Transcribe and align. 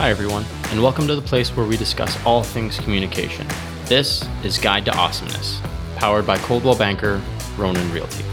Hi, 0.00 0.08
everyone, 0.08 0.46
and 0.70 0.82
welcome 0.82 1.06
to 1.08 1.14
the 1.14 1.20
place 1.20 1.54
where 1.54 1.66
we 1.66 1.76
discuss 1.76 2.16
all 2.24 2.42
things 2.42 2.78
communication. 2.78 3.46
This 3.84 4.26
is 4.42 4.56
Guide 4.56 4.86
to 4.86 4.96
Awesomeness, 4.96 5.60
powered 5.96 6.26
by 6.26 6.38
Coldwell 6.38 6.74
Banker, 6.74 7.20
Ronan 7.58 7.92
Realty. 7.92 8.24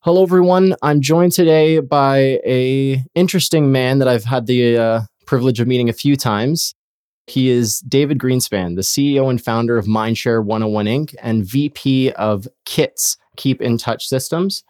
Hello, 0.00 0.24
everyone. 0.24 0.74
I'm 0.82 1.00
joined 1.00 1.30
today 1.30 1.78
by 1.78 2.40
a 2.44 3.04
interesting 3.14 3.70
man 3.70 4.00
that 4.00 4.08
I've 4.08 4.24
had 4.24 4.46
the 4.46 4.76
uh, 4.76 5.00
privilege 5.26 5.60
of 5.60 5.68
meeting 5.68 5.88
a 5.88 5.92
few 5.92 6.16
times. 6.16 6.74
He 7.26 7.50
is 7.50 7.80
David 7.80 8.18
Greenspan, 8.18 8.76
the 8.76 8.82
CEO 8.82 9.28
and 9.28 9.42
founder 9.42 9.76
of 9.76 9.86
Mindshare 9.86 10.44
101 10.44 10.86
Inc. 10.86 11.14
and 11.20 11.44
VP 11.44 12.12
of 12.12 12.46
KITS, 12.64 13.16
Keep 13.36 13.60
in 13.60 13.78
Touch 13.78 14.06
Systems. 14.06 14.62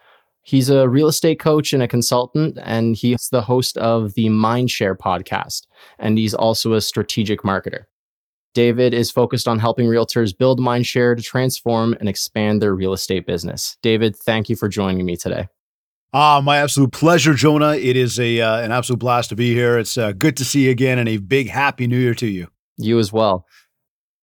He's 0.42 0.70
a 0.70 0.88
real 0.88 1.08
estate 1.08 1.38
coach 1.38 1.72
and 1.72 1.82
a 1.82 1.88
consultant, 1.88 2.56
and 2.62 2.96
he's 2.96 3.28
the 3.30 3.42
host 3.42 3.76
of 3.76 4.14
the 4.14 4.26
Mindshare 4.26 4.96
podcast. 4.96 5.66
And 5.98 6.16
he's 6.16 6.34
also 6.34 6.72
a 6.72 6.80
strategic 6.80 7.42
marketer. 7.42 7.84
David 8.54 8.94
is 8.94 9.10
focused 9.10 9.48
on 9.48 9.58
helping 9.58 9.86
realtors 9.86 10.36
build 10.36 10.58
Mindshare 10.58 11.14
to 11.14 11.22
transform 11.22 11.94
and 12.00 12.08
expand 12.08 12.62
their 12.62 12.74
real 12.74 12.94
estate 12.94 13.26
business. 13.26 13.76
David, 13.82 14.16
thank 14.16 14.48
you 14.48 14.56
for 14.56 14.68
joining 14.68 15.04
me 15.04 15.16
today. 15.16 15.48
Ah, 16.18 16.40
my 16.40 16.56
absolute 16.56 16.92
pleasure, 16.92 17.34
Jonah. 17.34 17.74
It 17.74 17.94
is 17.94 18.18
a 18.18 18.40
uh, 18.40 18.62
an 18.62 18.72
absolute 18.72 19.00
blast 19.00 19.28
to 19.28 19.36
be 19.36 19.52
here. 19.52 19.76
It's 19.76 19.98
uh, 19.98 20.12
good 20.12 20.34
to 20.38 20.46
see 20.46 20.64
you 20.64 20.70
again, 20.70 20.98
and 20.98 21.10
a 21.10 21.18
big 21.18 21.50
happy 21.50 21.86
New 21.86 21.98
Year 21.98 22.14
to 22.14 22.26
you. 22.26 22.46
You 22.78 22.98
as 22.98 23.12
well. 23.12 23.44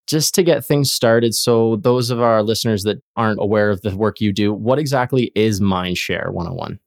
Just 0.08 0.34
to 0.34 0.42
get 0.42 0.66
things 0.66 0.92
started, 0.92 1.36
so 1.36 1.76
those 1.76 2.10
of 2.10 2.20
our 2.20 2.42
listeners 2.42 2.82
that 2.86 2.98
aren't 3.16 3.40
aware 3.40 3.70
of 3.70 3.82
the 3.82 3.96
work 3.96 4.20
you 4.20 4.34
do, 4.34 4.52
what 4.52 4.80
exactly 4.80 5.32
is 5.36 5.62
Mindshare 5.62 6.32
101? 6.32 6.80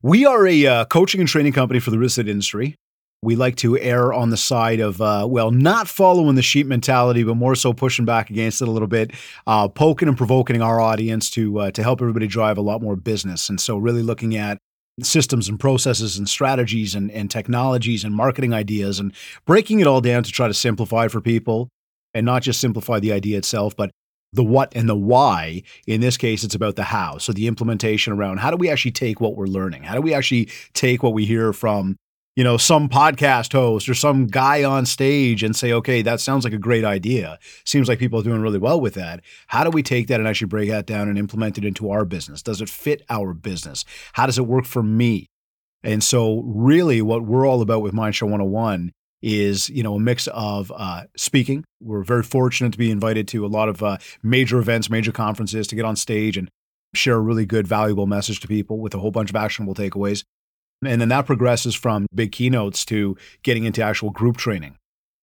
We 0.00 0.24
are 0.24 0.46
a 0.46 0.66
uh, 0.68 0.84
coaching 0.86 1.20
and 1.20 1.28
training 1.28 1.52
company 1.52 1.78
for 1.78 1.90
the 1.90 1.98
real 1.98 2.06
estate 2.06 2.26
industry. 2.26 2.78
We 3.24 3.36
like 3.36 3.56
to 3.56 3.78
err 3.78 4.12
on 4.12 4.30
the 4.30 4.36
side 4.36 4.80
of, 4.80 5.00
uh, 5.00 5.26
well, 5.28 5.50
not 5.50 5.88
following 5.88 6.34
the 6.34 6.42
sheep 6.42 6.66
mentality, 6.66 7.22
but 7.22 7.36
more 7.36 7.54
so 7.54 7.72
pushing 7.72 8.04
back 8.04 8.30
against 8.30 8.60
it 8.60 8.68
a 8.68 8.70
little 8.70 8.88
bit, 8.88 9.12
uh, 9.46 9.68
poking 9.68 10.08
and 10.08 10.16
provoking 10.16 10.60
our 10.60 10.80
audience 10.80 11.30
to 11.30 11.58
uh, 11.58 11.70
to 11.72 11.82
help 11.82 12.00
everybody 12.00 12.26
drive 12.26 12.58
a 12.58 12.62
lot 12.62 12.82
more 12.82 12.96
business. 12.96 13.48
And 13.48 13.60
so, 13.60 13.78
really 13.78 14.02
looking 14.02 14.36
at 14.36 14.58
systems 15.02 15.48
and 15.48 15.58
processes 15.58 16.18
and 16.18 16.28
strategies 16.28 16.94
and, 16.94 17.10
and 17.10 17.30
technologies 17.30 18.04
and 18.04 18.14
marketing 18.14 18.52
ideas 18.52 19.00
and 19.00 19.12
breaking 19.44 19.80
it 19.80 19.86
all 19.86 20.00
down 20.00 20.22
to 20.22 20.30
try 20.30 20.46
to 20.46 20.54
simplify 20.54 21.08
for 21.08 21.20
people 21.20 21.68
and 22.12 22.24
not 22.24 22.42
just 22.42 22.60
simplify 22.60 23.00
the 23.00 23.12
idea 23.12 23.36
itself, 23.36 23.74
but 23.76 23.90
the 24.32 24.44
what 24.44 24.74
and 24.74 24.88
the 24.88 24.96
why. 24.96 25.62
In 25.86 26.00
this 26.00 26.16
case, 26.16 26.44
it's 26.44 26.54
about 26.54 26.76
the 26.76 26.84
how. 26.84 27.18
So 27.18 27.32
the 27.32 27.46
implementation 27.46 28.12
around 28.12 28.38
how 28.38 28.50
do 28.50 28.56
we 28.56 28.68
actually 28.68 28.92
take 28.92 29.20
what 29.20 29.36
we're 29.36 29.46
learning? 29.46 29.84
How 29.84 29.94
do 29.94 30.00
we 30.00 30.14
actually 30.14 30.48
take 30.74 31.02
what 31.02 31.12
we 31.12 31.24
hear 31.24 31.52
from 31.52 31.96
you 32.36 32.42
know, 32.42 32.56
some 32.56 32.88
podcast 32.88 33.52
host 33.52 33.88
or 33.88 33.94
some 33.94 34.26
guy 34.26 34.64
on 34.64 34.86
stage 34.86 35.42
and 35.42 35.54
say, 35.54 35.72
okay, 35.72 36.02
that 36.02 36.20
sounds 36.20 36.44
like 36.44 36.52
a 36.52 36.58
great 36.58 36.84
idea. 36.84 37.38
Seems 37.64 37.88
like 37.88 38.00
people 38.00 38.18
are 38.18 38.24
doing 38.24 38.40
really 38.40 38.58
well 38.58 38.80
with 38.80 38.94
that. 38.94 39.20
How 39.46 39.62
do 39.62 39.70
we 39.70 39.82
take 39.82 40.08
that 40.08 40.18
and 40.18 40.28
actually 40.28 40.48
break 40.48 40.68
that 40.70 40.86
down 40.86 41.08
and 41.08 41.16
implement 41.16 41.58
it 41.58 41.64
into 41.64 41.90
our 41.90 42.04
business? 42.04 42.42
Does 42.42 42.60
it 42.60 42.68
fit 42.68 43.02
our 43.08 43.34
business? 43.34 43.84
How 44.14 44.26
does 44.26 44.38
it 44.38 44.46
work 44.46 44.64
for 44.64 44.82
me? 44.82 45.26
And 45.84 46.02
so, 46.02 46.40
really, 46.46 47.02
what 47.02 47.24
we're 47.24 47.46
all 47.46 47.60
about 47.60 47.82
with 47.82 47.92
Mindshare 47.92 48.22
101 48.22 48.90
is, 49.22 49.70
you 49.70 49.82
know, 49.82 49.94
a 49.94 50.00
mix 50.00 50.26
of 50.28 50.72
uh, 50.74 51.04
speaking. 51.16 51.64
We're 51.80 52.02
very 52.02 52.22
fortunate 52.22 52.72
to 52.72 52.78
be 52.78 52.90
invited 52.90 53.28
to 53.28 53.44
a 53.44 53.48
lot 53.48 53.68
of 53.68 53.82
uh, 53.82 53.98
major 54.22 54.58
events, 54.58 54.90
major 54.90 55.12
conferences 55.12 55.66
to 55.68 55.76
get 55.76 55.84
on 55.84 55.94
stage 55.94 56.36
and 56.36 56.48
share 56.94 57.16
a 57.16 57.20
really 57.20 57.46
good, 57.46 57.66
valuable 57.66 58.06
message 58.06 58.40
to 58.40 58.48
people 58.48 58.78
with 58.78 58.94
a 58.94 58.98
whole 58.98 59.10
bunch 59.10 59.30
of 59.30 59.36
actionable 59.36 59.74
takeaways. 59.74 60.24
And 60.84 61.00
then 61.00 61.08
that 61.08 61.26
progresses 61.26 61.74
from 61.74 62.06
big 62.14 62.32
keynotes 62.32 62.84
to 62.86 63.16
getting 63.42 63.64
into 63.64 63.82
actual 63.82 64.10
group 64.10 64.36
training, 64.36 64.76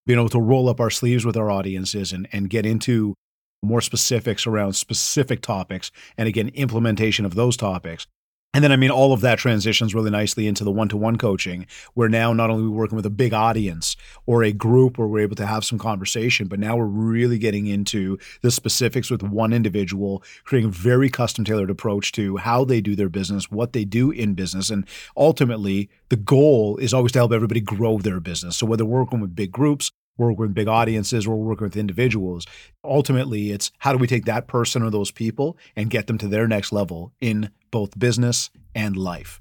being 0.06 0.18
able 0.18 0.28
to 0.30 0.40
roll 0.40 0.68
up 0.68 0.80
our 0.80 0.90
sleeves 0.90 1.24
with 1.24 1.36
our 1.36 1.50
audiences 1.50 2.12
and, 2.12 2.28
and 2.32 2.50
get 2.50 2.66
into 2.66 3.14
more 3.62 3.80
specifics 3.80 4.46
around 4.46 4.72
specific 4.74 5.40
topics. 5.40 5.90
And 6.18 6.28
again, 6.28 6.48
implementation 6.48 7.24
of 7.24 7.34
those 7.34 7.56
topics 7.56 8.06
and 8.54 8.62
then, 8.62 8.70
I 8.70 8.76
mean, 8.76 8.90
all 8.90 9.14
of 9.14 9.22
that 9.22 9.38
transitions 9.38 9.94
really 9.94 10.10
nicely 10.10 10.46
into 10.46 10.62
the 10.62 10.70
one 10.70 10.88
to 10.90 10.96
one 10.98 11.16
coaching, 11.16 11.66
where 11.94 12.10
now 12.10 12.34
not 12.34 12.50
only 12.50 12.64
we're 12.64 12.70
we 12.70 12.76
working 12.76 12.96
with 12.96 13.06
a 13.06 13.10
big 13.10 13.32
audience 13.32 13.96
or 14.26 14.42
a 14.42 14.52
group 14.52 14.98
where 14.98 15.08
we're 15.08 15.20
able 15.20 15.36
to 15.36 15.46
have 15.46 15.64
some 15.64 15.78
conversation, 15.78 16.48
but 16.48 16.58
now 16.58 16.76
we're 16.76 16.84
really 16.84 17.38
getting 17.38 17.66
into 17.66 18.18
the 18.42 18.50
specifics 18.50 19.10
with 19.10 19.22
one 19.22 19.54
individual, 19.54 20.22
creating 20.44 20.68
a 20.68 20.72
very 20.72 21.08
custom 21.08 21.46
tailored 21.46 21.70
approach 21.70 22.12
to 22.12 22.36
how 22.36 22.62
they 22.64 22.82
do 22.82 22.94
their 22.94 23.08
business, 23.08 23.50
what 23.50 23.72
they 23.72 23.86
do 23.86 24.10
in 24.10 24.34
business. 24.34 24.68
And 24.68 24.86
ultimately, 25.16 25.88
the 26.10 26.16
goal 26.16 26.76
is 26.76 26.92
always 26.92 27.12
to 27.12 27.20
help 27.20 27.32
everybody 27.32 27.60
grow 27.60 27.98
their 27.98 28.20
business. 28.20 28.58
So 28.58 28.66
whether 28.66 28.84
we're 28.84 29.00
working 29.00 29.20
with 29.20 29.34
big 29.34 29.50
groups, 29.50 29.92
work 30.18 30.38
with 30.38 30.54
big 30.54 30.68
audiences 30.68 31.26
or 31.26 31.36
working 31.36 31.64
with 31.64 31.76
individuals. 31.76 32.46
Ultimately, 32.84 33.50
it's 33.50 33.70
how 33.78 33.92
do 33.92 33.98
we 33.98 34.06
take 34.06 34.24
that 34.26 34.46
person 34.46 34.82
or 34.82 34.90
those 34.90 35.10
people 35.10 35.56
and 35.76 35.90
get 35.90 36.06
them 36.06 36.18
to 36.18 36.28
their 36.28 36.46
next 36.46 36.72
level 36.72 37.12
in 37.20 37.50
both 37.70 37.98
business 37.98 38.50
and 38.74 38.96
life. 38.96 39.40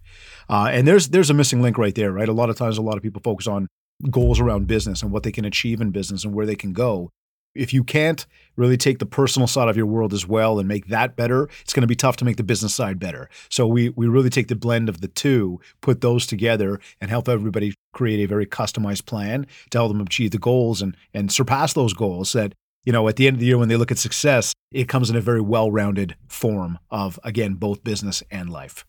Uh, 0.50 0.70
and 0.72 0.88
there's 0.88 1.10
there's 1.10 1.30
a 1.30 1.34
missing 1.34 1.62
link 1.62 1.78
right 1.78 1.96
there, 1.96 2.12
right? 2.12 2.30
A 2.30 2.34
lot 2.34 2.50
of 2.50 2.58
times, 2.58 2.78
a 2.78 2.82
lot 2.82 2.98
of 2.98 3.04
people 3.04 3.22
focus 3.24 3.48
on 3.48 3.68
goals 4.10 4.40
around 4.40 4.68
business 4.68 5.04
and 5.04 5.12
what 5.12 5.24
they 5.24 5.32
can 5.32 5.46
achieve 5.46 5.80
in 5.80 5.92
business 5.92 6.24
and 6.24 6.34
where 6.34 6.46
they 6.46 6.56
can 6.56 6.74
go 6.74 7.12
if 7.56 7.74
you 7.74 7.84
can't 7.84 8.26
really 8.56 8.78
take 8.78 9.00
the 9.00 9.06
personal 9.06 9.48
side 9.48 9.68
of 9.68 9.78
your 9.78 9.86
world 9.86 10.14
as 10.14 10.28
well 10.28 10.60
and 10.60 10.68
make 10.68 10.88
that 10.88 11.16
better, 11.16 11.50
it's 11.62 11.74
going 11.74 11.82
to 11.82 11.88
be 11.88 11.96
tough 11.96 12.18
to 12.18 12.26
make 12.26 12.38
the 12.38 12.44
business 12.44 12.74
side 12.74 13.00
better. 13.00 13.30
So 13.50 13.68
we 13.68 13.90
we 13.90 14.08
really 14.08 14.30
take 14.30 14.48
the 14.48 14.56
blend 14.56 14.90
of 14.90 15.02
the 15.02 15.08
two, 15.08 15.60
put 15.82 16.02
those 16.02 16.26
together, 16.26 16.80
and 17.00 17.10
help 17.10 17.28
everybody 17.28 17.74
create 17.94 18.24
a 18.24 18.28
very 18.28 18.46
customized 18.46 19.06
plan 19.06 19.48
to 19.72 19.78
help 19.78 19.92
them 19.92 20.02
achieve 20.02 20.32
the 20.32 20.38
goals 20.38 20.82
and 20.82 20.96
and 21.14 21.32
surpass 21.32 21.74
those 21.74 21.94
goals. 21.94 22.34
That 22.34 22.54
you 22.84 22.94
know 22.94 23.08
at 23.08 23.16
the 23.16 23.28
end 23.28 23.36
of 23.36 23.40
the 23.40 23.48
year 23.48 23.58
when 23.58 23.70
they 23.70 23.78
look 23.78 23.92
at 23.92 23.98
success, 23.98 24.54
it 24.72 24.88
comes 24.88 25.10
in 25.10 25.16
a 25.16 25.22
very 25.22 25.42
well-rounded 25.42 26.16
form 26.28 26.80
of 26.90 27.20
again 27.24 27.56
both 27.56 27.84
business 27.84 28.24
and 28.32 28.50
life. 28.50 28.86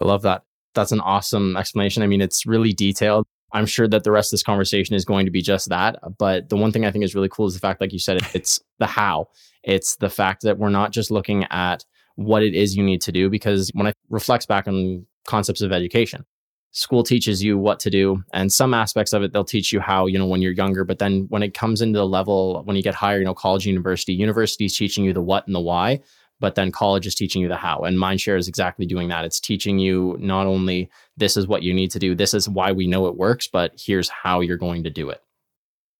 I 0.00 0.04
love 0.04 0.22
that. 0.22 0.42
That's 0.74 0.92
an 0.92 1.00
awesome 1.00 1.56
explanation. 1.56 2.02
I 2.02 2.06
mean, 2.06 2.20
it's 2.20 2.46
really 2.46 2.72
detailed. 2.72 3.26
I'm 3.52 3.66
sure 3.66 3.88
that 3.88 4.04
the 4.04 4.10
rest 4.10 4.32
of 4.32 4.36
this 4.36 4.42
conversation 4.42 4.94
is 4.94 5.04
going 5.04 5.26
to 5.26 5.32
be 5.32 5.42
just 5.42 5.68
that. 5.68 5.98
But 6.18 6.48
the 6.48 6.56
one 6.56 6.72
thing 6.72 6.84
I 6.84 6.90
think 6.90 7.04
is 7.04 7.14
really 7.14 7.28
cool 7.28 7.46
is 7.46 7.54
the 7.54 7.60
fact, 7.60 7.80
like 7.80 7.92
you 7.92 7.98
said, 7.98 8.20
it's 8.34 8.60
the 8.78 8.86
how. 8.86 9.28
It's 9.62 9.96
the 9.96 10.10
fact 10.10 10.42
that 10.42 10.58
we're 10.58 10.68
not 10.68 10.92
just 10.92 11.10
looking 11.10 11.44
at 11.50 11.84
what 12.16 12.42
it 12.42 12.54
is 12.54 12.76
you 12.76 12.82
need 12.82 13.00
to 13.02 13.12
do. 13.12 13.30
Because 13.30 13.70
when 13.74 13.86
I 13.86 13.92
reflect 14.10 14.48
back 14.48 14.68
on 14.68 15.06
concepts 15.26 15.62
of 15.62 15.72
education, 15.72 16.24
school 16.72 17.02
teaches 17.02 17.42
you 17.42 17.56
what 17.56 17.80
to 17.80 17.90
do. 17.90 18.22
And 18.32 18.52
some 18.52 18.74
aspects 18.74 19.12
of 19.12 19.22
it, 19.22 19.32
they'll 19.32 19.44
teach 19.44 19.72
you 19.72 19.80
how, 19.80 20.06
you 20.06 20.18
know, 20.18 20.26
when 20.26 20.42
you're 20.42 20.52
younger. 20.52 20.84
But 20.84 20.98
then 20.98 21.26
when 21.30 21.42
it 21.42 21.54
comes 21.54 21.80
into 21.80 21.98
the 21.98 22.06
level, 22.06 22.62
when 22.64 22.76
you 22.76 22.82
get 22.82 22.94
higher, 22.94 23.18
you 23.18 23.24
know, 23.24 23.34
college, 23.34 23.66
university, 23.66 24.12
university 24.12 24.66
is 24.66 24.76
teaching 24.76 25.04
you 25.04 25.12
the 25.12 25.22
what 25.22 25.46
and 25.46 25.54
the 25.54 25.60
why 25.60 26.00
but 26.40 26.54
then 26.54 26.70
college 26.70 27.06
is 27.06 27.14
teaching 27.14 27.42
you 27.42 27.48
the 27.48 27.56
how. 27.56 27.80
And 27.80 27.98
Mindshare 27.98 28.38
is 28.38 28.48
exactly 28.48 28.86
doing 28.86 29.08
that. 29.08 29.24
It's 29.24 29.40
teaching 29.40 29.78
you 29.78 30.16
not 30.20 30.46
only 30.46 30.90
this 31.16 31.36
is 31.36 31.46
what 31.46 31.62
you 31.62 31.74
need 31.74 31.90
to 31.92 31.98
do, 31.98 32.14
this 32.14 32.34
is 32.34 32.48
why 32.48 32.72
we 32.72 32.86
know 32.86 33.06
it 33.06 33.16
works, 33.16 33.48
but 33.48 33.72
here's 33.76 34.08
how 34.08 34.40
you're 34.40 34.56
going 34.56 34.84
to 34.84 34.90
do 34.90 35.10
it. 35.10 35.22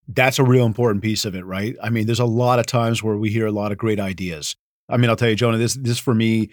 That's 0.07 0.39
a 0.39 0.43
real 0.43 0.65
important 0.65 1.03
piece 1.03 1.25
of 1.25 1.35
it, 1.35 1.45
right? 1.45 1.75
I 1.83 1.89
mean, 1.89 2.05
there's 2.05 2.19
a 2.19 2.25
lot 2.25 2.59
of 2.59 2.65
times 2.65 3.03
where 3.03 3.17
we 3.17 3.29
hear 3.29 3.45
a 3.45 3.51
lot 3.51 3.71
of 3.71 3.77
great 3.77 3.99
ideas. 3.99 4.55
I 4.87 4.97
mean, 4.97 5.09
I'll 5.09 5.15
tell 5.15 5.29
you, 5.29 5.35
Jonah, 5.35 5.57
this 5.57 5.75
this 5.75 5.99
for 5.99 6.15
me, 6.15 6.49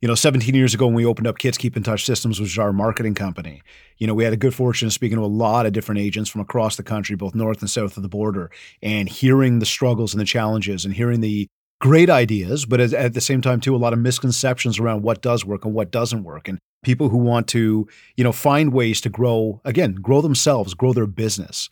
you 0.00 0.08
know, 0.08 0.16
17 0.16 0.54
years 0.54 0.74
ago 0.74 0.86
when 0.86 0.94
we 0.94 1.04
opened 1.04 1.28
up 1.28 1.38
KITS 1.38 1.58
Keep 1.58 1.76
in 1.76 1.84
Touch 1.84 2.04
Systems, 2.04 2.40
which 2.40 2.50
is 2.50 2.58
our 2.58 2.72
marketing 2.72 3.14
company, 3.14 3.62
you 3.98 4.06
know, 4.06 4.14
we 4.14 4.24
had 4.24 4.32
a 4.32 4.36
good 4.36 4.54
fortune 4.54 4.86
of 4.86 4.92
speaking 4.92 5.18
to 5.18 5.24
a 5.24 5.26
lot 5.26 5.66
of 5.66 5.72
different 5.72 6.00
agents 6.00 6.28
from 6.28 6.40
across 6.40 6.76
the 6.76 6.82
country, 6.82 7.14
both 7.14 7.34
north 7.34 7.60
and 7.60 7.70
south 7.70 7.96
of 7.96 8.02
the 8.02 8.08
border, 8.08 8.50
and 8.82 9.08
hearing 9.08 9.60
the 9.60 9.66
struggles 9.66 10.12
and 10.12 10.20
the 10.20 10.24
challenges 10.24 10.84
and 10.84 10.94
hearing 10.94 11.20
the 11.20 11.48
great 11.80 12.10
ideas, 12.10 12.66
but 12.66 12.80
at 12.80 13.14
the 13.14 13.20
same 13.20 13.40
time 13.40 13.60
too, 13.60 13.74
a 13.74 13.78
lot 13.78 13.92
of 13.92 13.98
misconceptions 13.98 14.78
around 14.78 15.02
what 15.02 15.22
does 15.22 15.44
work 15.44 15.64
and 15.64 15.74
what 15.74 15.90
doesn't 15.90 16.24
work, 16.24 16.46
and 16.46 16.58
people 16.82 17.08
who 17.08 17.18
want 17.18 17.48
to, 17.48 17.88
you 18.16 18.24
know, 18.24 18.32
find 18.32 18.72
ways 18.72 19.00
to 19.00 19.08
grow 19.08 19.60
again, 19.64 19.94
grow 19.94 20.20
themselves, 20.20 20.74
grow 20.74 20.92
their 20.92 21.06
business. 21.06 21.68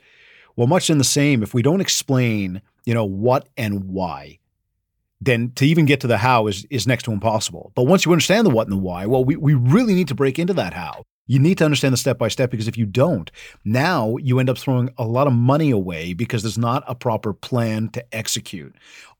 Well, 0.56 0.66
much 0.66 0.90
in 0.90 0.98
the 0.98 1.04
same, 1.04 1.42
if 1.42 1.54
we 1.54 1.62
don't 1.62 1.80
explain, 1.80 2.62
you 2.84 2.94
know, 2.94 3.04
what 3.04 3.48
and 3.56 3.84
why, 3.84 4.38
then 5.20 5.52
to 5.56 5.66
even 5.66 5.84
get 5.84 6.00
to 6.00 6.06
the 6.06 6.18
how 6.18 6.46
is 6.46 6.66
is 6.70 6.86
next 6.86 7.04
to 7.04 7.12
impossible. 7.12 7.72
But 7.74 7.84
once 7.84 8.04
you 8.04 8.12
understand 8.12 8.46
the 8.46 8.50
what 8.50 8.66
and 8.66 8.76
the 8.76 8.80
why, 8.80 9.06
well, 9.06 9.24
we, 9.24 9.36
we 9.36 9.54
really 9.54 9.94
need 9.94 10.08
to 10.08 10.14
break 10.14 10.38
into 10.38 10.54
that 10.54 10.72
how. 10.72 11.04
You 11.30 11.38
need 11.38 11.58
to 11.58 11.64
understand 11.64 11.92
the 11.92 11.98
step 11.98 12.16
by 12.16 12.28
step 12.28 12.50
because 12.50 12.68
if 12.68 12.78
you 12.78 12.86
don't, 12.86 13.30
now 13.62 14.16
you 14.16 14.40
end 14.40 14.48
up 14.48 14.56
throwing 14.56 14.88
a 14.96 15.04
lot 15.04 15.26
of 15.26 15.34
money 15.34 15.70
away 15.70 16.14
because 16.14 16.42
there's 16.42 16.56
not 16.56 16.82
a 16.86 16.94
proper 16.94 17.34
plan 17.34 17.90
to 17.90 18.14
execute 18.14 18.74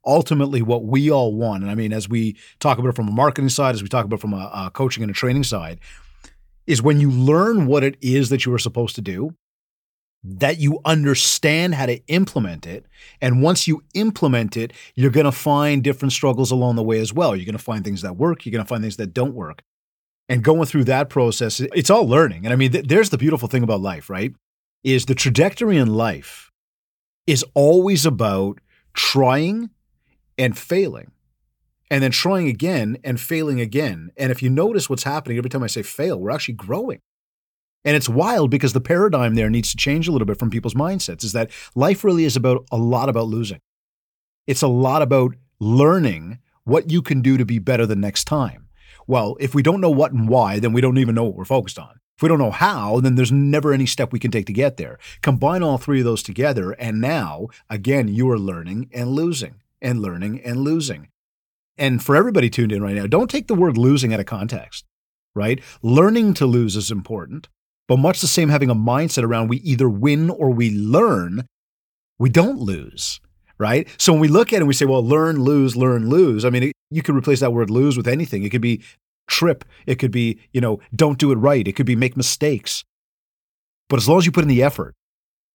ultimately 0.05 0.62
what 0.62 0.85
we 0.85 1.11
all 1.11 1.35
want, 1.35 1.62
and 1.62 1.71
I 1.71 1.75
mean, 1.75 1.93
as 1.93 2.09
we 2.09 2.37
talk 2.61 2.79
about 2.79 2.91
it 2.91 2.97
from 2.97 3.09
a 3.09 3.12
marketing 3.12 3.49
side, 3.49 3.75
as 3.75 3.83
we 3.83 3.89
talk 3.89 4.05
about 4.05 4.21
from 4.21 4.33
a, 4.33 4.50
a 4.55 4.71
coaching 4.73 5.03
and 5.03 5.11
a 5.11 5.15
training 5.15 5.45
side, 5.45 5.81
is 6.67 6.83
when 6.83 7.00
you 7.00 7.11
learn 7.11 7.67
what 7.67 7.83
it 7.83 7.97
is 8.00 8.29
that 8.29 8.45
you 8.45 8.53
are 8.53 8.59
supposed 8.59 8.95
to 8.95 9.00
do, 9.00 9.35
that 10.23 10.59
you 10.59 10.81
understand 10.85 11.75
how 11.75 11.87
to 11.87 12.05
implement 12.09 12.67
it. 12.67 12.87
And 13.21 13.43
once 13.43 13.69
you 13.69 13.83
implement 13.95 14.56
it, 14.56 14.73
you're 14.95 15.11
going 15.11 15.25
to 15.25 15.33
find 15.33 15.83
different 15.83 16.12
struggles 16.12 16.50
along 16.50 16.77
the 16.77 16.83
way 16.83 16.99
as 17.00 17.12
well. 17.12 17.37
You're 17.37 17.47
going 17.47 17.56
to 17.56 17.62
find 17.62 17.85
things 17.85 18.03
that 18.03 18.17
work, 18.17 18.45
you're 18.45 18.53
going 18.53 18.65
to 18.65 18.69
find 18.69 18.83
things 18.83 18.97
that 18.97 19.15
don't 19.15 19.35
work. 19.35 19.62
And 20.29 20.45
going 20.45 20.67
through 20.67 20.85
that 20.85 21.09
process, 21.09 21.61
it's 21.61 21.89
all 21.89 22.06
learning. 22.06 22.45
And 22.45 22.53
I 22.53 22.56
mean, 22.56 22.73
th- 22.73 22.87
there's 22.87 23.11
the 23.11 23.17
beautiful 23.17 23.49
thing 23.49 23.62
about 23.62 23.81
life, 23.81 24.11
right? 24.11 24.35
Is 24.85 25.06
the 25.06 25.15
trajectory 25.15 25.79
in 25.79 25.89
life 25.89 26.50
is 27.27 27.45
always 27.55 28.05
about 28.05 28.59
trying 28.93 29.71
and 30.38 30.56
failing 30.56 31.11
and 31.90 32.02
then 32.02 32.11
trying 32.11 32.49
again 32.49 32.99
and 33.02 33.20
failing 33.20 33.61
again. 33.61 34.11
And 34.17 34.31
if 34.31 34.43
you 34.43 34.50
notice 34.50 34.88
what's 34.88 35.05
happening 35.05 35.38
every 35.38 35.50
time 35.50 35.62
I 35.62 35.69
say 35.69 35.82
fail, 35.82 36.19
we're 36.19 36.31
actually 36.31 36.55
growing. 36.55 37.00
And 37.85 37.96
it's 37.96 38.08
wild 38.08 38.50
because 38.50 38.73
the 38.73 38.81
paradigm 38.81 39.35
there 39.35 39.50
needs 39.50 39.70
to 39.70 39.76
change 39.76 40.08
a 40.08 40.12
little 40.12 40.26
bit 40.26 40.38
from 40.38 40.50
people's 40.50 40.75
mindsets 40.75 41.25
is 41.25 41.32
that 41.32 41.50
life 41.75 42.05
really 42.05 42.25
is 42.25 42.37
about 42.37 42.67
a 42.70 42.76
lot 42.76 43.08
about 43.08 43.29
losing. 43.29 43.61
It's 44.46 44.62
a 44.62 44.69
lot 44.69 45.02
about 45.02 45.35
learning 45.61 46.38
what 46.64 46.90
you 46.90 47.00
can 47.02 47.23
do 47.23 47.37
to 47.38 47.44
be 47.44 47.58
better 47.58 47.87
the 47.87 47.96
next 47.96 48.25
time. 48.25 48.69
Well, 49.06 49.37
if 49.40 49.55
we 49.55 49.62
don't 49.62 49.81
know 49.81 49.90
what 49.90 50.12
and 50.12 50.29
why, 50.29 50.58
then 50.58 50.73
we 50.73 50.81
don't 50.81 50.99
even 50.99 51.14
know 51.14 51.25
what 51.25 51.35
we're 51.35 51.44
focused 51.44 51.79
on. 51.79 52.00
If 52.17 52.23
we 52.23 52.29
don't 52.29 52.38
know 52.38 52.50
how, 52.50 53.00
then 53.00 53.14
there's 53.14 53.32
never 53.32 53.73
any 53.73 53.87
step 53.87 54.12
we 54.12 54.19
can 54.19 54.31
take 54.31 54.46
to 54.46 54.52
get 54.52 54.76
there. 54.76 54.99
Combine 55.23 55.62
all 55.62 55.79
three 55.79 56.00
of 56.00 56.05
those 56.05 56.23
together, 56.23 56.73
and 56.73 57.00
now, 57.00 57.46
again, 57.70 58.08
you 58.08 58.29
are 58.31 58.38
learning 58.38 58.90
and 58.93 59.11
losing 59.11 59.62
and 59.81 60.01
learning 60.01 60.41
and 60.43 60.59
losing. 60.59 61.09
And 61.77 62.03
for 62.03 62.17
everybody 62.17 62.51
tuned 62.51 62.73
in 62.73 62.83
right 62.83 62.97
now, 62.97 63.07
don't 63.07 63.31
take 63.31 63.47
the 63.47 63.55
word 63.55 63.79
losing 63.79 64.13
out 64.13 64.21
of 64.21 64.27
context, 64.27 64.85
right? 65.35 65.63
Learning 65.83 66.35
to 66.35 66.47
lose 66.47 66.77
is 66.77 66.91
important, 66.91 67.49
but 67.87 67.99
much 67.99 68.21
the 68.21 68.27
same 68.27 68.49
having 68.49 68.71
a 68.71 68.75
mindset 68.75 69.23
around 69.23 69.49
we 69.49 69.59
either 69.59 69.89
win 69.89 70.29
or 70.29 70.51
we 70.51 70.71
learn, 70.71 71.47
we 72.19 72.29
don't 72.29 72.59
lose, 72.59 73.21
right? 73.59 73.89
So 73.97 74.13
when 74.13 74.21
we 74.21 74.29
look 74.29 74.53
at 74.53 74.57
it 74.57 74.59
and 74.59 74.69
we 74.69 74.75
say, 74.75 74.87
well, 74.87 75.05
learn, 75.05 75.41
lose, 75.43 75.77
learn, 75.77 76.09
lose, 76.09 76.45
I 76.45 76.51
mean, 76.51 76.65
it, 76.65 76.73
you 76.91 77.03
could 77.03 77.15
replace 77.15 77.41
that 77.41 77.53
word 77.53 77.71
lose 77.71 77.97
with 77.97 78.09
anything. 78.09 78.43
It 78.43 78.51
could 78.51 78.61
be 78.61 78.83
trip, 79.29 79.65
it 79.87 79.97
could 79.97 80.11
be, 80.11 80.41
you 80.53 80.61
know, 80.61 80.81
don't 80.95 81.19
do 81.19 81.31
it 81.31 81.37
right, 81.37 81.69
it 81.69 81.77
could 81.77 81.87
be 81.87 81.97
make 81.97 82.17
mistakes. 82.17 82.83
But 83.89 83.99
as 83.99 84.09
long 84.09 84.19
as 84.19 84.27
you 84.27 84.33
put 84.33 84.45
in 84.45 84.49
the 84.49 84.63
effort 84.63 84.95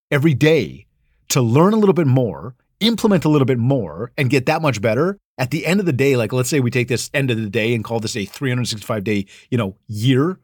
every 0.10 0.34
day 0.34 0.86
to 1.30 1.42
learn 1.42 1.74
a 1.74 1.78
little 1.78 1.94
bit 1.94 2.08
more, 2.08 2.56
implement 2.88 3.26
a 3.26 3.30
little 3.30 3.46
bit 3.46 3.58
more, 3.58 4.12
and 4.18 4.30
get 4.30 4.46
that 4.46 4.62
much 4.62 4.82
better, 4.82 5.18
at 5.38 5.52
the 5.52 5.66
end 5.66 5.80
of 5.80 5.86
the 5.86 5.94
day, 5.94 6.16
like 6.16 6.32
let's 6.34 6.50
say 6.50 6.60
we 6.60 6.72
take 6.72 6.88
this 6.88 7.10
end 7.14 7.32
of 7.32 7.38
the 7.38 7.50
day 7.50 7.74
and 7.74 7.84
call 7.84 8.00
this 8.00 8.16
a 8.16 8.26
365 8.26 9.04
day, 9.04 9.26
you 9.50 9.58
know, 9.58 9.76
year, 9.88 10.40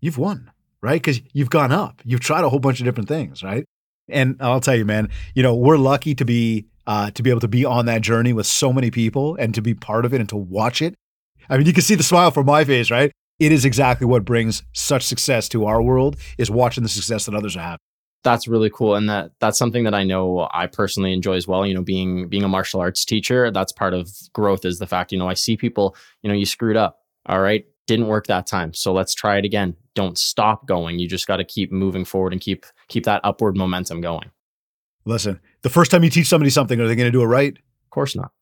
you've 0.00 0.18
won, 0.18 0.50
right? 0.82 1.00
Because 1.00 1.20
you've 1.32 1.50
gone 1.50 1.72
up. 1.72 2.02
You've 2.04 2.20
tried 2.20 2.44
a 2.44 2.48
whole 2.48 2.58
bunch 2.58 2.80
of 2.80 2.84
different 2.84 3.08
things, 3.08 3.42
right? 3.42 3.64
And 4.08 4.36
I'll 4.40 4.60
tell 4.60 4.76
you, 4.76 4.84
man, 4.84 5.10
you 5.34 5.42
know, 5.42 5.54
we're 5.54 5.78
lucky 5.78 6.14
to 6.14 6.24
be 6.24 6.66
uh, 6.86 7.10
to 7.10 7.22
be 7.22 7.30
able 7.30 7.40
to 7.40 7.48
be 7.48 7.64
on 7.64 7.86
that 7.86 8.00
journey 8.00 8.32
with 8.32 8.46
so 8.46 8.72
many 8.72 8.92
people 8.92 9.34
and 9.36 9.52
to 9.54 9.62
be 9.62 9.74
part 9.74 10.04
of 10.04 10.14
it 10.14 10.20
and 10.20 10.28
to 10.28 10.36
watch 10.36 10.80
it. 10.80 10.94
I 11.48 11.56
mean, 11.56 11.66
you 11.66 11.72
can 11.72 11.82
see 11.82 11.96
the 11.96 12.04
smile 12.04 12.30
from 12.30 12.46
my 12.46 12.64
face, 12.64 12.90
right? 12.90 13.10
It 13.40 13.50
is 13.52 13.64
exactly 13.64 14.06
what 14.06 14.24
brings 14.24 14.62
such 14.72 15.02
success 15.02 15.48
to 15.50 15.66
our 15.66 15.82
world 15.82 16.16
is 16.38 16.50
watching 16.50 16.84
the 16.84 16.88
success 16.88 17.26
that 17.26 17.34
others 17.34 17.56
are 17.56 17.60
having 17.60 17.78
that's 18.24 18.48
really 18.48 18.70
cool 18.70 18.96
and 18.96 19.08
that 19.08 19.30
that's 19.38 19.58
something 19.58 19.84
that 19.84 19.94
i 19.94 20.02
know 20.02 20.48
i 20.52 20.66
personally 20.66 21.12
enjoy 21.12 21.34
as 21.34 21.46
well 21.46 21.64
you 21.64 21.74
know 21.74 21.82
being 21.82 22.28
being 22.28 22.42
a 22.42 22.48
martial 22.48 22.80
arts 22.80 23.04
teacher 23.04 23.50
that's 23.50 23.72
part 23.72 23.94
of 23.94 24.10
growth 24.32 24.64
is 24.64 24.78
the 24.78 24.86
fact 24.86 25.12
you 25.12 25.18
know 25.18 25.28
i 25.28 25.34
see 25.34 25.56
people 25.56 25.94
you 26.22 26.28
know 26.28 26.34
you 26.34 26.46
screwed 26.46 26.76
up 26.76 27.00
all 27.28 27.40
right? 27.40 27.66
Didn't 27.86 28.08
work 28.08 28.26
that 28.26 28.46
time 28.46 28.72
so 28.74 28.92
let's 28.92 29.14
try 29.14 29.38
it 29.38 29.44
again. 29.44 29.76
Don't 29.94 30.18
stop 30.18 30.66
going 30.66 30.98
you 30.98 31.08
just 31.08 31.26
got 31.26 31.36
to 31.36 31.44
keep 31.44 31.70
moving 31.70 32.04
forward 32.04 32.32
and 32.32 32.40
keep 32.40 32.66
keep 32.88 33.04
that 33.04 33.20
upward 33.22 33.56
momentum 33.56 34.00
going. 34.00 34.30
Listen 35.04 35.40
the 35.62 35.70
first 35.70 35.90
time 35.90 36.02
you 36.02 36.10
teach 36.10 36.26
somebody 36.26 36.50
something 36.50 36.80
are 36.80 36.88
they 36.88 36.96
going 36.96 37.06
to 37.06 37.12
do 37.12 37.22
it 37.22 37.26
right? 37.26 37.52
Of 37.52 37.90
course 37.90 38.16
not. 38.16 38.32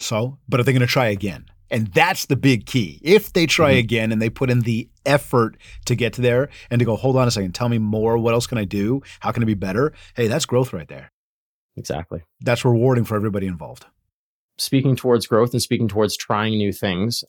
So 0.00 0.38
but 0.48 0.58
are 0.58 0.64
they 0.64 0.72
going 0.72 0.80
to 0.80 0.86
try 0.86 1.06
again 1.06 1.46
and 1.70 1.88
that's 1.88 2.26
the 2.26 2.36
big 2.36 2.66
key. 2.66 3.00
If 3.02 3.32
they 3.32 3.46
try 3.46 3.72
mm-hmm. 3.72 3.78
again 3.78 4.12
and 4.12 4.20
they 4.22 4.30
put 4.30 4.50
in 4.50 4.60
the 4.60 4.88
effort 5.04 5.56
to 5.86 5.94
get 5.94 6.12
to 6.14 6.20
there 6.20 6.48
and 6.70 6.78
to 6.78 6.84
go, 6.84 6.96
hold 6.96 7.16
on 7.16 7.28
a 7.28 7.30
second, 7.30 7.54
tell 7.54 7.68
me 7.68 7.78
more. 7.78 8.18
What 8.18 8.34
else 8.34 8.46
can 8.46 8.58
I 8.58 8.64
do? 8.64 9.02
How 9.20 9.32
can 9.32 9.42
it 9.42 9.46
be 9.46 9.54
better? 9.54 9.92
Hey, 10.14 10.28
that's 10.28 10.46
growth 10.46 10.72
right 10.72 10.88
there. 10.88 11.12
Exactly. 11.76 12.22
That's 12.40 12.64
rewarding 12.64 13.04
for 13.04 13.16
everybody 13.16 13.46
involved. 13.46 13.86
Speaking 14.58 14.96
towards 14.96 15.26
growth 15.26 15.52
and 15.52 15.62
speaking 15.62 15.88
towards 15.88 16.16
trying 16.16 16.56
new 16.56 16.72
things, 16.72 17.22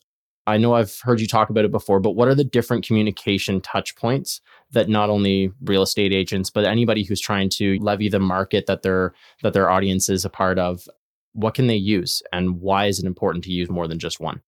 I 0.46 0.56
know 0.56 0.72
I've 0.72 0.98
heard 1.02 1.20
you 1.20 1.26
talk 1.26 1.50
about 1.50 1.66
it 1.66 1.70
before, 1.70 2.00
but 2.00 2.12
what 2.12 2.26
are 2.26 2.34
the 2.34 2.42
different 2.42 2.86
communication 2.86 3.60
touch 3.60 3.94
points 3.96 4.40
that 4.70 4.88
not 4.88 5.10
only 5.10 5.52
real 5.62 5.82
estate 5.82 6.10
agents, 6.10 6.48
but 6.48 6.64
anybody 6.64 7.04
who's 7.04 7.20
trying 7.20 7.50
to 7.50 7.76
levy 7.80 8.08
the 8.08 8.18
market 8.18 8.64
that 8.64 8.80
their 8.80 9.12
that 9.42 9.52
their 9.52 9.68
audience 9.68 10.08
is 10.08 10.24
a 10.24 10.30
part 10.30 10.58
of 10.58 10.88
what 11.32 11.54
can 11.54 11.66
they 11.66 11.76
use 11.76 12.22
and 12.32 12.60
why 12.60 12.86
is 12.86 12.98
it 12.98 13.06
important 13.06 13.44
to 13.44 13.52
use 13.52 13.68
more 13.68 13.88
than 13.88 13.98
just 13.98 14.20
one? 14.20 14.42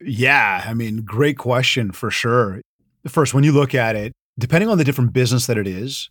Yeah, 0.00 0.64
I 0.66 0.74
mean, 0.74 1.02
great 1.02 1.38
question 1.38 1.92
for 1.92 2.10
sure. 2.10 2.60
First, 3.06 3.34
when 3.34 3.44
you 3.44 3.52
look 3.52 3.74
at 3.74 3.96
it, 3.96 4.12
depending 4.38 4.68
on 4.68 4.78
the 4.78 4.84
different 4.84 5.12
business 5.12 5.46
that 5.46 5.58
it 5.58 5.66
is, 5.66 6.10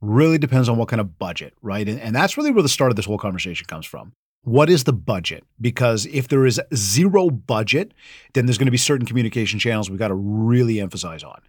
really 0.00 0.38
depends 0.38 0.68
on 0.68 0.76
what 0.76 0.88
kind 0.88 1.00
of 1.00 1.18
budget, 1.18 1.54
right? 1.62 1.88
And, 1.88 2.00
and 2.00 2.14
that's 2.14 2.36
really 2.36 2.50
where 2.50 2.62
the 2.62 2.68
start 2.68 2.90
of 2.92 2.96
this 2.96 3.06
whole 3.06 3.18
conversation 3.18 3.66
comes 3.66 3.86
from. 3.86 4.12
What 4.42 4.70
is 4.70 4.84
the 4.84 4.92
budget? 4.92 5.44
Because 5.60 6.06
if 6.06 6.28
there 6.28 6.46
is 6.46 6.60
zero 6.74 7.30
budget, 7.30 7.92
then 8.34 8.46
there's 8.46 8.58
going 8.58 8.66
to 8.66 8.72
be 8.72 8.76
certain 8.76 9.06
communication 9.06 9.58
channels 9.58 9.90
we've 9.90 9.98
got 9.98 10.08
to 10.08 10.14
really 10.14 10.80
emphasize 10.80 11.24
on. 11.24 11.40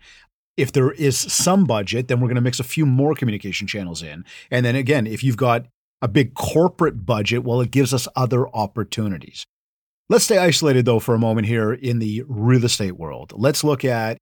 If 0.56 0.72
there 0.72 0.92
is 0.94 1.16
some 1.16 1.66
budget, 1.66 2.08
then 2.08 2.20
we're 2.20 2.28
going 2.28 2.36
to 2.36 2.42
mix 2.42 2.60
a 2.60 2.64
few 2.64 2.88
more 2.88 3.14
communication 3.14 3.68
channels 3.68 4.02
in. 4.02 4.26
And 4.50 4.66
then 4.66 4.76
again, 4.76 5.06
if 5.06 5.24
you've 5.24 5.38
got 5.38 5.68
a 6.02 6.08
big 6.08 6.34
corporate 6.34 7.06
budget, 7.06 7.44
well, 7.44 7.62
it 7.62 7.72
gives 7.72 7.94
us 7.94 8.08
other 8.16 8.48
opportunities. 8.50 9.46
Let's 10.10 10.26
stay 10.26 10.38
isolated 10.38 10.86
though 10.86 11.00
for 11.00 11.16
a 11.16 11.20
moment 11.20 11.48
here 11.48 11.74
in 11.74 12.00
the 12.00 12.24
real 12.28 12.64
estate 12.64 12.98
world. 12.98 13.34
Let's 13.36 13.64
look 13.64 13.84
at 13.84 14.18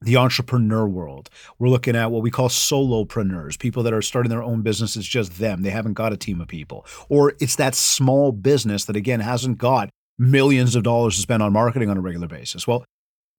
the 0.00 0.16
entrepreneur 0.16 0.86
world. 0.86 1.30
We're 1.58 1.68
looking 1.68 1.96
at 1.96 2.10
what 2.10 2.22
we 2.22 2.30
call 2.30 2.48
solopreneurs, 2.48 3.58
people 3.58 3.82
that 3.82 3.92
are 3.92 4.02
starting 4.02 4.30
their 4.30 4.42
own 4.42 4.62
business. 4.62 4.96
It's 4.96 5.06
just 5.06 5.38
them. 5.38 5.62
They 5.62 5.70
haven't 5.70 5.94
got 5.94 6.12
a 6.12 6.16
team 6.16 6.40
of 6.40 6.48
people. 6.48 6.86
Or 7.08 7.34
it's 7.40 7.56
that 7.56 7.74
small 7.74 8.32
business 8.32 8.84
that, 8.84 8.96
again, 8.96 9.20
hasn't 9.20 9.58
got 9.58 9.90
millions 10.18 10.74
of 10.74 10.82
dollars 10.82 11.16
to 11.16 11.22
spend 11.22 11.42
on 11.42 11.52
marketing 11.52 11.90
on 11.90 11.96
a 11.96 12.02
regular 12.02 12.28
basis. 12.28 12.66
Well, 12.66 12.84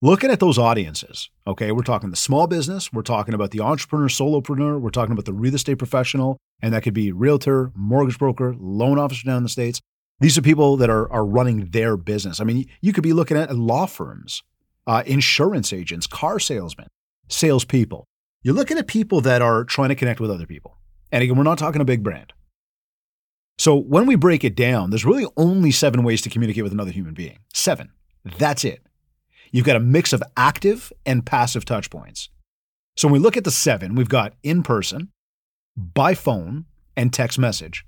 looking 0.02 0.32
at 0.32 0.40
those 0.40 0.58
audiences, 0.58 1.30
okay, 1.46 1.72
we're 1.72 1.82
talking 1.82 2.10
the 2.10 2.16
small 2.16 2.48
business, 2.48 2.92
we're 2.94 3.02
talking 3.02 3.34
about 3.34 3.52
the 3.52 3.62
entrepreneur, 3.62 4.08
solopreneur, 4.08 4.80
we're 4.80 4.90
talking 4.90 5.14
about 5.14 5.26
the 5.26 5.34
real 5.34 5.56
estate 5.56 5.76
professional, 5.76 6.38
and 6.62 6.74
that 6.74 6.84
could 6.84 6.94
be 6.94 7.12
realtor, 7.12 7.72
mortgage 7.76 8.20
broker, 8.20 8.56
loan 8.60 9.00
officer 9.00 9.26
down 9.26 9.38
in 9.38 9.44
the 9.44 9.50
States. 9.50 9.82
These 10.20 10.38
are 10.38 10.42
people 10.42 10.78
that 10.78 10.90
are, 10.90 11.12
are 11.12 11.26
running 11.26 11.70
their 11.70 11.96
business. 11.96 12.40
I 12.40 12.44
mean, 12.44 12.68
you 12.82 12.94
could 12.94 13.04
be 13.04 13.14
looking 13.14 13.38
at 13.38 13.56
law 13.56 13.86
firms, 13.86 14.44
uh, 14.88 15.04
insurance 15.06 15.72
agents, 15.72 16.08
car 16.08 16.40
salesmen, 16.40 16.88
salespeople. 17.28 18.06
You're 18.42 18.56
looking 18.56 18.78
at 18.78 18.88
people 18.88 19.22
that 19.22 19.42
are 19.42 19.64
trying 19.64 19.90
to 19.90 19.96
connect 19.96 20.20
with 20.20 20.32
other 20.32 20.48
people. 20.48 20.78
And 21.12 21.24
again, 21.24 21.38
we're 21.38 21.44
not 21.44 21.58
talking 21.58 21.82
a 21.82 21.86
big 21.86 22.04
brand. 22.04 22.34
So 23.60 23.76
when 23.76 24.06
we 24.06 24.16
break 24.16 24.44
it 24.44 24.56
down, 24.56 24.92
there's 24.92 25.06
really 25.06 25.26
only 25.36 25.72
seven 25.72 26.04
ways 26.04 26.22
to 26.22 26.30
communicate 26.30 26.64
with 26.64 26.74
another 26.74 26.92
human 26.92 27.14
being. 27.14 27.40
Seven. 27.54 27.90
That's 28.38 28.64
it. 28.64 28.87
You've 29.52 29.66
got 29.66 29.76
a 29.76 29.82
mix 29.82 30.14
of 30.14 30.24
active 30.36 30.92
and 31.06 31.26
passive 31.26 31.66
touch 31.66 31.90
points. 31.90 32.30
So 32.96 33.08
when 33.08 33.14
we 33.14 33.20
look 33.20 33.38
at 33.38 33.44
the 33.44 33.52
seven, 33.52 33.96
we've 33.96 34.10
got 34.10 34.34
in 34.44 34.64
person, 34.64 35.10
by 35.76 36.16
phone, 36.16 36.66
and 36.96 37.14
text 37.14 37.38
message. 37.38 37.86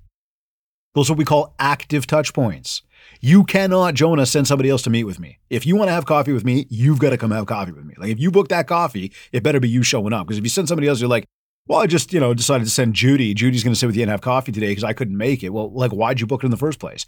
Those 0.95 1.09
are 1.09 1.13
what 1.13 1.19
we 1.19 1.25
call 1.25 1.55
active 1.59 2.07
touch 2.07 2.33
points. 2.33 2.81
You 3.21 3.43
cannot, 3.43 3.93
Jonah, 3.93 4.25
send 4.25 4.47
somebody 4.47 4.69
else 4.69 4.81
to 4.83 4.89
meet 4.89 5.03
with 5.03 5.19
me. 5.19 5.39
If 5.49 5.65
you 5.65 5.75
want 5.75 5.89
to 5.89 5.93
have 5.93 6.05
coffee 6.05 6.33
with 6.33 6.45
me, 6.45 6.67
you've 6.69 6.99
got 6.99 7.11
to 7.11 7.17
come 7.17 7.31
have 7.31 7.45
coffee 7.45 7.71
with 7.71 7.85
me. 7.85 7.93
Like 7.97 8.09
if 8.09 8.19
you 8.19 8.31
book 8.31 8.49
that 8.49 8.67
coffee, 8.67 9.11
it 9.31 9.43
better 9.43 9.59
be 9.59 9.69
you 9.69 9.83
showing 9.83 10.13
up. 10.13 10.27
Because 10.27 10.37
if 10.37 10.43
you 10.43 10.49
send 10.49 10.67
somebody 10.67 10.87
else, 10.87 10.99
you're 10.99 11.09
like, 11.09 11.25
well, 11.69 11.79
I 11.79 11.85
just, 11.85 12.11
you 12.11 12.19
know, 12.19 12.33
decided 12.33 12.63
to 12.63 12.71
send 12.71 12.95
Judy. 12.95 13.35
Judy's 13.35 13.63
going 13.63 13.73
to 13.73 13.79
sit 13.79 13.85
with 13.85 13.95
you 13.95 14.01
and 14.01 14.09
have 14.09 14.21
coffee 14.21 14.51
today 14.51 14.69
because 14.69 14.83
I 14.83 14.93
couldn't 14.93 15.15
make 15.15 15.43
it. 15.43 15.49
Well, 15.49 15.71
like, 15.71 15.91
why'd 15.91 16.19
you 16.19 16.25
book 16.25 16.43
it 16.43 16.47
in 16.47 16.51
the 16.51 16.57
first 16.57 16.79
place? 16.79 17.05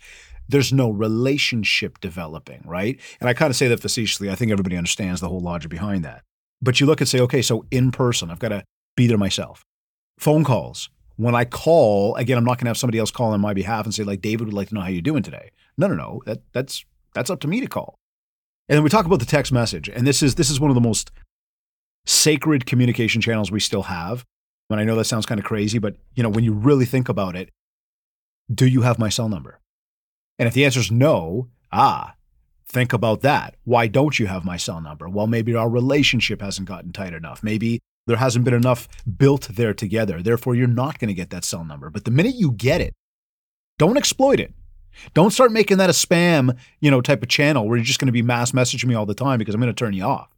There's 0.47 0.71
no 0.71 0.91
relationship 0.91 1.99
developing, 1.99 2.61
right? 2.63 2.99
And 3.19 3.27
I 3.27 3.33
kind 3.33 3.49
of 3.49 3.55
say 3.55 3.67
that 3.69 3.79
facetiously. 3.79 4.29
I 4.29 4.35
think 4.35 4.51
everybody 4.51 4.77
understands 4.77 5.19
the 5.19 5.29
whole 5.29 5.39
logic 5.39 5.71
behind 5.71 6.05
that. 6.05 6.21
But 6.61 6.79
you 6.79 6.85
look 6.85 7.01
and 7.01 7.09
say, 7.09 7.19
okay, 7.21 7.41
so 7.41 7.65
in 7.71 7.91
person, 7.91 8.29
I've 8.29 8.37
got 8.37 8.49
to 8.49 8.63
be 8.95 9.07
there 9.07 9.17
myself. 9.17 9.65
Phone 10.19 10.43
calls. 10.43 10.91
When 11.15 11.33
I 11.33 11.43
call, 11.43 12.15
again, 12.15 12.37
I'm 12.37 12.45
not 12.45 12.59
going 12.59 12.65
to 12.65 12.69
have 12.69 12.77
somebody 12.77 12.99
else 12.99 13.09
call 13.09 13.31
on 13.31 13.41
my 13.41 13.55
behalf 13.55 13.85
and 13.85 13.95
say, 13.95 14.03
like, 14.03 14.21
David 14.21 14.45
would 14.45 14.53
like 14.53 14.69
to 14.69 14.75
know 14.75 14.81
how 14.81 14.89
you're 14.89 15.01
doing 15.01 15.23
today. 15.23 15.49
No, 15.75 15.87
no, 15.87 15.95
no. 15.95 16.21
That, 16.27 16.43
that's 16.53 16.85
that's 17.15 17.31
up 17.31 17.39
to 17.39 17.47
me 17.47 17.61
to 17.61 17.67
call. 17.67 17.97
And 18.69 18.77
then 18.77 18.83
we 18.83 18.89
talk 18.89 19.07
about 19.07 19.19
the 19.19 19.25
text 19.25 19.51
message, 19.51 19.89
and 19.89 20.05
this 20.05 20.21
is 20.21 20.35
this 20.35 20.51
is 20.51 20.59
one 20.59 20.69
of 20.69 20.75
the 20.75 20.81
most 20.81 21.11
sacred 22.05 22.65
communication 22.65 23.21
channels 23.21 23.51
we 23.51 23.59
still 23.59 23.83
have. 23.83 24.23
And 24.71 24.81
I 24.81 24.83
know 24.83 24.95
that 24.95 25.05
sounds 25.05 25.25
kind 25.25 25.39
of 25.39 25.45
crazy, 25.45 25.79
but 25.79 25.95
you 26.15 26.23
know, 26.23 26.29
when 26.29 26.43
you 26.43 26.53
really 26.53 26.85
think 26.85 27.09
about 27.09 27.35
it, 27.35 27.49
do 28.53 28.65
you 28.65 28.81
have 28.81 28.99
my 28.99 29.09
cell 29.09 29.29
number? 29.29 29.59
And 30.39 30.47
if 30.47 30.53
the 30.53 30.65
answer 30.65 30.79
is 30.79 30.91
no, 30.91 31.49
ah, 31.71 32.15
think 32.67 32.93
about 32.93 33.21
that. 33.21 33.55
Why 33.63 33.87
don't 33.87 34.17
you 34.17 34.27
have 34.27 34.45
my 34.45 34.57
cell 34.57 34.81
number? 34.81 35.07
Well, 35.07 35.27
maybe 35.27 35.55
our 35.55 35.69
relationship 35.69 36.41
hasn't 36.41 36.67
gotten 36.67 36.91
tight 36.91 37.13
enough. 37.13 37.43
Maybe 37.43 37.79
There 38.07 38.17
hasn't 38.17 38.45
been 38.45 38.53
enough 38.53 38.87
built 39.17 39.49
there 39.51 39.73
together. 39.73 40.21
Therefore, 40.21 40.55
you're 40.55 40.67
not 40.67 40.99
going 40.99 41.09
to 41.09 41.13
get 41.13 41.29
that 41.29 41.43
cell 41.43 41.63
number. 41.63 41.89
But 41.89 42.05
the 42.05 42.11
minute 42.11 42.35
you 42.35 42.51
get 42.51 42.81
it, 42.81 42.93
don't 43.77 43.97
exploit 43.97 44.39
it. 44.39 44.53
Don't 45.13 45.31
start 45.31 45.51
making 45.51 45.77
that 45.77 45.89
a 45.89 45.93
spam, 45.93 46.57
you 46.79 46.91
know, 46.91 47.01
type 47.01 47.23
of 47.23 47.29
channel 47.29 47.67
where 47.67 47.77
you're 47.77 47.85
just 47.85 47.99
going 47.99 48.07
to 48.07 48.11
be 48.11 48.21
mass 48.21 48.51
messaging 48.51 48.85
me 48.85 48.95
all 48.95 49.05
the 49.05 49.13
time 49.13 49.37
because 49.37 49.55
I'm 49.55 49.61
going 49.61 49.73
to 49.73 49.77
turn 49.77 49.93
you 49.93 50.03
off. 50.03 50.29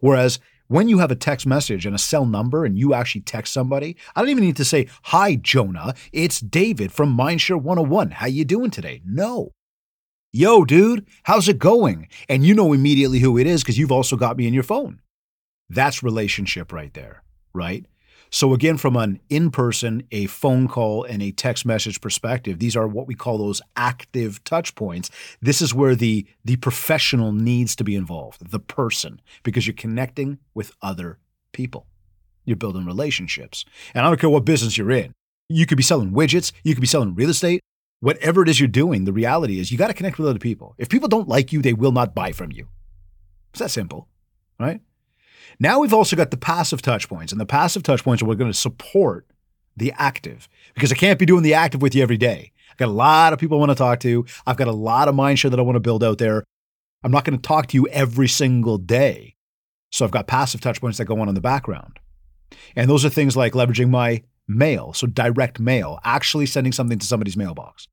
Whereas 0.00 0.38
when 0.68 0.88
you 0.88 0.98
have 0.98 1.10
a 1.10 1.16
text 1.16 1.46
message 1.46 1.84
and 1.84 1.94
a 1.94 1.98
cell 1.98 2.24
number 2.24 2.64
and 2.64 2.78
you 2.78 2.94
actually 2.94 3.22
text 3.22 3.52
somebody, 3.52 3.96
I 4.14 4.20
don't 4.20 4.30
even 4.30 4.44
need 4.44 4.56
to 4.56 4.64
say, 4.64 4.86
"Hi 5.04 5.34
Jonah, 5.34 5.94
it's 6.12 6.40
David 6.40 6.92
from 6.92 7.16
Mindshare 7.16 7.60
101. 7.60 8.12
How 8.12 8.26
you 8.26 8.44
doing 8.44 8.70
today?" 8.70 9.02
No. 9.04 9.52
Yo, 10.30 10.64
dude, 10.64 11.06
how's 11.22 11.48
it 11.48 11.58
going? 11.58 12.06
And 12.28 12.44
you 12.44 12.54
know 12.54 12.74
immediately 12.74 13.20
who 13.20 13.38
it 13.38 13.46
is 13.46 13.62
because 13.62 13.78
you've 13.78 13.90
also 13.90 14.14
got 14.14 14.36
me 14.36 14.46
in 14.46 14.52
your 14.52 14.62
phone. 14.62 15.00
That's 15.70 16.02
relationship 16.02 16.70
right 16.70 16.92
there, 16.92 17.22
right? 17.54 17.86
So, 18.30 18.52
again, 18.52 18.76
from 18.76 18.96
an 18.96 19.20
in 19.28 19.50
person, 19.50 20.02
a 20.10 20.26
phone 20.26 20.68
call, 20.68 21.04
and 21.04 21.22
a 21.22 21.32
text 21.32 21.64
message 21.64 22.00
perspective, 22.00 22.58
these 22.58 22.76
are 22.76 22.86
what 22.86 23.06
we 23.06 23.14
call 23.14 23.38
those 23.38 23.62
active 23.76 24.42
touch 24.44 24.74
points. 24.74 25.10
This 25.40 25.62
is 25.62 25.74
where 25.74 25.94
the, 25.94 26.26
the 26.44 26.56
professional 26.56 27.32
needs 27.32 27.74
to 27.76 27.84
be 27.84 27.94
involved, 27.94 28.50
the 28.50 28.60
person, 28.60 29.20
because 29.42 29.66
you're 29.66 29.74
connecting 29.74 30.38
with 30.54 30.72
other 30.82 31.18
people. 31.52 31.86
You're 32.44 32.56
building 32.56 32.86
relationships. 32.86 33.64
And 33.94 34.04
I 34.04 34.08
don't 34.08 34.20
care 34.20 34.30
what 34.30 34.44
business 34.44 34.76
you're 34.76 34.90
in. 34.90 35.12
You 35.48 35.66
could 35.66 35.76
be 35.76 35.82
selling 35.82 36.12
widgets, 36.12 36.52
you 36.62 36.74
could 36.74 36.82
be 36.82 36.86
selling 36.86 37.14
real 37.14 37.30
estate, 37.30 37.60
whatever 38.00 38.42
it 38.42 38.48
is 38.48 38.60
you're 38.60 38.68
doing. 38.68 39.04
The 39.04 39.12
reality 39.12 39.58
is 39.58 39.72
you 39.72 39.78
got 39.78 39.88
to 39.88 39.94
connect 39.94 40.18
with 40.18 40.28
other 40.28 40.38
people. 40.38 40.74
If 40.78 40.88
people 40.88 41.08
don't 41.08 41.28
like 41.28 41.52
you, 41.52 41.62
they 41.62 41.72
will 41.72 41.92
not 41.92 42.14
buy 42.14 42.32
from 42.32 42.52
you. 42.52 42.68
It's 43.50 43.60
that 43.60 43.70
simple, 43.70 44.08
right? 44.60 44.80
Now 45.58 45.80
we've 45.80 45.94
also 45.94 46.16
got 46.16 46.30
the 46.30 46.36
passive 46.36 46.82
touch 46.82 47.08
points, 47.08 47.32
and 47.32 47.40
the 47.40 47.46
passive 47.46 47.82
touch 47.82 48.04
points 48.04 48.22
are 48.22 48.26
going 48.26 48.50
to 48.50 48.54
support 48.54 49.26
the 49.76 49.92
active 49.96 50.48
because 50.74 50.92
I 50.92 50.96
can't 50.96 51.18
be 51.18 51.26
doing 51.26 51.42
the 51.42 51.54
active 51.54 51.82
with 51.82 51.94
you 51.94 52.02
every 52.02 52.16
day. 52.16 52.52
I've 52.70 52.76
got 52.76 52.88
a 52.88 52.92
lot 52.92 53.32
of 53.32 53.38
people 53.38 53.56
I 53.56 53.60
want 53.60 53.70
to 53.70 53.76
talk 53.76 54.00
to. 54.00 54.24
I've 54.46 54.56
got 54.56 54.68
a 54.68 54.72
lot 54.72 55.08
of 55.08 55.14
mind 55.14 55.38
share 55.38 55.50
that 55.50 55.58
I 55.58 55.62
want 55.62 55.76
to 55.76 55.80
build 55.80 56.04
out 56.04 56.18
there. 56.18 56.44
I'm 57.02 57.12
not 57.12 57.24
going 57.24 57.38
to 57.38 57.42
talk 57.42 57.68
to 57.68 57.76
you 57.76 57.86
every 57.88 58.28
single 58.28 58.78
day. 58.78 59.36
So 59.90 60.04
I've 60.04 60.10
got 60.10 60.26
passive 60.26 60.60
touch 60.60 60.80
points 60.80 60.98
that 60.98 61.06
go 61.06 61.18
on 61.20 61.28
in 61.28 61.34
the 61.34 61.40
background. 61.40 61.98
And 62.76 62.90
those 62.90 63.04
are 63.04 63.10
things 63.10 63.36
like 63.36 63.52
leveraging 63.52 63.90
my 63.90 64.22
mail, 64.46 64.92
so 64.92 65.06
direct 65.06 65.60
mail, 65.60 65.98
actually 66.04 66.46
sending 66.46 66.72
something 66.72 66.98
to 66.98 67.06
somebody's 67.06 67.36
mailbox. 67.36 67.86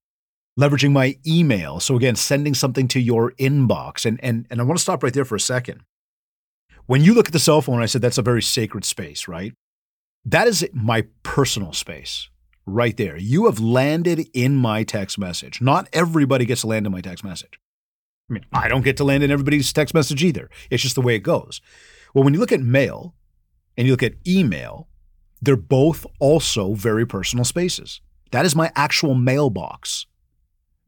Leveraging 0.59 0.91
my 0.91 1.17
email, 1.27 1.79
so 1.79 1.95
again, 1.95 2.15
sending 2.15 2.53
something 2.53 2.87
to 2.87 2.99
your 2.99 3.31
inbox. 3.33 4.05
And, 4.05 4.19
and, 4.23 4.47
and 4.49 4.61
I 4.61 4.63
want 4.63 4.77
to 4.77 4.81
stop 4.81 5.03
right 5.03 5.13
there 5.13 5.25
for 5.25 5.35
a 5.35 5.39
second. 5.39 5.81
When 6.87 7.03
you 7.03 7.15
look 7.15 7.27
at 7.27 7.33
the 7.33 7.39
cell 7.39 7.61
phone, 7.61 7.81
I 7.81 7.87
said 7.87 8.03
that's 8.03 8.19
a 8.19 8.21
very 8.23 8.43
sacred 8.43 8.85
space, 8.85 9.27
right? 9.27 9.53
That 10.23 10.47
is 10.47 10.67
my 10.71 11.05
personal 11.23 11.73
space 11.73 12.29
right 12.67 12.95
there. 12.95 13.17
You 13.17 13.45
have 13.45 13.59
landed 13.59 14.27
in 14.33 14.55
my 14.55 14.83
text 14.83 15.17
message. 15.17 15.61
Not 15.61 15.89
everybody 15.93 16.45
gets 16.45 16.61
to 16.61 16.67
land 16.67 16.85
in 16.85 16.91
my 16.91 17.01
text 17.01 17.23
message. 17.23 17.59
I 18.29 18.33
mean, 18.33 18.45
I 18.53 18.67
don't 18.67 18.83
get 18.83 18.97
to 18.97 19.03
land 19.03 19.23
in 19.23 19.31
everybody's 19.31 19.73
text 19.73 19.95
message 19.95 20.23
either. 20.23 20.47
It's 20.69 20.83
just 20.83 20.93
the 20.93 21.01
way 21.01 21.15
it 21.15 21.19
goes. 21.19 21.59
Well, 22.13 22.23
when 22.23 22.35
you 22.35 22.39
look 22.39 22.51
at 22.51 22.61
mail 22.61 23.15
and 23.75 23.87
you 23.87 23.93
look 23.93 24.03
at 24.03 24.13
email, 24.27 24.87
they're 25.41 25.55
both 25.55 26.05
also 26.19 26.75
very 26.75 27.05
personal 27.05 27.45
spaces. 27.45 27.99
That 28.29 28.45
is 28.45 28.55
my 28.55 28.71
actual 28.75 29.15
mailbox. 29.15 30.05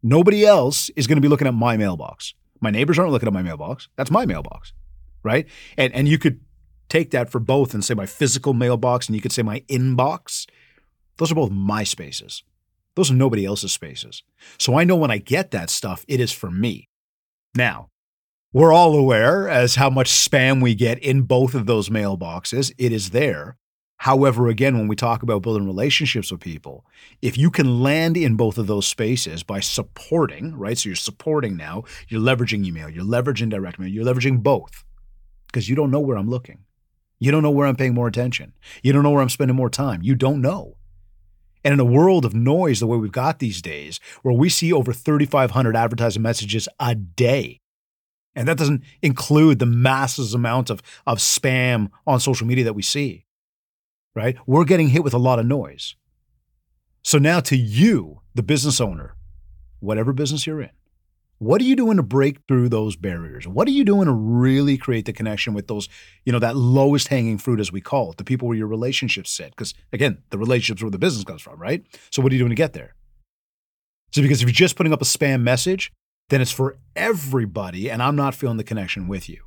Nobody 0.03 0.45
else 0.45 0.89
is 0.89 1.07
going 1.07 1.17
to 1.17 1.21
be 1.21 1.27
looking 1.27 1.47
at 1.47 1.55
my 1.55 1.75
mailbox. 1.75 2.35
My 2.61 2.69
neighbors 2.69 2.99
aren't 2.99 3.11
looking 3.11 3.27
at 3.27 3.33
my 3.33 3.41
mailbox. 3.41 3.89
That's 3.95 4.11
my 4.11 4.27
mailbox 4.27 4.73
right? 5.23 5.47
And 5.77 5.93
and 5.93 6.07
you 6.07 6.17
could 6.17 6.39
take 6.89 7.11
that 7.11 7.29
for 7.29 7.39
both 7.39 7.73
and 7.73 7.83
say 7.83 7.93
my 7.93 8.05
physical 8.05 8.53
mailbox 8.53 9.07
and 9.07 9.15
you 9.15 9.21
could 9.21 9.31
say 9.31 9.41
my 9.41 9.61
inbox. 9.61 10.47
Those 11.17 11.31
are 11.31 11.35
both 11.35 11.51
my 11.51 11.83
spaces. 11.83 12.43
Those 12.95 13.11
are 13.11 13.15
nobody 13.15 13.45
else's 13.45 13.73
spaces. 13.73 14.23
So 14.57 14.77
I 14.77 14.83
know 14.83 14.95
when 14.95 15.11
I 15.11 15.17
get 15.17 15.51
that 15.51 15.69
stuff, 15.69 16.05
it 16.07 16.19
is 16.19 16.31
for 16.31 16.49
me. 16.49 16.89
Now, 17.53 17.89
we're 18.53 18.73
all 18.73 18.95
aware 18.95 19.49
as 19.49 19.75
how 19.75 19.89
much 19.89 20.09
spam 20.09 20.63
we 20.63 20.73
get 20.73 20.97
in 20.99 21.23
both 21.23 21.53
of 21.53 21.65
those 21.65 21.89
mailboxes. 21.89 22.71
It 22.77 22.91
is 22.91 23.11
there. 23.11 23.57
However, 23.97 24.47
again, 24.47 24.77
when 24.77 24.87
we 24.87 24.95
talk 24.95 25.23
about 25.23 25.41
building 25.41 25.65
relationships 25.65 26.31
with 26.31 26.39
people, 26.39 26.85
if 27.21 27.37
you 27.37 27.49
can 27.49 27.81
land 27.81 28.15
in 28.15 28.35
both 28.35 28.57
of 28.57 28.67
those 28.67 28.85
spaces 28.85 29.43
by 29.43 29.59
supporting, 29.59 30.55
right? 30.55 30.77
So 30.77 30.89
you're 30.89 30.95
supporting 30.95 31.57
now, 31.57 31.83
you're 32.07 32.21
leveraging 32.21 32.65
email, 32.65 32.89
you're 32.89 33.03
leveraging 33.03 33.49
direct 33.49 33.79
mail, 33.79 33.89
you're 33.89 34.05
leveraging 34.05 34.43
both 34.43 34.83
because 35.57 35.67
you 35.67 35.75
don't 35.75 35.89
know 35.89 35.99
where 35.99 36.17
I'm 36.17 36.29
looking. 36.29 36.59
You 37.17 37.31
don't 37.31 37.41
know 37.41 37.49
where 37.49 37.65
I'm 37.65 37.75
paying 37.75 37.95
more 37.95 38.07
attention. 38.07 38.53
You 38.83 38.93
don't 38.93 39.01
know 39.01 39.09
where 39.09 39.23
I'm 39.23 39.29
spending 39.29 39.57
more 39.57 39.71
time. 39.71 40.03
You 40.03 40.13
don't 40.13 40.39
know. 40.39 40.77
And 41.63 41.73
in 41.73 41.79
a 41.79 41.85
world 41.85 42.25
of 42.25 42.35
noise, 42.35 42.79
the 42.79 42.85
way 42.85 42.95
we've 42.95 43.11
got 43.11 43.39
these 43.39 43.59
days, 43.59 43.99
where 44.21 44.35
we 44.35 44.49
see 44.49 44.71
over 44.71 44.93
3,500 44.93 45.75
advertising 45.75 46.21
messages 46.21 46.69
a 46.79 46.93
day, 46.93 47.59
and 48.35 48.47
that 48.47 48.59
doesn't 48.59 48.83
include 49.01 49.57
the 49.57 49.65
massive 49.65 50.31
amount 50.35 50.69
of, 50.69 50.83
of 51.07 51.17
spam 51.17 51.89
on 52.05 52.19
social 52.19 52.45
media 52.45 52.65
that 52.65 52.75
we 52.75 52.83
see, 52.83 53.25
right? 54.15 54.37
We're 54.45 54.63
getting 54.63 54.89
hit 54.89 55.03
with 55.03 55.15
a 55.15 55.17
lot 55.17 55.39
of 55.39 55.47
noise. 55.47 55.95
So 57.01 57.17
now 57.17 57.39
to 57.39 57.57
you, 57.57 58.21
the 58.35 58.43
business 58.43 58.79
owner, 58.79 59.15
whatever 59.79 60.13
business 60.13 60.45
you're 60.45 60.61
in, 60.61 60.69
what 61.39 61.61
are 61.61 61.65
you 61.65 61.75
doing 61.75 61.97
to 61.97 62.03
break 62.03 62.39
through 62.47 62.69
those 62.69 62.95
barriers? 62.95 63.47
What 63.47 63.67
are 63.67 63.71
you 63.71 63.83
doing 63.83 64.05
to 64.05 64.11
really 64.11 64.77
create 64.77 65.05
the 65.05 65.13
connection 65.13 65.53
with 65.53 65.67
those, 65.67 65.87
you 66.25 66.31
know, 66.31 66.39
that 66.39 66.55
lowest 66.55 67.09
hanging 67.09 67.37
fruit, 67.37 67.59
as 67.59 67.71
we 67.71 67.81
call 67.81 68.11
it, 68.11 68.17
the 68.17 68.23
people 68.23 68.47
where 68.47 68.57
your 68.57 68.67
relationships 68.67 69.29
sit? 69.29 69.51
Because 69.51 69.73
again, 69.93 70.23
the 70.31 70.37
relationships 70.37 70.81
where 70.81 70.91
the 70.91 70.97
business 70.97 71.23
comes 71.23 71.41
from, 71.41 71.59
right? 71.59 71.85
So 72.11 72.21
what 72.21 72.31
are 72.31 72.35
you 72.35 72.39
doing 72.39 72.49
to 72.49 72.55
get 72.55 72.73
there? 72.73 72.95
So 74.13 74.21
because 74.21 74.41
if 74.41 74.47
you're 74.47 74.53
just 74.53 74.75
putting 74.75 74.93
up 74.93 75.01
a 75.01 75.05
spam 75.05 75.41
message, 75.41 75.91
then 76.29 76.41
it's 76.41 76.51
for 76.51 76.77
everybody, 76.95 77.89
and 77.89 78.01
I'm 78.01 78.15
not 78.15 78.35
feeling 78.35 78.57
the 78.57 78.63
connection 78.63 79.07
with 79.07 79.29
you. 79.29 79.43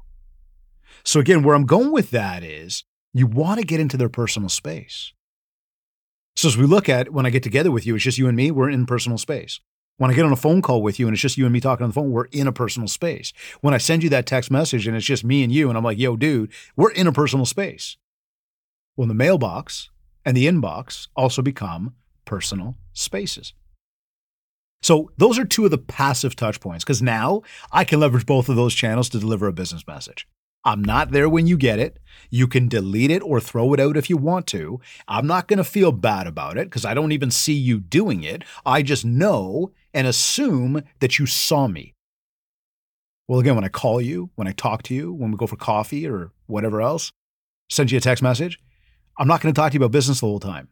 So 1.05 1.21
again, 1.21 1.43
where 1.43 1.55
I'm 1.55 1.67
going 1.67 1.93
with 1.93 2.11
that 2.11 2.43
is 2.43 2.85
you 3.13 3.27
want 3.27 3.61
to 3.61 3.67
get 3.67 3.81
into 3.81 3.97
their 3.97 4.09
personal 4.09 4.49
space. 4.49 5.13
So 6.37 6.49
as 6.49 6.57
we 6.57 6.67
look 6.67 6.89
at 6.89 7.13
when 7.13 7.27
I 7.27 7.31
get 7.31 7.43
together 7.43 7.71
with 7.71 7.87
you, 7.87 7.97
it's 7.97 8.05
just 8.05 8.19
you 8.19 8.29
and 8.29 8.37
me, 8.37 8.51
we're 8.51 8.71
in 8.71 8.87
personal 8.87 9.19
space. 9.19 9.61
When 10.01 10.11
I 10.11 10.15
get 10.15 10.25
on 10.25 10.33
a 10.33 10.37
phone 10.37 10.63
call 10.63 10.81
with 10.81 10.99
you 10.99 11.07
and 11.07 11.15
it's 11.15 11.21
just 11.21 11.37
you 11.37 11.45
and 11.45 11.53
me 11.53 11.61
talking 11.61 11.85
on 11.85 11.91
the 11.91 11.95
phone, 11.95 12.11
we're 12.11 12.25
in 12.33 12.47
a 12.47 12.53
personal 12.53 12.89
space. 12.89 13.35
When 13.61 13.75
I 13.75 13.77
send 13.77 14.03
you 14.03 14.09
that 14.09 14.25
text 14.25 14.51
message 14.51 14.87
and 14.87 14.97
it's 14.97 15.05
just 15.05 15.25
me 15.25 15.43
and 15.43 15.53
you, 15.53 15.69
and 15.69 15.77
I'm 15.77 15.85
like, 15.85 15.99
yo, 15.99 16.17
dude, 16.17 16.51
we're 16.75 16.93
in 16.93 17.07
a 17.07 17.13
personal 17.13 17.45
space. 17.45 17.99
Well, 18.97 19.09
the 19.09 19.13
mailbox 19.13 19.91
and 20.25 20.35
the 20.35 20.47
inbox 20.47 21.09
also 21.17 21.43
become 21.43 21.97
personal 22.25 22.79
spaces. 22.95 23.53
So 24.81 25.11
those 25.19 25.39
are 25.39 25.45
two 25.45 25.67
of 25.67 25.71
the 25.71 25.77
passive 25.77 26.35
touch 26.35 26.61
points 26.61 26.83
because 26.83 27.03
now 27.03 27.43
I 27.71 27.85
can 27.85 28.01
leverage 28.01 28.25
both 28.25 28.49
of 28.49 28.57
those 28.57 28.75
channels 28.75 29.11
to 29.11 29.19
deliver 29.19 29.49
a 29.49 29.53
business 29.53 29.87
message. 29.87 30.27
I'm 30.65 30.83
not 30.83 31.11
there 31.11 31.29
when 31.29 31.47
you 31.47 31.59
get 31.59 31.79
it. 31.79 31.99
You 32.31 32.47
can 32.47 32.69
delete 32.69 33.11
it 33.11 33.23
or 33.23 33.39
throw 33.39 33.75
it 33.75 33.81
out 33.81 33.99
if 33.99 34.09
you 34.09 34.17
want 34.17 34.47
to. 34.49 34.81
I'm 35.09 35.27
not 35.27 35.47
going 35.47 35.59
to 35.59 35.65
feel 35.65 35.93
bad 35.93 36.27
about 36.27 36.57
it 36.57 36.69
because 36.69 36.87
I 36.87 36.95
don't 36.95 37.13
even 37.13 37.31
see 37.31 37.53
you 37.53 37.81
doing 37.81 38.23
it. 38.23 38.45
I 38.65 38.83
just 38.83 39.05
know 39.05 39.73
and 39.93 40.07
assume 40.07 40.83
that 41.01 41.19
you 41.19 41.27
saw 41.27 41.67
me. 41.67 41.95
Well, 43.29 43.41
again, 43.41 43.55
when 43.55 43.65
I 43.65 43.69
call 43.69 44.01
you, 44.01 44.31
when 44.35 44.49
I 44.49 44.53
talk 44.53 44.83
to 44.85 44.95
you, 44.95 45.13
when 45.13 45.31
we 45.31 45.37
go 45.37 45.47
for 45.47 45.57
coffee 45.57 46.07
or 46.09 46.33
whatever 46.47 46.83
else, 46.83 47.13
send 47.69 47.91
you 47.91 47.99
a 47.99 48.01
text 48.01 48.23
message, 48.23 48.59
I'm 49.19 49.29
not 49.29 49.41
going 49.41 49.55
to 49.55 49.59
talk 49.59 49.71
to 49.71 49.75
you 49.75 49.85
about 49.85 49.93
business 49.93 50.21
the 50.21 50.27
whole 50.27 50.41
time. 50.41 50.69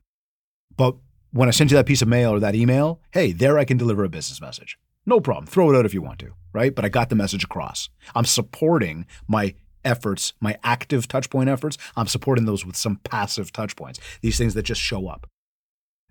But 0.76 0.96
when 1.32 1.48
I 1.48 1.52
send 1.52 1.70
you 1.70 1.76
that 1.76 1.86
piece 1.86 2.02
of 2.02 2.08
mail 2.08 2.30
or 2.30 2.40
that 2.40 2.54
email, 2.54 3.00
hey, 3.12 3.32
there 3.32 3.58
I 3.58 3.64
can 3.64 3.76
deliver 3.76 4.04
a 4.04 4.08
business 4.08 4.40
message. 4.40 4.78
No 5.06 5.20
problem. 5.20 5.46
Throw 5.46 5.70
it 5.70 5.76
out 5.76 5.86
if 5.86 5.94
you 5.94 6.02
want 6.02 6.18
to, 6.20 6.32
right? 6.52 6.74
But 6.74 6.84
I 6.84 6.88
got 6.88 7.10
the 7.10 7.16
message 7.16 7.44
across. 7.44 7.88
I'm 8.14 8.24
supporting 8.24 9.06
my 9.26 9.54
efforts, 9.84 10.32
my 10.40 10.58
active 10.64 11.08
touchpoint 11.08 11.48
efforts. 11.48 11.78
I'm 11.96 12.06
supporting 12.06 12.44
those 12.44 12.66
with 12.66 12.76
some 12.76 12.96
passive 13.04 13.52
touchpoints, 13.52 13.98
these 14.20 14.36
things 14.36 14.54
that 14.54 14.64
just 14.64 14.80
show 14.80 15.08
up. 15.08 15.26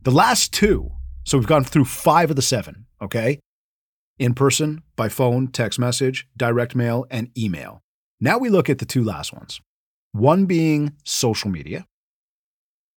The 0.01 0.11
last 0.11 0.53
two 0.53 0.91
so 1.27 1.37
we've 1.37 1.45
gone 1.45 1.65
through 1.65 1.83
five 1.83 2.29
of 2.29 2.37
the 2.37 2.41
seven, 2.41 2.85
okay? 3.01 3.41
In 4.17 4.33
person, 4.33 4.81
by 4.95 5.09
phone, 5.09 5.49
text 5.49 5.77
message, 5.77 6.25
direct 6.37 6.73
mail, 6.73 7.05
and 7.11 7.37
email. 7.37 7.81
Now 8.21 8.37
we 8.37 8.47
look 8.47 8.69
at 8.69 8.77
the 8.77 8.85
two 8.85 9.03
last 9.03 9.33
ones. 9.33 9.59
One 10.13 10.45
being 10.45 10.93
social 11.03 11.49
media. 11.49 11.85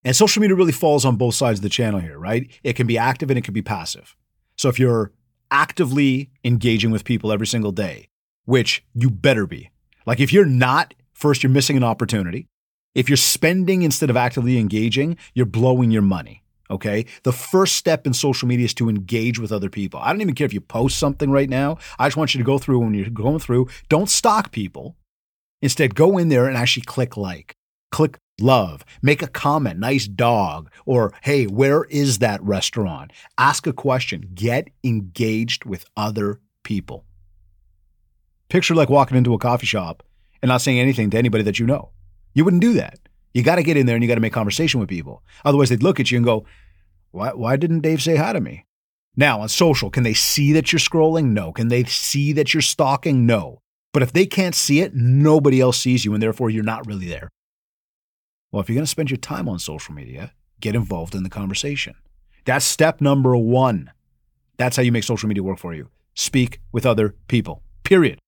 And 0.05 0.15
social 0.15 0.41
media 0.41 0.55
really 0.55 0.71
falls 0.71 1.05
on 1.05 1.17
both 1.17 1.35
sides 1.35 1.59
of 1.59 1.65
the 1.65 1.69
channel 1.69 1.99
here, 1.99 2.21
right? 2.21 2.49
It 2.63 2.75
can 2.75 2.87
be 2.87 2.97
active 2.97 3.31
and 3.31 3.39
it 3.39 3.43
can 3.43 3.53
be 3.53 3.63
passive. 3.63 4.15
So 4.57 4.69
if 4.69 4.79
you're 4.79 5.11
actively 5.51 6.31
engaging 6.45 6.93
with 6.93 7.05
people 7.05 7.33
every 7.33 7.49
single 7.49 7.73
day, 7.73 8.07
which 8.45 8.85
you 8.95 9.11
better 9.11 9.45
be, 9.45 9.71
like 10.07 10.21
if 10.21 10.33
you're 10.33 10.45
not, 10.45 10.95
first, 11.15 11.43
you're 11.43 11.51
missing 11.51 11.77
an 11.77 11.83
opportunity. 11.83 12.47
If 12.95 13.09
you're 13.09 13.17
spending 13.17 13.83
instead 13.83 14.09
of 14.09 14.17
actively 14.17 14.57
engaging, 14.57 15.17
you're 15.35 15.47
blowing 15.47 15.91
your 15.91 16.03
money. 16.03 16.45
Okay. 16.71 17.07
The 17.25 17.33
first 17.33 17.77
step 17.77 18.07
in 18.07 18.13
social 18.13 18.47
media 18.47 18.67
is 18.67 18.75
to 18.75 18.89
engage 18.89 19.39
with 19.39 19.53
other 19.53 19.69
people. 19.69 20.01
I 20.01 20.13
don't 20.13 20.21
even 20.21 20.35
care 20.35 20.45
if 20.45 20.55
you 20.55 20.61
post 20.61 20.99
something 20.99 21.31
right 21.31 21.49
now. 21.49 21.79
I 21.99 22.07
just 22.07 22.17
want 22.17 22.33
you 22.33 22.39
to 22.39 22.45
go 22.45 22.59
through 22.59 22.79
when 22.79 22.95
you're 22.95 23.11
going 23.11 23.41
through, 23.41 23.69
don't 23.89 24.09
stalk 24.09 24.53
people. 24.53 24.97
Instead, 25.63 25.95
go 25.95 26.17
in 26.17 26.29
there 26.29 26.47
and 26.47 26.57
actually 26.57 26.85
click 26.85 27.17
like. 27.17 27.57
Click 27.91 28.19
love, 28.41 28.85
make 29.03 29.21
a 29.21 29.27
comment, 29.27 29.79
nice 29.79 30.07
dog, 30.07 30.71
or 30.87 31.13
hey, 31.23 31.47
where 31.47 31.85
is 31.85 32.19
that 32.19 32.43
restaurant? 32.43 33.13
Ask 33.37 33.67
a 33.67 33.73
question, 33.73 34.31
get 34.33 34.69
engaged 34.85 35.65
with 35.65 35.85
other 35.97 36.41
people. 36.63 37.05
Picture 38.49 38.75
like 38.75 38.89
walking 38.89 39.17
into 39.17 39.35
a 39.35 39.39
coffee 39.39 39.67
shop 39.67 40.03
and 40.41 40.49
not 40.49 40.61
saying 40.61 40.79
anything 40.79 41.11
to 41.11 41.19
anybody 41.19 41.45
that 41.45 41.59
you 41.59 41.67
know. 41.67 41.91
You 42.33 42.45
wouldn't 42.45 42.63
do 42.63 42.75
that. 42.75 43.01
You 43.33 43.43
got 43.43 43.57
to 43.57 43.63
get 43.63 43.77
in 43.77 43.87
there 43.87 43.97
and 43.97 44.03
you 44.03 44.09
got 44.09 44.17
to 44.17 44.21
make 44.21 44.33
conversation 44.33 44.81
with 44.81 44.89
people. 44.89 45.23
Otherwise, 45.45 45.69
they'd 45.69 45.83
look 45.83 46.01
at 46.01 46.11
you 46.11 46.17
and 46.17 46.25
go, 46.25 46.45
why, 47.13 47.31
why 47.33 47.57
didn't 47.57 47.81
Dave 47.81 48.03
say 48.03 48.17
hi 48.17 48.33
to 48.33 48.41
me? 48.41 48.65
Now, 49.17 49.41
on 49.41 49.49
social, 49.49 49.91
can 49.91 50.03
they 50.03 50.15
see 50.15 50.53
that 50.53 50.73
you're 50.73 50.81
scrolling? 50.81 51.27
No. 51.27 51.53
Can 51.53 51.69
they 51.69 51.85
see 51.85 52.33
that 52.33 52.55
you're 52.55 52.61
stalking? 52.61 53.27
No. 53.27 53.61
But 53.93 54.03
if 54.03 54.13
they 54.13 54.27
can't 54.27 54.55
see 54.55 54.81
it, 54.81 54.95
nobody 54.95 55.61
else 55.61 55.81
sees 55.81 56.05
you, 56.05 56.15
and 56.15 56.23
therefore 56.23 56.49
you're 56.49 56.63
not 56.63 56.87
really 56.87 57.07
there. 57.07 57.29
Well, 58.53 58.63
if 58.63 58.69
you're 58.69 58.77
going 58.77 58.85
to 58.85 58.91
spend 58.91 59.11
your 59.11 59.17
time 59.17 59.49
on 59.49 59.59
social 59.59 59.95
media, 59.95 60.33
get 60.61 60.77
involved 60.77 61.15
in 61.15 61.25
the 61.25 61.31
conversation. 61.31 61.95
That's 62.45 62.65
step 62.65 63.01
number 63.01 63.37
one. 63.37 63.91
That's 64.59 64.77
how 64.77 64.83
you 64.83 64.93
make 64.93 65.05
social 65.05 65.29
media 65.29 65.43
work 65.43 65.59
for 65.59 65.75
you. 65.75 65.89
Speak 66.15 66.61
with 66.71 66.87
other 66.87 67.17
people, 67.27 67.63
period. 67.83 68.20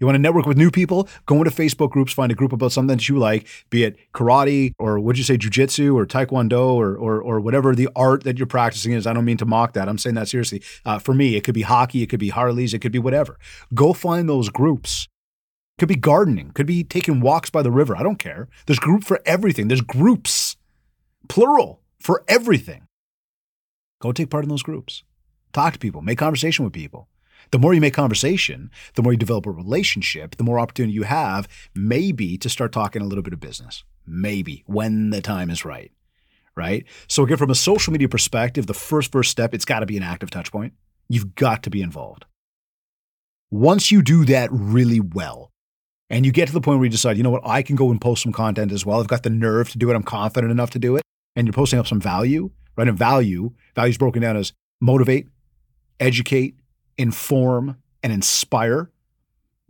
You 0.00 0.06
want 0.06 0.14
to 0.14 0.20
network 0.20 0.46
with 0.46 0.56
new 0.56 0.70
people? 0.70 1.08
Go 1.26 1.36
into 1.36 1.50
Facebook 1.50 1.90
groups, 1.90 2.12
find 2.12 2.32
a 2.32 2.34
group 2.34 2.52
about 2.52 2.72
something 2.72 2.96
that 2.96 3.08
you 3.08 3.18
like, 3.18 3.46
be 3.68 3.84
it 3.84 3.98
karate 4.14 4.72
or 4.78 4.98
what'd 4.98 5.18
you 5.18 5.24
say 5.24 5.36
jujitsu 5.36 5.94
or 5.94 6.06
taekwondo 6.06 6.72
or, 6.72 6.96
or, 6.96 7.20
or 7.20 7.38
whatever 7.38 7.74
the 7.74 7.88
art 7.94 8.24
that 8.24 8.38
you're 8.38 8.46
practicing 8.46 8.92
is. 8.92 9.06
I 9.06 9.12
don't 9.12 9.26
mean 9.26 9.36
to 9.36 9.46
mock 9.46 9.74
that. 9.74 9.90
I'm 9.90 9.98
saying 9.98 10.14
that 10.14 10.28
seriously. 10.28 10.62
Uh, 10.86 10.98
for 10.98 11.12
me, 11.12 11.36
it 11.36 11.44
could 11.44 11.54
be 11.54 11.62
hockey, 11.62 12.02
it 12.02 12.06
could 12.06 12.18
be 12.18 12.30
Harleys, 12.30 12.72
it 12.72 12.78
could 12.78 12.92
be 12.92 12.98
whatever. 12.98 13.38
Go 13.74 13.92
find 13.92 14.28
those 14.28 14.48
groups. 14.48 15.06
Could 15.78 15.88
be 15.88 15.96
gardening, 15.96 16.50
could 16.52 16.66
be 16.66 16.82
taking 16.82 17.20
walks 17.20 17.50
by 17.50 17.62
the 17.62 17.70
river. 17.70 17.96
I 17.96 18.02
don't 18.02 18.18
care. 18.18 18.48
There's 18.66 18.78
group 18.78 19.04
for 19.04 19.20
everything. 19.24 19.68
There's 19.68 19.80
groups, 19.80 20.56
plural, 21.28 21.80
for 21.98 22.22
everything. 22.28 22.82
Go 24.00 24.12
take 24.12 24.30
part 24.30 24.44
in 24.44 24.50
those 24.50 24.62
groups. 24.62 25.04
Talk 25.52 25.74
to 25.74 25.78
people, 25.78 26.00
make 26.00 26.18
conversation 26.18 26.64
with 26.64 26.74
people. 26.74 27.08
The 27.50 27.58
more 27.58 27.74
you 27.74 27.80
make 27.80 27.94
conversation, 27.94 28.70
the 28.94 29.02
more 29.02 29.12
you 29.12 29.18
develop 29.18 29.46
a 29.46 29.50
relationship, 29.50 30.36
the 30.36 30.44
more 30.44 30.60
opportunity 30.60 30.92
you 30.92 31.02
have, 31.02 31.48
maybe 31.74 32.38
to 32.38 32.48
start 32.48 32.72
talking 32.72 33.02
a 33.02 33.06
little 33.06 33.22
bit 33.22 33.32
of 33.32 33.40
business. 33.40 33.84
Maybe 34.06 34.62
when 34.66 35.10
the 35.10 35.20
time 35.20 35.50
is 35.50 35.64
right. 35.64 35.92
Right. 36.56 36.84
So, 37.06 37.22
again, 37.22 37.36
from 37.36 37.50
a 37.50 37.54
social 37.54 37.92
media 37.92 38.08
perspective, 38.08 38.66
the 38.66 38.74
first 38.74 39.12
first 39.12 39.30
step, 39.30 39.54
it's 39.54 39.64
got 39.64 39.80
to 39.80 39.86
be 39.86 39.96
an 39.96 40.02
active 40.02 40.30
touch 40.30 40.52
point. 40.52 40.74
You've 41.08 41.34
got 41.34 41.62
to 41.62 41.70
be 41.70 41.80
involved. 41.80 42.26
Once 43.50 43.90
you 43.90 44.02
do 44.02 44.24
that 44.26 44.48
really 44.52 45.00
well, 45.00 45.50
and 46.10 46.26
you 46.26 46.32
get 46.32 46.48
to 46.48 46.52
the 46.52 46.60
point 46.60 46.78
where 46.78 46.86
you 46.86 46.90
decide, 46.90 47.16
you 47.16 47.22
know 47.22 47.30
what, 47.30 47.46
I 47.46 47.62
can 47.62 47.76
go 47.76 47.90
and 47.90 48.00
post 48.00 48.24
some 48.24 48.32
content 48.32 48.72
as 48.72 48.84
well. 48.84 49.00
I've 49.00 49.06
got 49.06 49.22
the 49.22 49.30
nerve 49.30 49.70
to 49.70 49.78
do 49.78 49.90
it. 49.90 49.94
I'm 49.94 50.02
confident 50.02 50.50
enough 50.50 50.70
to 50.70 50.78
do 50.78 50.96
it. 50.96 51.02
And 51.36 51.46
you're 51.46 51.54
posting 51.54 51.78
up 51.78 51.86
some 51.86 52.00
value, 52.00 52.50
right? 52.76 52.88
And 52.88 52.98
value, 52.98 53.52
value 53.76 53.90
is 53.90 53.98
broken 53.98 54.20
down 54.20 54.36
as 54.36 54.52
motivate, 54.80 55.28
educate, 56.00 56.56
inform, 57.00 57.76
and 58.02 58.12
inspire. 58.12 58.90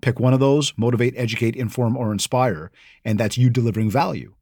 Pick 0.03 0.19
one 0.19 0.33
of 0.33 0.41
those 0.41 0.73
motivate, 0.77 1.15
educate, 1.17 1.55
inform, 1.55 1.97
or 1.97 2.11
inspire. 2.11 2.71
And 3.05 3.21
that's 3.21 3.39
you 3.39 3.51
delivering 3.51 3.91
value. 3.91 4.35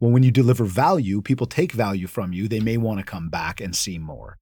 Well, 0.00 0.10
when 0.10 0.22
you 0.22 0.30
deliver 0.30 0.64
value, 0.64 1.20
people 1.20 1.46
take 1.46 1.72
value 1.72 2.06
from 2.06 2.32
you. 2.32 2.48
They 2.48 2.60
may 2.60 2.76
want 2.76 3.00
to 3.00 3.04
come 3.04 3.28
back 3.28 3.60
and 3.60 3.76
see 3.76 3.98
more. 3.98 4.38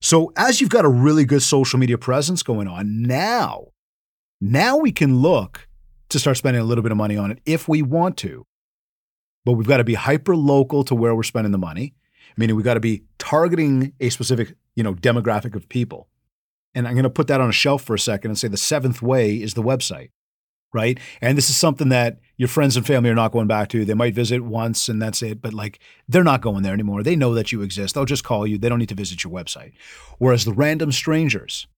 So, 0.00 0.32
as 0.36 0.60
you've 0.60 0.70
got 0.70 0.84
a 0.84 0.88
really 0.88 1.24
good 1.24 1.42
social 1.42 1.78
media 1.78 1.96
presence 1.96 2.42
going 2.42 2.68
on, 2.68 3.02
now, 3.02 3.68
now 4.40 4.76
we 4.76 4.92
can 4.92 5.18
look 5.18 5.66
to 6.10 6.18
start 6.18 6.36
spending 6.36 6.60
a 6.60 6.64
little 6.64 6.82
bit 6.82 6.92
of 6.92 6.98
money 6.98 7.16
on 7.16 7.30
it 7.30 7.40
if 7.46 7.68
we 7.68 7.80
want 7.80 8.18
to. 8.18 8.44
But 9.44 9.52
we've 9.52 9.66
got 9.66 9.78
to 9.78 9.84
be 9.84 9.94
hyper 9.94 10.36
local 10.36 10.84
to 10.84 10.94
where 10.94 11.14
we're 11.14 11.22
spending 11.22 11.52
the 11.52 11.58
money, 11.58 11.94
meaning 12.36 12.54
we've 12.56 12.64
got 12.64 12.74
to 12.74 12.80
be 12.80 13.04
targeting 13.18 13.92
a 14.00 14.10
specific, 14.10 14.54
you 14.74 14.82
know, 14.82 14.94
demographic 14.94 15.54
of 15.54 15.68
people. 15.68 16.08
And 16.74 16.88
I'm 16.88 16.94
going 16.94 17.04
to 17.04 17.10
put 17.10 17.28
that 17.28 17.40
on 17.40 17.48
a 17.48 17.52
shelf 17.52 17.82
for 17.82 17.94
a 17.94 17.98
second 17.98 18.30
and 18.30 18.38
say 18.38 18.48
the 18.48 18.56
seventh 18.56 19.00
way 19.00 19.36
is 19.36 19.54
the 19.54 19.62
website, 19.62 20.10
right? 20.72 20.98
And 21.20 21.38
this 21.38 21.48
is 21.48 21.56
something 21.56 21.88
that 21.90 22.18
your 22.36 22.48
friends 22.48 22.76
and 22.76 22.86
family 22.86 23.10
are 23.10 23.14
not 23.14 23.32
going 23.32 23.46
back 23.46 23.68
to. 23.68 23.84
They 23.84 23.94
might 23.94 24.14
visit 24.14 24.42
once 24.42 24.88
and 24.88 25.00
that's 25.00 25.22
it, 25.22 25.40
but 25.40 25.54
like 25.54 25.78
they're 26.08 26.24
not 26.24 26.40
going 26.40 26.62
there 26.64 26.72
anymore. 26.72 27.02
They 27.02 27.16
know 27.16 27.32
that 27.34 27.52
you 27.52 27.62
exist. 27.62 27.94
They'll 27.94 28.04
just 28.04 28.24
call 28.24 28.46
you. 28.46 28.58
They 28.58 28.68
don't 28.68 28.80
need 28.80 28.88
to 28.88 28.94
visit 28.94 29.22
your 29.22 29.32
website. 29.32 29.72
Whereas 30.18 30.44
the 30.44 30.52
random 30.52 30.90
strangers, 30.90 31.68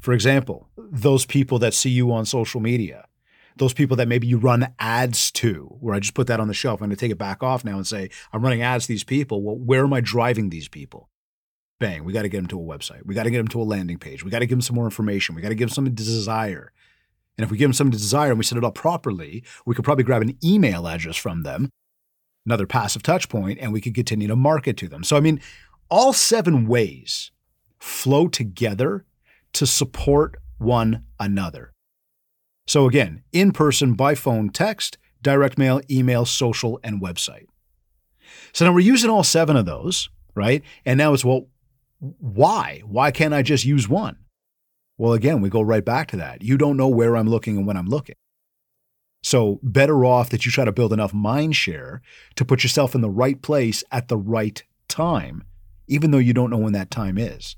for 0.00 0.14
example, 0.14 0.68
those 0.76 1.26
people 1.26 1.58
that 1.58 1.74
see 1.74 1.90
you 1.90 2.10
on 2.12 2.24
social 2.24 2.60
media, 2.60 3.04
those 3.56 3.74
people 3.74 3.96
that 3.96 4.08
maybe 4.08 4.26
you 4.26 4.38
run 4.38 4.72
ads 4.78 5.30
to, 5.32 5.76
where 5.80 5.94
I 5.94 6.00
just 6.00 6.14
put 6.14 6.28
that 6.28 6.40
on 6.40 6.48
the 6.48 6.54
shelf. 6.54 6.80
I'm 6.80 6.88
going 6.88 6.96
to 6.96 7.00
take 7.00 7.10
it 7.10 7.18
back 7.18 7.42
off 7.42 7.64
now 7.64 7.76
and 7.76 7.86
say, 7.86 8.08
I'm 8.32 8.42
running 8.42 8.62
ads 8.62 8.86
to 8.86 8.92
these 8.92 9.04
people. 9.04 9.42
Well, 9.42 9.56
where 9.56 9.84
am 9.84 9.92
I 9.92 10.00
driving 10.00 10.48
these 10.48 10.68
people? 10.68 11.10
Bang, 11.80 12.04
we 12.04 12.12
got 12.12 12.22
to 12.22 12.28
get 12.28 12.38
them 12.38 12.48
to 12.48 12.60
a 12.60 12.62
website. 12.62 13.06
We 13.06 13.14
got 13.14 13.22
to 13.24 13.30
get 13.30 13.38
them 13.38 13.48
to 13.48 13.62
a 13.62 13.64
landing 13.64 13.98
page. 13.98 14.24
We 14.24 14.30
got 14.30 14.40
to 14.40 14.46
give 14.46 14.56
them 14.56 14.62
some 14.62 14.76
more 14.76 14.84
information. 14.84 15.34
We 15.34 15.42
got 15.42 15.50
to 15.50 15.54
give 15.54 15.72
them 15.72 15.84
to 15.84 15.90
desire. 15.90 16.72
And 17.36 17.44
if 17.44 17.52
we 17.52 17.56
give 17.56 17.72
them 17.76 17.90
to 17.90 17.96
desire 17.96 18.30
and 18.30 18.38
we 18.38 18.44
set 18.44 18.58
it 18.58 18.64
up 18.64 18.74
properly, 18.74 19.44
we 19.64 19.74
could 19.74 19.84
probably 19.84 20.02
grab 20.02 20.22
an 20.22 20.36
email 20.42 20.88
address 20.88 21.16
from 21.16 21.44
them, 21.44 21.70
another 22.44 22.66
passive 22.66 23.04
touch 23.04 23.28
point, 23.28 23.58
and 23.60 23.72
we 23.72 23.80
could 23.80 23.94
continue 23.94 24.26
to 24.26 24.34
market 24.34 24.76
to 24.78 24.88
them. 24.88 25.04
So, 25.04 25.16
I 25.16 25.20
mean, 25.20 25.40
all 25.88 26.12
seven 26.12 26.66
ways 26.66 27.30
flow 27.78 28.26
together 28.26 29.04
to 29.52 29.66
support 29.66 30.36
one 30.58 31.04
another. 31.20 31.72
So, 32.66 32.86
again, 32.86 33.22
in 33.32 33.52
person, 33.52 33.94
by 33.94 34.16
phone, 34.16 34.50
text, 34.50 34.98
direct 35.22 35.58
mail, 35.58 35.80
email, 35.88 36.24
social, 36.24 36.80
and 36.82 37.00
website. 37.00 37.46
So 38.52 38.64
now 38.64 38.72
we're 38.72 38.80
using 38.80 39.10
all 39.10 39.24
seven 39.24 39.56
of 39.56 39.64
those, 39.64 40.10
right? 40.34 40.62
And 40.84 40.98
now 40.98 41.14
it's, 41.14 41.24
well, 41.24 41.46
why? 42.00 42.82
Why 42.84 43.10
can't 43.10 43.34
I 43.34 43.42
just 43.42 43.64
use 43.64 43.88
one? 43.88 44.16
Well, 44.96 45.12
again, 45.12 45.40
we 45.40 45.48
go 45.48 45.62
right 45.62 45.84
back 45.84 46.08
to 46.08 46.16
that. 46.16 46.42
You 46.42 46.58
don't 46.58 46.76
know 46.76 46.88
where 46.88 47.16
I'm 47.16 47.28
looking 47.28 47.56
and 47.56 47.66
when 47.66 47.76
I'm 47.76 47.86
looking. 47.86 48.16
So, 49.22 49.58
better 49.62 50.04
off 50.04 50.30
that 50.30 50.46
you 50.46 50.52
try 50.52 50.64
to 50.64 50.72
build 50.72 50.92
enough 50.92 51.12
mind 51.12 51.56
share 51.56 52.02
to 52.36 52.44
put 52.44 52.62
yourself 52.62 52.94
in 52.94 53.00
the 53.00 53.10
right 53.10 53.40
place 53.40 53.82
at 53.90 54.08
the 54.08 54.16
right 54.16 54.62
time, 54.88 55.44
even 55.88 56.10
though 56.12 56.18
you 56.18 56.32
don't 56.32 56.50
know 56.50 56.58
when 56.58 56.72
that 56.72 56.90
time 56.90 57.18
is. 57.18 57.56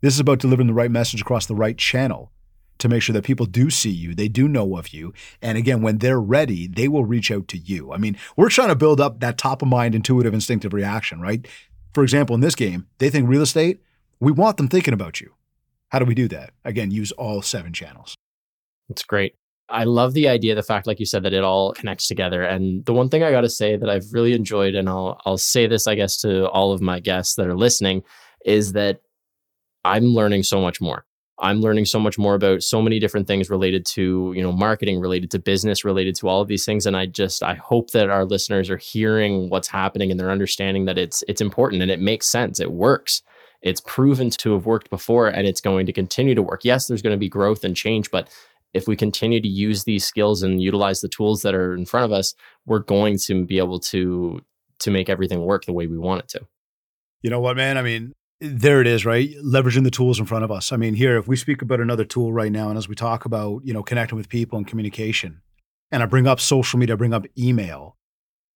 This 0.00 0.14
is 0.14 0.20
about 0.20 0.38
delivering 0.38 0.68
the 0.68 0.74
right 0.74 0.90
message 0.90 1.20
across 1.20 1.46
the 1.46 1.56
right 1.56 1.76
channel 1.76 2.32
to 2.78 2.88
make 2.88 3.02
sure 3.02 3.12
that 3.12 3.24
people 3.24 3.46
do 3.46 3.70
see 3.70 3.90
you, 3.90 4.14
they 4.14 4.28
do 4.28 4.48
know 4.48 4.76
of 4.76 4.88
you. 4.88 5.12
And 5.42 5.58
again, 5.58 5.82
when 5.82 5.98
they're 5.98 6.20
ready, 6.20 6.66
they 6.66 6.88
will 6.88 7.04
reach 7.04 7.30
out 7.30 7.46
to 7.48 7.58
you. 7.58 7.92
I 7.92 7.98
mean, 7.98 8.16
we're 8.36 8.48
trying 8.48 8.68
to 8.68 8.74
build 8.74 9.00
up 9.00 9.20
that 9.20 9.38
top 9.38 9.62
of 9.62 9.68
mind, 9.68 9.94
intuitive, 9.94 10.32
instinctive 10.32 10.72
reaction, 10.72 11.20
right? 11.20 11.46
For 11.92 12.02
example, 12.02 12.34
in 12.34 12.40
this 12.40 12.54
game, 12.54 12.86
they 12.98 13.10
think 13.10 13.28
real 13.28 13.42
estate, 13.42 13.80
we 14.20 14.32
want 14.32 14.56
them 14.56 14.68
thinking 14.68 14.94
about 14.94 15.20
you. 15.20 15.34
How 15.88 15.98
do 15.98 16.04
we 16.04 16.14
do 16.14 16.28
that? 16.28 16.52
Again, 16.64 16.90
use 16.90 17.10
all 17.12 17.42
seven 17.42 17.72
channels. 17.72 18.14
That's 18.88 19.02
great. 19.02 19.34
I 19.68 19.84
love 19.84 20.14
the 20.14 20.28
idea, 20.28 20.54
the 20.54 20.62
fact, 20.62 20.86
like 20.86 20.98
you 20.98 21.06
said, 21.06 21.22
that 21.22 21.32
it 21.32 21.44
all 21.44 21.72
connects 21.72 22.08
together. 22.08 22.42
And 22.42 22.84
the 22.84 22.92
one 22.92 23.08
thing 23.08 23.22
I 23.22 23.30
got 23.30 23.42
to 23.42 23.48
say 23.48 23.76
that 23.76 23.88
I've 23.88 24.12
really 24.12 24.32
enjoyed, 24.32 24.74
and 24.74 24.88
I'll 24.88 25.20
I'll 25.24 25.38
say 25.38 25.66
this, 25.66 25.86
I 25.86 25.94
guess, 25.94 26.20
to 26.22 26.48
all 26.48 26.72
of 26.72 26.80
my 26.80 26.98
guests 26.98 27.36
that 27.36 27.46
are 27.46 27.56
listening, 27.56 28.02
is 28.44 28.72
that 28.72 29.00
I'm 29.84 30.06
learning 30.06 30.42
so 30.42 30.60
much 30.60 30.80
more. 30.80 31.04
I'm 31.40 31.60
learning 31.60 31.86
so 31.86 31.98
much 31.98 32.18
more 32.18 32.34
about 32.34 32.62
so 32.62 32.82
many 32.82 32.98
different 32.98 33.26
things 33.26 33.48
related 33.48 33.86
to, 33.86 34.32
you 34.36 34.42
know, 34.42 34.52
marketing, 34.52 35.00
related 35.00 35.30
to 35.32 35.38
business, 35.38 35.84
related 35.84 36.14
to 36.16 36.28
all 36.28 36.40
of 36.40 36.48
these 36.48 36.64
things. 36.64 36.86
And 36.86 36.96
I 36.96 37.06
just 37.06 37.42
I 37.42 37.54
hope 37.54 37.90
that 37.92 38.10
our 38.10 38.24
listeners 38.24 38.68
are 38.70 38.76
hearing 38.76 39.48
what's 39.48 39.68
happening 39.68 40.10
and 40.10 40.20
they're 40.20 40.30
understanding 40.30 40.84
that 40.84 40.98
it's 40.98 41.24
it's 41.28 41.40
important 41.40 41.82
and 41.82 41.90
it 41.90 42.00
makes 42.00 42.28
sense. 42.28 42.60
It 42.60 42.72
works. 42.72 43.22
It's 43.62 43.80
proven 43.82 44.30
to 44.30 44.52
have 44.54 44.66
worked 44.66 44.90
before 44.90 45.28
and 45.28 45.46
it's 45.46 45.60
going 45.60 45.86
to 45.86 45.92
continue 45.92 46.34
to 46.34 46.42
work. 46.42 46.64
Yes, 46.64 46.86
there's 46.86 47.02
going 47.02 47.14
to 47.14 47.20
be 47.20 47.28
growth 47.28 47.64
and 47.64 47.76
change, 47.76 48.10
but 48.10 48.28
if 48.72 48.86
we 48.86 48.96
continue 48.96 49.40
to 49.40 49.48
use 49.48 49.84
these 49.84 50.04
skills 50.04 50.42
and 50.42 50.62
utilize 50.62 51.00
the 51.00 51.08
tools 51.08 51.42
that 51.42 51.54
are 51.54 51.74
in 51.74 51.86
front 51.86 52.04
of 52.04 52.12
us, 52.12 52.34
we're 52.66 52.78
going 52.78 53.18
to 53.18 53.44
be 53.44 53.58
able 53.58 53.80
to 53.80 54.40
to 54.80 54.90
make 54.90 55.08
everything 55.08 55.42
work 55.42 55.64
the 55.64 55.72
way 55.72 55.86
we 55.86 55.98
want 55.98 56.22
it 56.22 56.28
to. 56.28 56.46
You 57.22 57.30
know 57.30 57.40
what, 57.40 57.56
man? 57.56 57.76
I 57.76 57.82
mean, 57.82 58.14
there 58.40 58.80
it 58.80 58.86
is, 58.86 59.04
right? 59.04 59.30
Leveraging 59.44 59.84
the 59.84 59.90
tools 59.90 60.18
in 60.18 60.26
front 60.26 60.44
of 60.44 60.50
us. 60.50 60.72
I 60.72 60.76
mean, 60.76 60.94
here, 60.94 61.18
if 61.18 61.28
we 61.28 61.36
speak 61.36 61.60
about 61.60 61.80
another 61.80 62.04
tool 62.04 62.32
right 62.32 62.50
now, 62.50 62.68
and 62.68 62.78
as 62.78 62.88
we 62.88 62.94
talk 62.94 63.24
about, 63.24 63.64
you 63.64 63.74
know, 63.74 63.82
connecting 63.82 64.16
with 64.16 64.28
people 64.28 64.56
and 64.56 64.66
communication, 64.66 65.42
and 65.92 66.02
I 66.02 66.06
bring 66.06 66.26
up 66.26 66.40
social 66.40 66.78
media, 66.78 66.94
I 66.94 66.96
bring 66.96 67.12
up 67.12 67.26
email, 67.38 67.96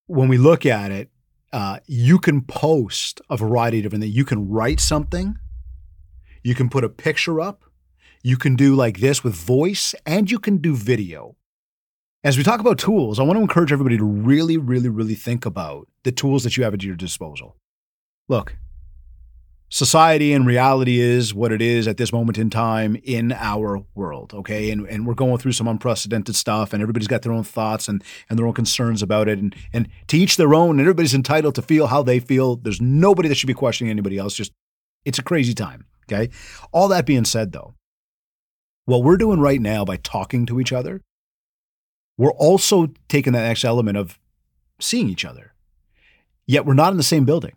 when 0.06 0.28
we 0.28 0.38
look 0.38 0.64
at 0.64 0.90
it, 0.90 1.10
uh, 1.52 1.78
you 1.86 2.18
can 2.18 2.42
post 2.42 3.20
a 3.28 3.36
variety 3.36 3.78
of 3.78 3.84
different 3.84 4.02
things. 4.02 4.16
You 4.16 4.24
can 4.24 4.48
write 4.48 4.80
something, 4.80 5.36
you 6.42 6.54
can 6.54 6.68
put 6.68 6.84
a 6.84 6.88
picture 6.88 7.40
up, 7.40 7.64
you 8.22 8.36
can 8.36 8.56
do 8.56 8.74
like 8.74 8.98
this 8.98 9.22
with 9.22 9.34
voice, 9.34 9.94
and 10.06 10.30
you 10.30 10.38
can 10.38 10.58
do 10.58 10.74
video. 10.74 11.36
As 12.24 12.38
we 12.38 12.42
talk 12.42 12.58
about 12.58 12.78
tools, 12.78 13.20
I 13.20 13.22
want 13.22 13.36
to 13.36 13.42
encourage 13.42 13.70
everybody 13.70 13.98
to 13.98 14.04
really, 14.04 14.56
really, 14.56 14.88
really 14.88 15.14
think 15.14 15.44
about 15.44 15.88
the 16.04 16.12
tools 16.12 16.42
that 16.44 16.56
you 16.56 16.64
have 16.64 16.72
at 16.72 16.82
your 16.82 16.96
disposal. 16.96 17.56
Look, 18.28 18.56
society 19.74 20.32
and 20.32 20.46
reality 20.46 21.00
is 21.00 21.34
what 21.34 21.50
it 21.50 21.60
is 21.60 21.88
at 21.88 21.96
this 21.96 22.12
moment 22.12 22.38
in 22.38 22.48
time 22.48 22.96
in 23.02 23.32
our 23.32 23.84
world. 23.96 24.32
Okay. 24.32 24.70
And, 24.70 24.86
and 24.86 25.04
we're 25.04 25.14
going 25.14 25.36
through 25.38 25.50
some 25.50 25.66
unprecedented 25.66 26.36
stuff 26.36 26.72
and 26.72 26.80
everybody's 26.80 27.08
got 27.08 27.22
their 27.22 27.32
own 27.32 27.42
thoughts 27.42 27.88
and, 27.88 28.00
and 28.30 28.38
their 28.38 28.46
own 28.46 28.52
concerns 28.52 29.02
about 29.02 29.26
it. 29.28 29.40
And, 29.40 29.52
and 29.72 29.88
to 30.06 30.16
each 30.16 30.36
their 30.36 30.54
own, 30.54 30.78
and 30.78 30.82
everybody's 30.82 31.12
entitled 31.12 31.56
to 31.56 31.62
feel 31.62 31.88
how 31.88 32.04
they 32.04 32.20
feel. 32.20 32.54
There's 32.54 32.80
nobody 32.80 33.28
that 33.28 33.34
should 33.34 33.48
be 33.48 33.54
questioning 33.54 33.90
anybody 33.90 34.16
else. 34.16 34.36
Just, 34.36 34.52
it's 35.04 35.18
a 35.18 35.24
crazy 35.24 35.54
time. 35.54 35.86
Okay. 36.04 36.30
All 36.70 36.86
that 36.86 37.04
being 37.04 37.24
said, 37.24 37.50
though, 37.50 37.74
what 38.84 39.02
we're 39.02 39.16
doing 39.16 39.40
right 39.40 39.60
now 39.60 39.84
by 39.84 39.96
talking 39.96 40.46
to 40.46 40.60
each 40.60 40.72
other, 40.72 41.00
we're 42.16 42.30
also 42.34 42.90
taking 43.08 43.32
that 43.32 43.48
next 43.48 43.64
element 43.64 43.98
of 43.98 44.20
seeing 44.78 45.08
each 45.08 45.24
other. 45.24 45.52
Yet 46.46 46.64
we're 46.64 46.74
not 46.74 46.92
in 46.92 46.96
the 46.96 47.02
same 47.02 47.24
building. 47.24 47.54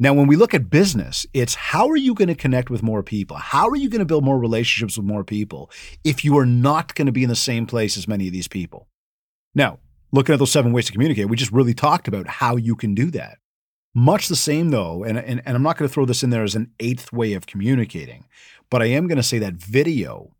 Now, 0.00 0.12
when 0.12 0.26
we 0.26 0.34
look 0.34 0.54
at 0.54 0.70
business, 0.70 1.24
it's 1.32 1.54
how 1.54 1.88
are 1.88 1.96
you 1.96 2.14
going 2.14 2.28
to 2.28 2.34
connect 2.34 2.68
with 2.68 2.82
more 2.82 3.02
people? 3.02 3.36
How 3.36 3.68
are 3.68 3.76
you 3.76 3.88
going 3.88 4.00
to 4.00 4.04
build 4.04 4.24
more 4.24 4.38
relationships 4.38 4.96
with 4.96 5.06
more 5.06 5.22
people 5.22 5.70
if 6.02 6.24
you 6.24 6.36
are 6.38 6.46
not 6.46 6.96
going 6.96 7.06
to 7.06 7.12
be 7.12 7.22
in 7.22 7.28
the 7.28 7.36
same 7.36 7.64
place 7.64 7.96
as 7.96 8.08
many 8.08 8.26
of 8.26 8.32
these 8.32 8.48
people? 8.48 8.88
Now, 9.54 9.78
looking 10.10 10.32
at 10.32 10.40
those 10.40 10.50
seven 10.50 10.72
ways 10.72 10.86
to 10.86 10.92
communicate, 10.92 11.28
we 11.28 11.36
just 11.36 11.52
really 11.52 11.74
talked 11.74 12.08
about 12.08 12.26
how 12.26 12.56
you 12.56 12.74
can 12.74 12.94
do 12.94 13.10
that. 13.12 13.38
Much 13.94 14.26
the 14.26 14.34
same, 14.34 14.70
though, 14.70 15.04
and, 15.04 15.16
and, 15.16 15.40
and 15.46 15.56
I'm 15.56 15.62
not 15.62 15.78
going 15.78 15.88
to 15.88 15.92
throw 15.92 16.04
this 16.04 16.24
in 16.24 16.30
there 16.30 16.42
as 16.42 16.56
an 16.56 16.72
eighth 16.80 17.12
way 17.12 17.34
of 17.34 17.46
communicating, 17.46 18.24
but 18.68 18.82
I 18.82 18.86
am 18.86 19.06
going 19.06 19.16
to 19.16 19.22
say 19.22 19.38
that 19.38 19.54
video 19.54 20.34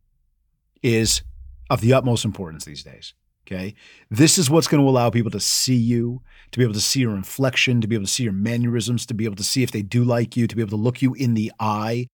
is 0.82 1.22
of 1.70 1.80
the 1.80 1.92
utmost 1.92 2.24
importance 2.24 2.64
these 2.64 2.82
days. 2.82 3.14
Okay. 3.46 3.74
This 4.10 4.38
is 4.38 4.48
what's 4.48 4.66
going 4.66 4.82
to 4.82 4.88
allow 4.88 5.10
people 5.10 5.30
to 5.30 5.40
see 5.40 5.74
you, 5.74 6.22
to 6.50 6.58
be 6.58 6.64
able 6.64 6.74
to 6.74 6.80
see 6.80 7.00
your 7.00 7.14
inflection, 7.14 7.80
to 7.82 7.86
be 7.86 7.94
able 7.94 8.06
to 8.06 8.10
see 8.10 8.22
your 8.22 8.32
mannerisms, 8.32 9.04
to 9.06 9.14
be 9.14 9.26
able 9.26 9.36
to 9.36 9.44
see 9.44 9.62
if 9.62 9.70
they 9.70 9.82
do 9.82 10.02
like 10.02 10.36
you, 10.36 10.46
to 10.46 10.56
be 10.56 10.62
able 10.62 10.70
to 10.70 10.76
look 10.76 11.02
you 11.02 11.12
in 11.14 11.34
the 11.34 11.52
eye. 11.60 12.06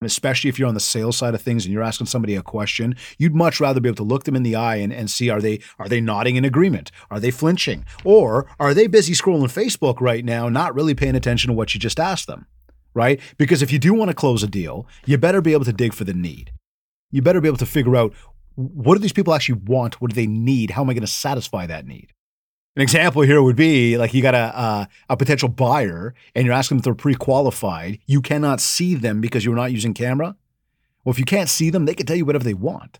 And 0.00 0.06
especially 0.06 0.48
if 0.48 0.58
you're 0.58 0.68
on 0.68 0.74
the 0.74 0.80
sales 0.80 1.16
side 1.16 1.34
of 1.34 1.42
things 1.42 1.64
and 1.64 1.72
you're 1.72 1.82
asking 1.82 2.06
somebody 2.06 2.36
a 2.36 2.42
question, 2.42 2.94
you'd 3.18 3.34
much 3.34 3.60
rather 3.60 3.80
be 3.80 3.88
able 3.88 3.96
to 3.96 4.02
look 4.04 4.24
them 4.24 4.36
in 4.36 4.44
the 4.44 4.54
eye 4.54 4.76
and, 4.76 4.92
and 4.92 5.10
see 5.10 5.28
are 5.28 5.40
they 5.40 5.60
are 5.78 5.88
they 5.88 6.00
nodding 6.00 6.36
in 6.36 6.44
agreement? 6.44 6.90
Are 7.10 7.20
they 7.20 7.32
flinching? 7.32 7.84
Or 8.04 8.46
are 8.60 8.72
they 8.72 8.86
busy 8.86 9.12
scrolling 9.12 9.52
Facebook 9.52 10.00
right 10.00 10.24
now, 10.24 10.48
not 10.48 10.74
really 10.74 10.94
paying 10.94 11.16
attention 11.16 11.48
to 11.48 11.54
what 11.54 11.74
you 11.74 11.80
just 11.80 11.98
asked 12.00 12.28
them? 12.28 12.46
Right? 12.94 13.20
Because 13.36 13.60
if 13.60 13.72
you 13.72 13.78
do 13.78 13.92
want 13.92 14.10
to 14.10 14.14
close 14.14 14.42
a 14.42 14.46
deal, 14.46 14.86
you 15.04 15.18
better 15.18 15.42
be 15.42 15.52
able 15.52 15.64
to 15.64 15.72
dig 15.72 15.92
for 15.92 16.04
the 16.04 16.14
need. 16.14 16.52
You 17.10 17.20
better 17.20 17.40
be 17.40 17.48
able 17.48 17.58
to 17.58 17.66
figure 17.66 17.96
out 17.96 18.14
what 18.58 18.94
do 18.94 19.00
these 19.00 19.12
people 19.12 19.34
actually 19.34 19.60
want? 19.66 20.00
What 20.00 20.10
do 20.10 20.16
they 20.16 20.26
need? 20.26 20.72
How 20.72 20.82
am 20.82 20.90
I 20.90 20.94
going 20.94 21.02
to 21.02 21.06
satisfy 21.06 21.66
that 21.66 21.86
need? 21.86 22.12
An 22.74 22.82
example 22.82 23.22
here 23.22 23.40
would 23.40 23.54
be 23.54 23.96
like 23.96 24.12
you 24.12 24.20
got 24.20 24.34
a, 24.34 24.60
a, 24.60 24.88
a 25.10 25.16
potential 25.16 25.48
buyer 25.48 26.12
and 26.34 26.44
you're 26.44 26.54
asking 26.54 26.76
them 26.76 26.80
if 26.80 26.84
they're 26.84 26.94
pre-qualified. 26.94 28.00
You 28.06 28.20
cannot 28.20 28.60
see 28.60 28.96
them 28.96 29.20
because 29.20 29.44
you're 29.44 29.54
not 29.54 29.70
using 29.70 29.94
camera. 29.94 30.34
Well, 31.04 31.12
if 31.12 31.20
you 31.20 31.24
can't 31.24 31.48
see 31.48 31.70
them, 31.70 31.86
they 31.86 31.94
can 31.94 32.06
tell 32.06 32.16
you 32.16 32.24
whatever 32.24 32.44
they 32.44 32.54
want. 32.54 32.98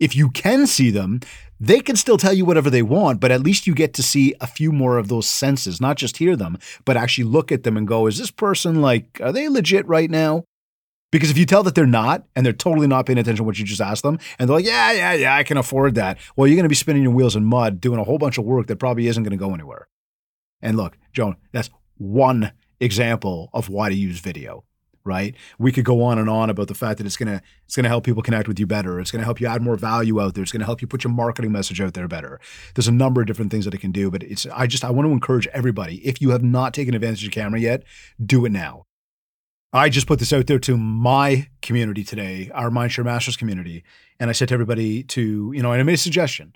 If 0.00 0.16
you 0.16 0.28
can 0.30 0.66
see 0.66 0.90
them, 0.90 1.20
they 1.60 1.80
can 1.80 1.94
still 1.94 2.18
tell 2.18 2.32
you 2.32 2.44
whatever 2.44 2.70
they 2.70 2.82
want, 2.82 3.20
but 3.20 3.30
at 3.30 3.42
least 3.42 3.66
you 3.66 3.74
get 3.74 3.94
to 3.94 4.02
see 4.02 4.34
a 4.40 4.46
few 4.46 4.72
more 4.72 4.98
of 4.98 5.08
those 5.08 5.26
senses, 5.26 5.80
not 5.80 5.96
just 5.96 6.18
hear 6.18 6.36
them, 6.36 6.58
but 6.84 6.96
actually 6.96 7.24
look 7.24 7.50
at 7.50 7.62
them 7.62 7.76
and 7.76 7.86
go, 7.86 8.06
is 8.06 8.18
this 8.18 8.30
person 8.30 8.80
like, 8.80 9.20
are 9.20 9.32
they 9.32 9.48
legit 9.48 9.86
right 9.86 10.10
now? 10.10 10.44
Because 11.10 11.30
if 11.30 11.38
you 11.38 11.46
tell 11.46 11.62
that 11.62 11.74
they're 11.74 11.86
not 11.86 12.24
and 12.36 12.44
they're 12.44 12.52
totally 12.52 12.86
not 12.86 13.06
paying 13.06 13.18
attention 13.18 13.38
to 13.38 13.44
what 13.44 13.58
you 13.58 13.64
just 13.64 13.80
asked 13.80 14.02
them, 14.02 14.18
and 14.38 14.48
they're 14.48 14.56
like, 14.56 14.66
yeah, 14.66 14.92
yeah, 14.92 15.12
yeah, 15.14 15.34
I 15.34 15.42
can 15.42 15.56
afford 15.56 15.94
that. 15.94 16.18
Well, 16.36 16.46
you're 16.46 16.56
going 16.56 16.64
to 16.64 16.68
be 16.68 16.74
spinning 16.74 17.02
your 17.02 17.12
wheels 17.12 17.34
in 17.34 17.44
mud 17.44 17.80
doing 17.80 17.98
a 17.98 18.04
whole 18.04 18.18
bunch 18.18 18.38
of 18.38 18.44
work 18.44 18.66
that 18.66 18.76
probably 18.76 19.06
isn't 19.06 19.22
going 19.22 19.36
to 19.36 19.42
go 19.42 19.54
anywhere. 19.54 19.88
And 20.60 20.76
look, 20.76 20.98
Jonah, 21.12 21.36
that's 21.52 21.70
one 21.96 22.52
example 22.80 23.48
of 23.52 23.68
why 23.68 23.88
to 23.88 23.94
use 23.94 24.20
video, 24.20 24.64
right? 25.04 25.34
We 25.58 25.72
could 25.72 25.84
go 25.84 26.02
on 26.02 26.18
and 26.18 26.28
on 26.28 26.50
about 26.50 26.68
the 26.68 26.74
fact 26.74 26.98
that 26.98 27.06
it's 27.06 27.16
going 27.16 27.28
to 27.28 27.42
it's 27.64 27.76
going 27.76 27.84
to 27.84 27.88
help 27.90 28.04
people 28.04 28.22
connect 28.22 28.48
with 28.48 28.58
you 28.58 28.66
better. 28.66 29.00
It's 29.00 29.10
going 29.10 29.20
to 29.20 29.24
help 29.24 29.40
you 29.40 29.46
add 29.46 29.62
more 29.62 29.76
value 29.76 30.20
out 30.20 30.34
there. 30.34 30.42
It's 30.42 30.52
going 30.52 30.60
to 30.60 30.66
help 30.66 30.82
you 30.82 30.88
put 30.88 31.04
your 31.04 31.12
marketing 31.12 31.52
message 31.52 31.80
out 31.80 31.94
there 31.94 32.08
better. 32.08 32.40
There's 32.74 32.88
a 32.88 32.92
number 32.92 33.20
of 33.20 33.26
different 33.26 33.50
things 33.50 33.64
that 33.64 33.74
it 33.74 33.80
can 33.80 33.92
do, 33.92 34.10
but 34.10 34.22
it's 34.24 34.46
I 34.46 34.66
just 34.66 34.84
I 34.84 34.90
want 34.90 35.06
to 35.06 35.12
encourage 35.12 35.46
everybody 35.48 36.06
if 36.06 36.20
you 36.20 36.30
have 36.30 36.42
not 36.42 36.74
taken 36.74 36.94
advantage 36.94 37.24
of 37.24 37.32
camera 37.32 37.60
yet, 37.60 37.84
do 38.24 38.44
it 38.44 38.52
now 38.52 38.87
I 39.72 39.90
just 39.90 40.06
put 40.06 40.18
this 40.18 40.32
out 40.32 40.46
there 40.46 40.58
to 40.60 40.76
my 40.76 41.48
community 41.60 42.02
today, 42.02 42.50
our 42.54 42.70
Mindshare 42.70 43.04
Masters 43.04 43.36
community. 43.36 43.84
And 44.18 44.30
I 44.30 44.32
said 44.32 44.48
to 44.48 44.54
everybody 44.54 45.02
to, 45.04 45.52
you 45.54 45.62
know, 45.62 45.72
and 45.72 45.80
I 45.80 45.84
made 45.84 45.94
a 45.94 45.98
suggestion 45.98 46.54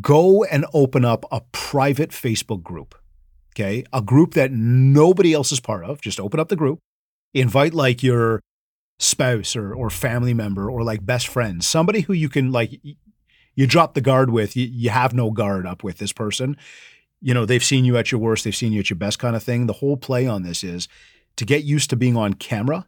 go 0.00 0.44
and 0.44 0.64
open 0.72 1.04
up 1.04 1.24
a 1.32 1.40
private 1.52 2.10
Facebook 2.10 2.62
group. 2.62 2.94
Okay. 3.54 3.84
A 3.92 4.00
group 4.00 4.34
that 4.34 4.52
nobody 4.52 5.32
else 5.32 5.50
is 5.50 5.58
part 5.58 5.84
of. 5.84 6.00
Just 6.00 6.20
open 6.20 6.38
up 6.38 6.48
the 6.48 6.56
group, 6.56 6.78
invite 7.34 7.74
like 7.74 8.02
your 8.02 8.40
spouse 9.00 9.56
or, 9.56 9.74
or 9.74 9.90
family 9.90 10.34
member 10.34 10.70
or 10.70 10.84
like 10.84 11.04
best 11.04 11.26
friend, 11.26 11.64
somebody 11.64 12.02
who 12.02 12.12
you 12.12 12.28
can 12.28 12.52
like, 12.52 12.80
you 13.54 13.66
drop 13.66 13.94
the 13.94 14.00
guard 14.00 14.30
with, 14.30 14.56
you, 14.56 14.66
you 14.66 14.90
have 14.90 15.12
no 15.12 15.30
guard 15.30 15.66
up 15.66 15.82
with 15.82 15.98
this 15.98 16.12
person. 16.12 16.56
You 17.20 17.34
know, 17.34 17.44
they've 17.44 17.64
seen 17.64 17.84
you 17.84 17.96
at 17.96 18.12
your 18.12 18.20
worst, 18.20 18.44
they've 18.44 18.54
seen 18.54 18.72
you 18.72 18.80
at 18.80 18.90
your 18.90 18.96
best 18.96 19.18
kind 19.18 19.34
of 19.34 19.42
thing. 19.42 19.66
The 19.66 19.74
whole 19.74 19.96
play 19.96 20.26
on 20.26 20.42
this 20.42 20.62
is 20.62 20.86
to 21.40 21.46
get 21.46 21.64
used 21.64 21.88
to 21.88 21.96
being 21.96 22.18
on 22.18 22.34
camera, 22.34 22.86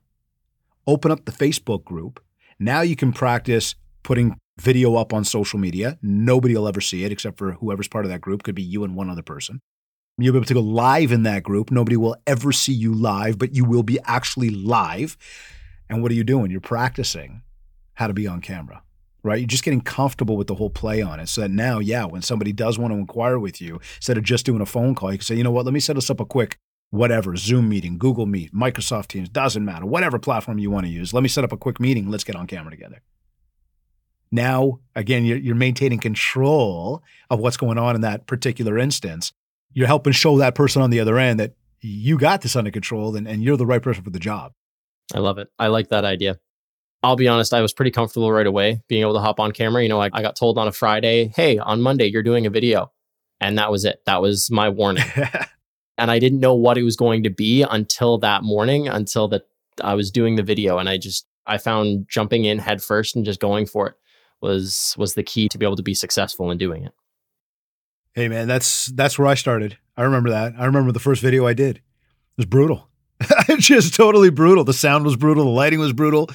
open 0.87 1.11
up 1.11 1.25
the 1.25 1.33
Facebook 1.33 1.87
group. 1.87 2.23
Now 2.59 2.83
you 2.83 2.97
can 2.97 3.11
practice 3.11 3.77
putting 4.03 4.37
video 4.61 4.97
up 4.97 5.15
on 5.15 5.25
social 5.25 5.59
media. 5.59 5.99
Nobody 6.03 6.55
will 6.55 6.69
ever 6.69 6.83
see 6.83 7.03
it 7.03 7.11
except 7.11 7.39
for 7.39 7.53
whoever's 7.53 7.89
part 7.89 8.05
of 8.05 8.11
that 8.11 8.21
group. 8.21 8.43
Could 8.43 8.55
be 8.55 8.63
you 8.63 8.85
and 8.85 8.95
one 8.95 9.09
other 9.09 9.23
person. 9.23 9.63
You'll 10.19 10.35
be 10.35 10.41
able 10.41 10.47
to 10.49 10.53
go 10.53 10.61
live 10.61 11.13
in 11.13 11.23
that 11.23 11.43
group. 11.43 11.71
Nobody 11.71 11.97
will 11.97 12.15
ever 12.27 12.53
see 12.53 12.75
you 12.75 12.93
live, 12.93 13.39
but 13.39 13.55
you 13.55 13.65
will 13.65 13.83
be 13.83 13.99
actually 14.05 14.51
live. 14.51 15.17
And 15.89 16.03
what 16.03 16.13
are 16.13 16.15
you 16.15 16.23
doing? 16.23 16.51
You're 16.51 16.61
practicing 16.61 17.41
how 17.95 18.07
to 18.07 18.13
be 18.13 18.27
on 18.27 18.43
camera, 18.43 18.83
right? 19.23 19.41
You're 19.41 19.47
just 19.47 19.65
getting 19.65 19.81
comfortable 19.81 20.37
with 20.37 20.49
the 20.49 20.57
whole 20.57 20.69
play 20.69 21.01
on 21.01 21.21
it. 21.21 21.31
So 21.31 21.41
that 21.41 21.51
now, 21.51 21.79
yeah, 21.79 22.05
when 22.05 22.21
somebody 22.21 22.53
does 22.53 22.79
want 22.79 22.93
to 22.93 22.99
inquire 22.99 23.39
with 23.39 23.63
you, 23.63 23.81
instead 23.97 24.19
of 24.19 24.25
just 24.25 24.45
doing 24.45 24.61
a 24.61 24.67
phone 24.67 24.95
call, 24.95 25.11
you 25.11 25.17
can 25.17 25.25
say, 25.25 25.37
you 25.37 25.43
know 25.43 25.51
what, 25.51 25.65
let 25.65 25.73
me 25.73 25.81
set 25.81 25.97
us 25.97 26.11
up 26.11 26.21
a 26.21 26.27
quick 26.27 26.59
whatever, 26.93 27.35
Zoom 27.37 27.71
meeting, 27.71 27.97
Google 27.97 28.27
Meet, 28.27 28.55
Microsoft 28.55 29.09
Teams, 29.09 29.31
doesn't 29.31 29.65
matter, 29.65 29.87
whatever 29.87 30.19
platform 30.19 30.59
you 30.59 30.71
want 30.71 30.85
to 30.85 30.93
use. 30.93 31.15
Let 31.15 31.23
me 31.23 31.29
set 31.29 31.43
up 31.43 31.51
a 31.51 31.57
quick 31.57 31.81
meeting. 31.81 32.11
Let's 32.11 32.23
get 32.23 32.37
on 32.37 32.47
camera 32.47 32.71
together. 32.71 33.01
Now, 34.31 34.81
again, 34.95 35.25
you're, 35.25 35.39
you're 35.39 35.55
maintaining 35.55 36.01
control 36.01 37.03
of 37.31 37.41
what's 37.41 37.57
going 37.57 37.79
on 37.79 37.95
in 37.95 38.03
that 38.03 38.27
particular 38.27 38.79
instance. 38.79 39.33
You're 39.73 39.87
helping 39.87 40.13
show 40.13 40.37
that 40.39 40.55
person 40.55 40.83
on 40.83 40.91
the 40.91 41.01
other 41.01 41.19
end 41.19 41.41
that 41.41 41.55
you 41.81 42.19
got 42.19 42.43
this 42.43 42.57
under 42.57 42.71
control 42.71 43.17
and, 43.17 43.27
and 43.27 43.43
you're 43.43 43.57
the 43.57 43.67
right 43.67 43.83
person 43.83 44.05
for 44.05 44.11
the 44.11 44.19
job. 44.19 44.53
I 45.15 45.19
love 45.19 45.39
it. 45.39 45.49
I 45.59 45.69
like 45.69 45.89
that 45.89 46.05
idea. 46.05 46.39
I'll 47.03 47.17
be 47.17 47.27
honest, 47.27 47.55
I 47.55 47.63
was 47.63 47.73
pretty 47.73 47.91
comfortable 47.91 48.31
right 48.31 48.47
away 48.47 48.83
being 48.89 49.01
able 49.01 49.15
to 49.15 49.21
hop 49.21 49.41
on 49.41 49.53
camera. 49.53 49.83
You 49.83 49.89
know, 49.89 50.01
I, 50.01 50.11
I 50.13 50.21
got 50.21 50.37
told 50.37 50.59
on 50.59 50.69
a 50.69 50.73
Friday, 50.73 51.33
hey, 51.35 51.57
on 51.59 51.81
Monday, 51.81 52.07
you're 52.07 52.23
doing 52.23 52.45
a 52.45 52.51
video. 52.51 52.93
And 53.41 53.59
that 53.59 53.71
was 53.71 53.87
it. 53.87 54.01
That 54.05 54.21
was 54.21 54.51
my 54.51 54.69
warning. 54.69 55.05
and 56.03 56.11
I 56.11 56.19
didn't 56.19 56.41
know 56.41 56.53
what 56.53 56.77
it 56.77 56.83
was 56.83 56.97
going 56.97 57.23
to 57.23 57.31
be 57.31 57.63
until 57.63 58.19
that 58.19 58.43
morning, 58.43 58.89
until 58.89 59.29
that 59.29 59.43
I 59.81 59.95
was 59.95 60.11
doing 60.11 60.35
the 60.35 60.43
video, 60.43 60.79
and 60.79 60.89
I 60.89 60.99
just 60.99 61.29
I 61.47 61.59
found 61.59 62.09
jumping 62.09 62.45
in 62.45 62.59
head 62.59 62.83
first 62.83 63.15
and 63.15 63.25
just 63.25 63.39
going 63.39 63.67
for 63.67 63.87
it 63.87 63.95
was 64.41 64.97
was 64.99 65.15
the 65.15 65.23
key 65.23 65.49
to 65.49 65.59
be 65.59 65.65
able 65.65 65.77
to 65.77 65.83
be 65.83 65.95
successful 65.95 66.51
in 66.51 66.59
doing 66.59 66.83
it. 66.83 66.93
Hey 68.15 68.27
man, 68.27 68.49
that's 68.49 68.87
that's 68.87 69.17
where 69.17 69.29
I 69.29 69.35
started. 69.35 69.79
I 69.97 70.03
remember 70.03 70.31
that. 70.31 70.55
I 70.59 70.65
remember 70.65 70.91
the 70.91 70.99
first 70.99 71.23
video 71.23 71.47
I 71.47 71.55
did. 71.55 71.77
It 71.77 71.83
was 72.37 72.47
brutal. 72.47 72.89
just 73.59 73.95
totally 73.95 74.31
brutal. 74.31 74.65
The 74.65 74.75
sound 74.75 75.05
was 75.05 75.15
brutal. 75.15 75.45
The 75.45 75.51
lighting 75.51 75.79
was 75.79 75.93
brutal. 75.93 76.29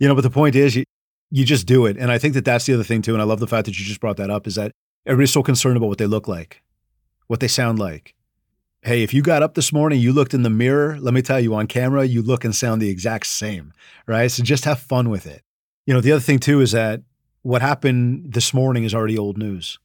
You 0.00 0.08
know, 0.08 0.16
but 0.16 0.22
the 0.22 0.30
point 0.30 0.56
is, 0.56 0.74
you, 0.74 0.82
you 1.30 1.44
just 1.44 1.68
do 1.68 1.86
it. 1.86 1.96
And 1.96 2.10
I 2.10 2.18
think 2.18 2.34
that 2.34 2.44
that's 2.44 2.66
the 2.66 2.74
other 2.74 2.82
thing 2.82 3.02
too. 3.02 3.12
And 3.12 3.22
I 3.22 3.24
love 3.24 3.38
the 3.38 3.46
fact 3.46 3.66
that 3.66 3.78
you 3.78 3.84
just 3.84 4.00
brought 4.00 4.16
that 4.16 4.30
up 4.30 4.48
is 4.48 4.56
that 4.56 4.72
everybody's 5.06 5.32
so 5.32 5.44
concerned 5.44 5.76
about 5.76 5.90
what 5.90 5.98
they 5.98 6.06
look 6.06 6.26
like, 6.26 6.64
what 7.28 7.38
they 7.38 7.46
sound 7.46 7.78
like, 7.78 8.16
Hey, 8.84 9.04
if 9.04 9.14
you 9.14 9.22
got 9.22 9.44
up 9.44 9.54
this 9.54 9.72
morning, 9.72 10.00
you 10.00 10.12
looked 10.12 10.34
in 10.34 10.42
the 10.42 10.50
mirror, 10.50 10.98
let 10.98 11.14
me 11.14 11.22
tell 11.22 11.38
you, 11.38 11.54
on 11.54 11.68
camera, 11.68 12.04
you 12.04 12.20
look 12.20 12.44
and 12.44 12.52
sound 12.52 12.82
the 12.82 12.90
exact 12.90 13.28
same, 13.28 13.72
right? 14.08 14.28
So 14.28 14.42
just 14.42 14.64
have 14.64 14.80
fun 14.80 15.08
with 15.08 15.24
it. 15.24 15.44
You 15.86 15.94
know, 15.94 16.00
the 16.00 16.10
other 16.10 16.20
thing 16.20 16.40
too 16.40 16.60
is 16.60 16.72
that 16.72 17.00
what 17.42 17.62
happened 17.62 18.32
this 18.32 18.52
morning 18.52 18.82
is 18.82 18.92
already 18.92 19.16
old 19.16 19.38
news. 19.38 19.78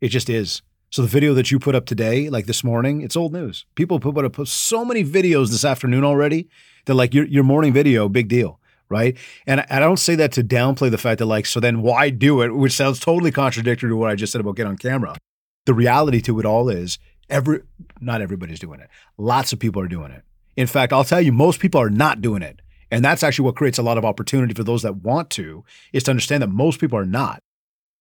It 0.00 0.08
just 0.08 0.30
is. 0.30 0.62
So 0.88 1.02
the 1.02 1.08
video 1.08 1.34
that 1.34 1.50
you 1.50 1.58
put 1.58 1.74
up 1.74 1.84
today, 1.84 2.30
like 2.30 2.46
this 2.46 2.64
morning, 2.64 3.02
it's 3.02 3.14
old 3.14 3.34
news. 3.34 3.66
People 3.74 4.00
put 4.00 4.24
up 4.24 4.46
so 4.46 4.86
many 4.86 5.04
videos 5.04 5.50
this 5.50 5.64
afternoon 5.64 6.02
already 6.02 6.48
that 6.86 6.94
like 6.94 7.12
your, 7.12 7.26
your 7.26 7.44
morning 7.44 7.74
video, 7.74 8.08
big 8.08 8.28
deal 8.28 8.58
right? 8.90 9.16
And 9.46 9.64
I 9.70 9.80
don't 9.80 9.96
say 9.96 10.14
that 10.16 10.30
to 10.32 10.44
downplay 10.44 10.90
the 10.90 10.98
fact 10.98 11.18
that 11.18 11.26
like, 11.26 11.46
so 11.46 11.58
then 11.58 11.80
why 11.80 12.10
do 12.10 12.42
it? 12.42 12.54
Which 12.54 12.74
sounds 12.74 13.00
totally 13.00 13.32
contradictory 13.32 13.88
to 13.88 13.96
what 13.96 14.10
I 14.10 14.14
just 14.14 14.30
said 14.30 14.42
about 14.42 14.56
get 14.56 14.66
on 14.66 14.76
camera. 14.76 15.16
The 15.64 15.72
reality 15.72 16.20
to 16.20 16.38
it 16.38 16.44
all 16.44 16.68
is 16.68 16.98
Every 17.30 17.62
not 18.00 18.20
everybody's 18.20 18.60
doing 18.60 18.80
it. 18.80 18.88
Lots 19.16 19.52
of 19.52 19.58
people 19.58 19.80
are 19.82 19.88
doing 19.88 20.10
it. 20.10 20.22
In 20.56 20.66
fact, 20.66 20.92
I'll 20.92 21.04
tell 21.04 21.20
you, 21.20 21.32
most 21.32 21.60
people 21.60 21.80
are 21.80 21.90
not 21.90 22.20
doing 22.20 22.42
it. 22.42 22.60
And 22.90 23.04
that's 23.04 23.22
actually 23.22 23.46
what 23.46 23.56
creates 23.56 23.78
a 23.78 23.82
lot 23.82 23.98
of 23.98 24.04
opportunity 24.04 24.54
for 24.54 24.62
those 24.62 24.82
that 24.82 24.96
want 24.96 25.30
to, 25.30 25.64
is 25.92 26.04
to 26.04 26.10
understand 26.10 26.42
that 26.42 26.48
most 26.48 26.80
people 26.80 26.98
are 26.98 27.06
not. 27.06 27.40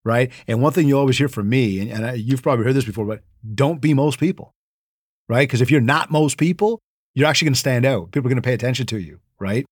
Right. 0.06 0.32
And 0.48 0.62
one 0.62 0.74
thing 0.74 0.88
you 0.88 0.98
always 0.98 1.18
hear 1.18 1.30
from 1.30 1.50
me, 1.50 1.80
and, 1.80 1.90
and 1.90 2.06
I, 2.06 2.14
you've 2.14 2.44
probably 2.44 2.66
heard 2.66 2.76
this 2.76 2.86
before, 2.86 3.06
but 3.06 3.22
don't 3.56 3.80
be 3.80 3.94
most 3.94 4.20
people. 4.20 4.54
Right. 5.30 5.48
Because 5.48 5.62
if 5.62 5.72
you're 5.72 5.82
not 5.82 6.12
most 6.12 6.38
people, 6.38 6.82
You're 7.14 7.28
actually 7.28 7.48
going 7.48 7.54
to 7.54 7.60
stand 7.60 7.86
out. 7.86 8.12
People 8.12 8.28
are 8.28 8.34
going 8.34 8.42
to 8.42 8.48
pay 8.48 8.54
attention 8.54 8.86
to 8.88 9.00
you, 9.00 9.20
right? 9.40 9.66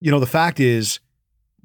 You 0.00 0.10
know, 0.10 0.20
the 0.20 0.26
fact 0.26 0.58
is, 0.60 1.00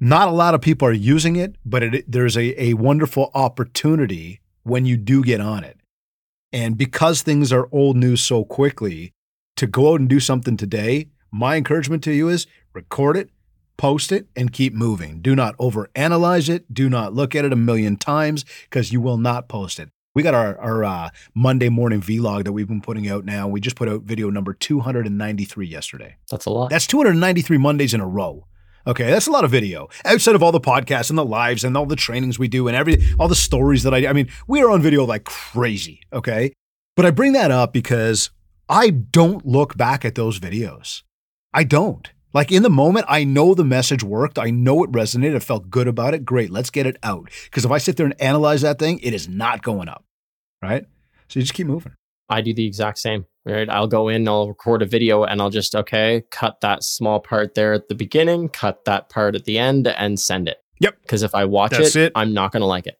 not 0.00 0.28
a 0.28 0.32
lot 0.32 0.54
of 0.54 0.60
people 0.60 0.88
are 0.88 0.92
using 0.92 1.36
it, 1.36 1.56
but 1.64 1.82
it, 1.82 2.10
there's 2.10 2.36
a, 2.36 2.62
a 2.62 2.74
wonderful 2.74 3.30
opportunity 3.34 4.40
when 4.62 4.86
you 4.86 4.96
do 4.96 5.22
get 5.22 5.40
on 5.40 5.64
it. 5.64 5.78
And 6.54 6.78
because 6.78 7.22
things 7.22 7.52
are 7.52 7.68
old 7.72 7.96
news 7.96 8.20
so 8.20 8.44
quickly, 8.44 9.12
to 9.56 9.66
go 9.66 9.92
out 9.92 9.98
and 9.98 10.08
do 10.08 10.20
something 10.20 10.56
today, 10.56 11.08
my 11.32 11.56
encouragement 11.56 12.04
to 12.04 12.12
you 12.12 12.28
is 12.28 12.46
record 12.72 13.16
it, 13.16 13.30
post 13.76 14.12
it, 14.12 14.28
and 14.36 14.52
keep 14.52 14.72
moving. 14.72 15.20
Do 15.20 15.34
not 15.34 15.56
overanalyze 15.58 16.48
it. 16.48 16.72
Do 16.72 16.88
not 16.88 17.12
look 17.12 17.34
at 17.34 17.44
it 17.44 17.52
a 17.52 17.56
million 17.56 17.96
times 17.96 18.44
because 18.70 18.92
you 18.92 19.00
will 19.00 19.18
not 19.18 19.48
post 19.48 19.80
it. 19.80 19.88
We 20.14 20.22
got 20.22 20.34
our, 20.34 20.56
our 20.60 20.84
uh, 20.84 21.10
Monday 21.34 21.70
morning 21.70 22.00
vlog 22.00 22.44
that 22.44 22.52
we've 22.52 22.68
been 22.68 22.80
putting 22.80 23.08
out 23.08 23.24
now. 23.24 23.48
We 23.48 23.60
just 23.60 23.74
put 23.74 23.88
out 23.88 24.02
video 24.02 24.30
number 24.30 24.54
293 24.54 25.66
yesterday. 25.66 26.18
That's 26.30 26.46
a 26.46 26.50
lot. 26.50 26.70
That's 26.70 26.86
293 26.86 27.58
Mondays 27.58 27.94
in 27.94 28.00
a 28.00 28.06
row. 28.06 28.46
Okay, 28.86 29.10
that's 29.10 29.26
a 29.26 29.30
lot 29.30 29.44
of 29.44 29.50
video. 29.50 29.88
Outside 30.04 30.34
of 30.34 30.42
all 30.42 30.52
the 30.52 30.60
podcasts 30.60 31.08
and 31.08 31.18
the 31.18 31.24
lives 31.24 31.64
and 31.64 31.76
all 31.76 31.86
the 31.86 31.96
trainings 31.96 32.38
we 32.38 32.48
do 32.48 32.68
and 32.68 32.76
every 32.76 33.02
all 33.18 33.28
the 33.28 33.34
stories 33.34 33.82
that 33.82 33.94
I 33.94 34.06
I 34.06 34.12
mean, 34.12 34.28
we 34.46 34.62
are 34.62 34.70
on 34.70 34.82
video 34.82 35.04
like 35.04 35.24
crazy, 35.24 36.00
okay? 36.12 36.52
But 36.96 37.06
I 37.06 37.10
bring 37.10 37.32
that 37.32 37.50
up 37.50 37.72
because 37.72 38.30
I 38.68 38.90
don't 38.90 39.46
look 39.46 39.76
back 39.76 40.04
at 40.04 40.14
those 40.14 40.38
videos. 40.38 41.02
I 41.52 41.64
don't. 41.64 42.10
Like 42.34 42.52
in 42.52 42.62
the 42.62 42.70
moment, 42.70 43.06
I 43.08 43.24
know 43.24 43.54
the 43.54 43.64
message 43.64 44.02
worked. 44.02 44.38
I 44.38 44.50
know 44.50 44.82
it 44.84 44.92
resonated. 44.92 45.36
I 45.36 45.38
felt 45.38 45.70
good 45.70 45.88
about 45.88 46.14
it. 46.14 46.24
Great, 46.24 46.50
let's 46.50 46.70
get 46.70 46.86
it 46.86 46.98
out. 47.02 47.30
Because 47.44 47.64
if 47.64 47.70
I 47.70 47.78
sit 47.78 47.96
there 47.96 48.06
and 48.06 48.20
analyze 48.20 48.62
that 48.62 48.78
thing, 48.78 48.98
it 48.98 49.14
is 49.14 49.28
not 49.28 49.62
going 49.62 49.88
up. 49.88 50.04
Right? 50.60 50.84
So 51.28 51.38
you 51.38 51.42
just 51.42 51.54
keep 51.54 51.66
moving. 51.66 51.94
I 52.28 52.40
do 52.40 52.54
the 52.54 52.66
exact 52.66 52.98
same. 52.98 53.26
Right. 53.46 53.68
I'll 53.68 53.86
go 53.86 54.08
in, 54.08 54.26
I'll 54.26 54.48
record 54.48 54.80
a 54.80 54.86
video 54.86 55.24
and 55.24 55.42
I'll 55.42 55.50
just, 55.50 55.74
okay, 55.74 56.24
cut 56.30 56.62
that 56.62 56.82
small 56.82 57.20
part 57.20 57.54
there 57.54 57.74
at 57.74 57.88
the 57.88 57.94
beginning, 57.94 58.48
cut 58.48 58.86
that 58.86 59.10
part 59.10 59.34
at 59.34 59.44
the 59.44 59.58
end 59.58 59.86
and 59.86 60.18
send 60.18 60.48
it. 60.48 60.56
Yep. 60.80 61.02
Because 61.02 61.22
if 61.22 61.34
I 61.34 61.44
watch 61.44 61.74
it, 61.74 61.94
it. 61.94 62.12
I'm 62.14 62.32
not 62.32 62.52
going 62.52 62.62
to 62.62 62.66
like 62.66 62.86
it. 62.86 62.98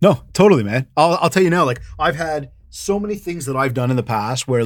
No, 0.00 0.22
totally, 0.32 0.64
man. 0.64 0.86
I'll, 0.96 1.18
I'll 1.20 1.28
tell 1.28 1.42
you 1.42 1.50
now, 1.50 1.66
like 1.66 1.82
I've 1.98 2.16
had 2.16 2.52
so 2.70 2.98
many 2.98 3.16
things 3.16 3.44
that 3.44 3.56
I've 3.56 3.74
done 3.74 3.90
in 3.90 3.96
the 3.96 4.02
past 4.02 4.48
where 4.48 4.64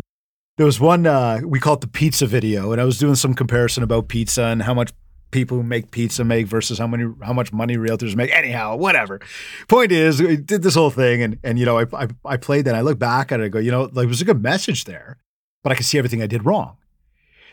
there 0.56 0.66
was 0.66 0.78
one, 0.80 1.06
uh, 1.06 1.40
we 1.44 1.60
call 1.60 1.74
it 1.74 1.80
the 1.80 1.88
pizza 1.88 2.26
video, 2.26 2.72
and 2.72 2.80
I 2.80 2.84
was 2.84 2.98
doing 2.98 3.14
some 3.14 3.34
comparison 3.34 3.82
about 3.82 4.08
pizza 4.08 4.44
and 4.44 4.62
how 4.62 4.74
much 4.74 4.92
people 5.30 5.56
who 5.56 5.62
make 5.62 5.90
pizza 5.90 6.24
make 6.24 6.46
versus 6.46 6.78
how 6.78 6.86
many 6.86 7.12
how 7.22 7.32
much 7.32 7.52
money 7.52 7.76
realtors 7.76 8.16
make. 8.16 8.30
Anyhow, 8.30 8.76
whatever. 8.76 9.20
Point 9.68 9.92
is, 9.92 10.20
we 10.20 10.36
did 10.36 10.62
this 10.62 10.74
whole 10.74 10.90
thing, 10.90 11.22
and 11.22 11.38
and 11.42 11.58
you 11.58 11.66
know, 11.66 11.78
I 11.78 11.86
I, 11.92 12.08
I 12.24 12.36
played 12.36 12.64
that. 12.64 12.74
I 12.74 12.80
look 12.80 12.98
back 12.98 13.32
at 13.32 13.40
it, 13.40 13.44
I 13.44 13.48
go, 13.48 13.58
you 13.58 13.70
know, 13.70 13.82
like 13.82 13.94
there 13.94 14.08
was 14.08 14.20
a 14.20 14.24
good 14.24 14.42
message 14.42 14.84
there, 14.84 15.18
but 15.62 15.72
I 15.72 15.74
could 15.74 15.86
see 15.86 15.98
everything 15.98 16.22
I 16.22 16.26
did 16.26 16.44
wrong. 16.44 16.76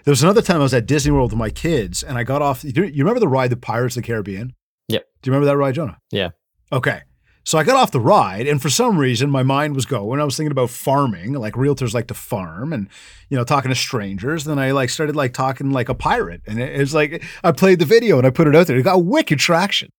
There 0.04 0.12
was 0.12 0.22
another 0.22 0.42
time 0.42 0.58
I 0.58 0.64
was 0.64 0.74
at 0.74 0.86
Disney 0.86 1.12
World 1.12 1.32
with 1.32 1.40
my 1.40 1.50
kids, 1.50 2.04
and 2.04 2.18
I 2.18 2.24
got 2.24 2.42
off. 2.42 2.64
You 2.64 2.84
you 2.84 3.04
remember 3.04 3.20
the 3.20 3.28
ride, 3.28 3.50
the 3.50 3.58
Pirates 3.58 3.98
of 3.98 4.04
the 4.04 4.08
Caribbean? 4.08 4.54
Yep. 4.88 5.06
Do 5.22 5.28
you 5.28 5.34
remember 5.34 5.48
that 5.52 5.58
ride, 5.58 5.76
Jonah? 5.76 5.98
Yeah. 6.12 6.30
Okay. 6.72 7.02
So 7.46 7.60
I 7.60 7.64
got 7.64 7.76
off 7.76 7.92
the 7.92 8.00
ride, 8.00 8.48
and 8.48 8.60
for 8.60 8.72
some 8.72 8.98
reason, 8.98 9.30
my 9.30 9.44
mind 9.44 9.76
was 9.76 9.86
going. 9.86 10.20
I 10.20 10.24
was 10.24 10.36
thinking 10.36 10.52
about 10.52 10.72
farming, 10.72 11.34
like 11.34 11.54
realtors 11.54 11.94
like 11.94 12.08
to 12.08 12.16
farm, 12.16 12.74
and 12.74 12.90
you 13.30 13.38
know, 13.38 13.44
talking 13.44 13.70
to 13.70 13.76
strangers. 13.76 14.48
And 14.48 14.58
Then 14.58 14.64
I 14.64 14.72
like 14.72 14.90
started 14.90 15.16
like 15.16 15.34
talking 15.34 15.70
like 15.70 15.88
a 15.88 15.94
pirate, 15.94 16.42
and 16.48 16.60
it, 16.60 16.80
was 16.80 16.96
like 16.96 17.24
I 17.44 17.52
played 17.52 17.78
the 17.78 17.86
video 17.86 18.18
and 18.18 18.26
I 18.26 18.32
put 18.32 18.48
it 18.48 18.56
out 18.56 18.66
there. 18.66 18.78
It 18.78 18.84
got 18.84 19.06
wicked 19.06 19.38
traction. 19.38 19.90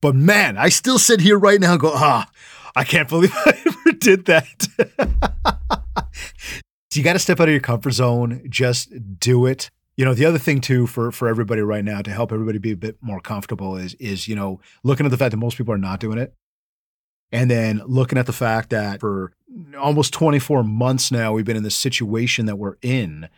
But 0.00 0.14
man, 0.14 0.56
I 0.56 0.68
still 0.68 1.00
sit 1.00 1.20
here 1.20 1.36
right 1.36 1.60
now 1.60 1.72
and 1.72 1.80
go, 1.80 1.90
ah, 1.92 2.30
I 2.76 2.84
can't 2.84 3.08
believe 3.08 3.32
I 3.44 3.60
ever 3.66 3.98
did 3.98 4.26
that. 4.26 4.46
So 6.92 6.94
you 6.94 7.02
got 7.02 7.14
to 7.14 7.18
step 7.18 7.40
out 7.40 7.48
of 7.48 7.52
your 7.52 7.60
comfort 7.60 7.90
zone. 7.90 8.42
Just 8.48 8.92
do 9.18 9.46
it. 9.46 9.68
You 9.96 10.04
know, 10.04 10.14
the 10.14 10.26
other 10.26 10.38
thing 10.38 10.60
too 10.60 10.86
for 10.86 11.10
for 11.10 11.26
everybody 11.26 11.60
right 11.60 11.84
now 11.84 12.02
to 12.02 12.12
help 12.12 12.30
everybody 12.32 12.58
be 12.58 12.70
a 12.70 12.76
bit 12.76 12.98
more 13.00 13.18
comfortable 13.18 13.76
is 13.76 13.94
is 13.94 14.28
you 14.28 14.36
know 14.36 14.60
looking 14.84 15.06
at 15.06 15.10
the 15.10 15.18
fact 15.18 15.32
that 15.32 15.38
most 15.38 15.58
people 15.58 15.74
are 15.74 15.78
not 15.78 15.98
doing 15.98 16.18
it 16.18 16.34
and 17.30 17.50
then 17.50 17.82
looking 17.86 18.18
at 18.18 18.26
the 18.26 18.32
fact 18.32 18.70
that 18.70 19.00
for 19.00 19.32
almost 19.78 20.12
24 20.12 20.62
months 20.62 21.10
now, 21.10 21.32
we've 21.32 21.44
been 21.44 21.56
in 21.56 21.62
the 21.62 21.70
situation 21.70 22.46
that 22.46 22.56
we're 22.56 22.76
in. 22.82 23.28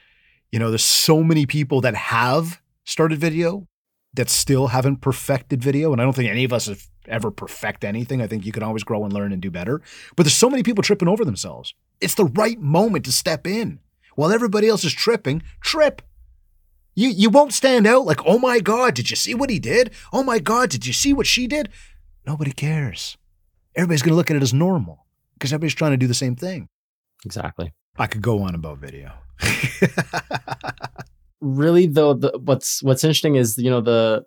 You 0.53 0.59
know, 0.59 0.71
there's 0.71 0.85
so 0.85 1.23
many 1.23 1.47
people 1.47 1.81
that 1.81 1.95
have 1.95 2.61
started 2.85 3.19
video 3.19 3.67
that 4.15 4.29
still 4.29 4.69
haven't 4.69 4.97
perfected 4.97 5.63
video. 5.63 5.93
And 5.93 6.01
I 6.01 6.05
don't 6.05 6.15
think 6.15 6.31
any 6.31 6.45
of 6.45 6.53
us 6.53 6.67
have 6.67 6.87
ever 7.07 7.31
perfect 7.31 7.85
anything. 7.85 8.21
I 8.21 8.27
think 8.27 8.45
you 8.45 8.53
can 8.53 8.63
always 8.63 8.85
grow 8.85 9.05
and 9.05 9.13
learn 9.13 9.33
and 9.33 9.41
do 9.41 9.51
better. 9.51 9.81
But 10.17 10.25
there's 10.25 10.35
so 10.35 10.51
many 10.51 10.63
people 10.63 10.83
tripping 10.83 11.09
over 11.09 11.25
themselves. 11.25 11.75
It's 12.01 12.15
the 12.15 12.25
right 12.25 12.61
moment 12.61 13.05
to 13.05 13.13
step 13.13 13.47
in. 13.47 13.81
While 14.17 14.33
everybody 14.33 14.69
else 14.69 14.85
is 14.85 14.93
tripping, 14.93 15.43
trip. 15.63 16.03
You 16.97 17.09
you 17.09 17.31
won't 17.31 17.55
stand 17.55 17.87
out 17.87 18.05
like, 18.05 18.21
oh 18.27 18.39
my 18.39 18.59
God, 18.59 18.95
did 18.95 19.11
you 19.11 19.17
see 19.17 19.35
what 19.35 19.49
he 19.49 19.61
did? 19.61 19.93
Oh 20.13 20.25
my 20.25 20.41
God, 20.41 20.69
did 20.69 20.87
you 20.87 20.93
see 20.93 21.13
what 21.13 21.27
she 21.27 21.47
did? 21.47 21.69
Nobody 22.27 22.51
cares 22.51 23.17
everybody's 23.75 24.03
going 24.03 24.13
to 24.13 24.17
look 24.17 24.31
at 24.31 24.37
it 24.37 24.43
as 24.43 24.55
normal 24.55 25.07
because 25.35 25.53
everybody's 25.53 25.75
trying 25.75 25.93
to 25.93 25.97
do 25.97 26.07
the 26.07 26.15
same 26.15 26.37
thing. 26.37 26.69
Exactly. 27.25 27.73
I 27.99 28.07
could 28.07 28.23
go 28.23 28.43
on 28.43 28.55
about 28.55 28.79
video. 28.79 29.13
really 31.41 31.87
though 31.87 32.15
the, 32.15 32.39
what's 32.45 32.83
what's 32.83 33.03
interesting 33.05 33.37
is 33.37 33.57
you 33.57 33.71
know 33.71 33.81
the 33.81 34.25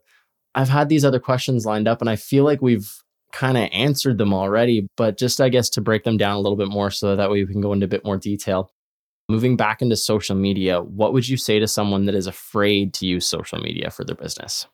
I've 0.55 0.69
had 0.69 0.89
these 0.89 1.05
other 1.05 1.19
questions 1.19 1.65
lined 1.65 1.87
up 1.87 2.01
and 2.01 2.09
I 2.09 2.15
feel 2.15 2.43
like 2.43 2.61
we've 2.61 2.91
kind 3.31 3.57
of 3.57 3.69
answered 3.71 4.17
them 4.17 4.33
already 4.33 4.87
but 4.97 5.17
just 5.17 5.41
I 5.41 5.49
guess 5.49 5.69
to 5.71 5.81
break 5.81 6.03
them 6.03 6.17
down 6.17 6.35
a 6.35 6.39
little 6.39 6.57
bit 6.57 6.69
more 6.69 6.91
so 6.91 7.15
that 7.15 7.29
way 7.29 7.43
we 7.43 7.51
can 7.51 7.61
go 7.61 7.73
into 7.73 7.85
a 7.85 7.89
bit 7.89 8.05
more 8.05 8.17
detail. 8.17 8.71
Moving 9.29 9.55
back 9.55 9.81
into 9.81 9.95
social 9.95 10.35
media, 10.35 10.81
what 10.81 11.13
would 11.13 11.27
you 11.29 11.37
say 11.37 11.57
to 11.57 11.67
someone 11.67 12.05
that 12.05 12.15
is 12.15 12.27
afraid 12.27 12.93
to 12.95 13.05
use 13.05 13.25
social 13.25 13.57
media 13.57 13.89
for 13.89 14.03
their 14.03 14.17
business? 14.17 14.67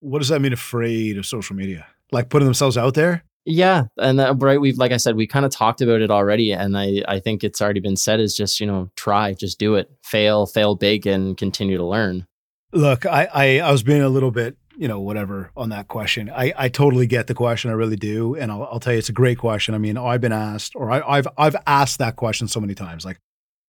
What 0.00 0.18
does 0.18 0.28
that 0.28 0.40
mean 0.40 0.52
afraid 0.52 1.16
of 1.16 1.24
social 1.24 1.54
media? 1.54 1.86
Like 2.10 2.28
putting 2.28 2.46
themselves 2.46 2.76
out 2.76 2.94
there? 2.94 3.22
Yeah, 3.46 3.84
and 3.98 4.18
that, 4.18 4.42
right, 4.42 4.60
we've 4.60 4.78
like 4.78 4.92
I 4.92 4.96
said, 4.96 5.16
we 5.16 5.26
kind 5.26 5.44
of 5.44 5.52
talked 5.52 5.82
about 5.82 6.00
it 6.00 6.10
already, 6.10 6.52
and 6.52 6.78
I 6.78 7.02
I 7.06 7.20
think 7.20 7.44
it's 7.44 7.60
already 7.60 7.80
been 7.80 7.96
said 7.96 8.18
is 8.18 8.34
just 8.34 8.58
you 8.58 8.66
know 8.66 8.90
try, 8.96 9.34
just 9.34 9.58
do 9.58 9.74
it, 9.74 9.90
fail, 10.02 10.46
fail 10.46 10.76
big, 10.76 11.06
and 11.06 11.36
continue 11.36 11.76
to 11.76 11.84
learn. 11.84 12.26
Look, 12.72 13.04
I 13.04 13.28
I, 13.32 13.58
I 13.58 13.70
was 13.70 13.82
being 13.82 14.00
a 14.00 14.08
little 14.08 14.30
bit 14.30 14.56
you 14.76 14.88
know 14.88 14.98
whatever 14.98 15.50
on 15.56 15.68
that 15.68 15.88
question. 15.88 16.30
I 16.30 16.54
I 16.56 16.68
totally 16.70 17.06
get 17.06 17.26
the 17.26 17.34
question, 17.34 17.70
I 17.70 17.74
really 17.74 17.96
do, 17.96 18.34
and 18.34 18.50
I'll, 18.50 18.64
I'll 18.64 18.80
tell 18.80 18.94
you 18.94 18.98
it's 18.98 19.10
a 19.10 19.12
great 19.12 19.36
question. 19.36 19.74
I 19.74 19.78
mean, 19.78 19.98
I've 19.98 20.22
been 20.22 20.32
asked, 20.32 20.72
or 20.74 20.90
I, 20.90 21.02
I've 21.06 21.28
I've 21.36 21.56
asked 21.66 21.98
that 21.98 22.16
question 22.16 22.48
so 22.48 22.60
many 22.60 22.74
times, 22.74 23.04
like, 23.04 23.20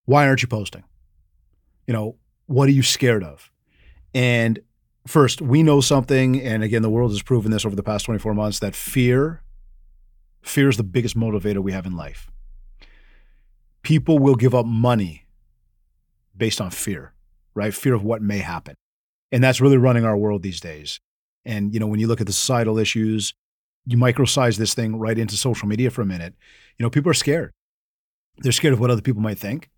why 0.06 0.26
aren't 0.26 0.42
you 0.42 0.48
posting? 0.48 0.86
You 1.86 1.94
know, 1.94 2.16
what 2.46 2.70
are 2.70 2.74
you 2.74 2.82
scared 2.82 3.26
of? 3.26 3.52
And 4.14 4.60
first, 5.06 5.42
we 5.42 5.64
know 5.64 5.82
something, 5.82 6.42
and 6.42 6.64
again, 6.64 6.82
the 6.82 6.90
world 6.90 7.12
has 7.12 7.22
proven 7.22 7.52
this 7.52 7.66
over 7.66 7.76
the 7.76 7.84
past 7.84 8.06
24 8.06 8.34
months 8.34 8.60
that 8.60 8.74
fear 8.74 9.42
Fear 10.46 10.70
is 10.70 10.78
the 10.78 10.84
biggest 10.84 11.18
motivator 11.18 11.58
we 11.58 11.72
have 11.72 11.88
in 11.88 11.98
life. 11.98 12.30
People 13.82 14.20
will 14.20 14.36
give 14.36 14.54
up 14.54 14.66
money 14.66 15.26
based 16.38 16.62
on 16.62 16.70
fear, 16.70 17.14
right? 17.56 17.74
Fear 17.74 17.96
of 17.96 18.04
what 18.04 18.22
may 18.22 18.38
happen. 18.40 18.76
And 19.32 19.44
that's 19.44 19.60
really 19.60 19.78
running 19.78 20.06
our 20.06 20.16
world 20.16 20.44
these 20.44 20.60
days. 20.60 21.00
And, 21.46 21.74
you 21.74 21.80
know, 21.80 21.88
when 21.88 22.00
you 22.00 22.08
look 22.08 22.22
at 22.22 22.28
the 22.28 22.34
societal 22.34 22.78
issues, 22.78 23.34
you 23.86 23.98
microsize 23.98 24.58
this 24.58 24.74
thing 24.74 24.98
right 24.98 25.18
into 25.18 25.36
social 25.36 25.68
media 25.68 25.90
for 25.90 26.02
a 26.02 26.06
minute. 26.06 26.36
You 26.78 26.84
know, 26.84 26.90
people 26.90 27.10
are 27.10 27.16
scared. 27.16 27.52
They're 28.38 28.52
scared 28.52 28.74
of 28.74 28.80
what 28.80 28.92
other 28.92 29.02
people 29.02 29.22
might 29.22 29.40
think. 29.40 29.70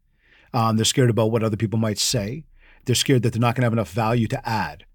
Um, 0.53 0.75
they're 0.75 0.85
scared 0.85 1.09
about 1.09 1.31
what 1.31 1.43
other 1.43 1.57
people 1.57 1.79
might 1.79 1.97
say. 1.97 2.45
They're 2.85 2.95
scared 2.95 3.23
that 3.23 3.33
they're 3.33 3.39
not 3.39 3.55
going 3.55 3.61
to 3.61 3.67
have 3.67 3.73
enough 3.73 3.91
value 3.91 4.27
to 4.27 4.47
add. 4.47 4.85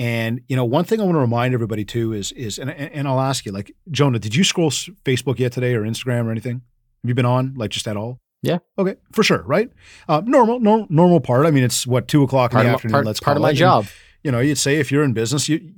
And 0.00 0.40
you 0.48 0.56
know, 0.56 0.64
one 0.64 0.86
thing 0.86 0.98
I 0.98 1.04
want 1.04 1.16
to 1.16 1.20
remind 1.20 1.52
everybody 1.52 1.84
too 1.84 2.14
is 2.14 2.32
is 2.32 2.58
and 2.58 2.70
and 2.70 3.06
I'll 3.06 3.20
ask 3.20 3.44
you, 3.44 3.52
like 3.52 3.70
Jonah, 3.90 4.18
did 4.18 4.34
you 4.34 4.44
scroll 4.44 4.70
Facebook 4.70 5.38
yet 5.38 5.52
today 5.52 5.74
or 5.74 5.82
Instagram 5.82 6.24
or 6.24 6.30
anything? 6.30 6.62
Have 7.02 7.08
you 7.08 7.14
been 7.14 7.26
on 7.26 7.52
like 7.54 7.70
just 7.70 7.86
at 7.86 7.98
all? 7.98 8.18
Yeah. 8.42 8.60
Okay, 8.78 8.96
for 9.12 9.22
sure. 9.22 9.42
Right. 9.42 9.70
Uh, 10.08 10.22
normal, 10.24 10.58
no, 10.58 10.86
normal 10.88 11.20
part. 11.20 11.44
I 11.44 11.50
mean, 11.50 11.64
it's 11.64 11.86
what 11.86 12.08
two 12.08 12.22
o'clock 12.22 12.54
in 12.54 12.60
the 12.60 12.64
afternoon. 12.64 12.92
Part, 12.92 13.04
let's 13.04 13.20
part 13.20 13.36
of 13.36 13.42
my 13.42 13.50
it. 13.50 13.56
job. 13.56 13.82
And, 13.82 13.92
you 14.24 14.32
know, 14.32 14.40
you'd 14.40 14.56
say 14.56 14.76
if 14.76 14.90
you're 14.90 15.04
in 15.04 15.12
business, 15.12 15.50
you. 15.50 15.74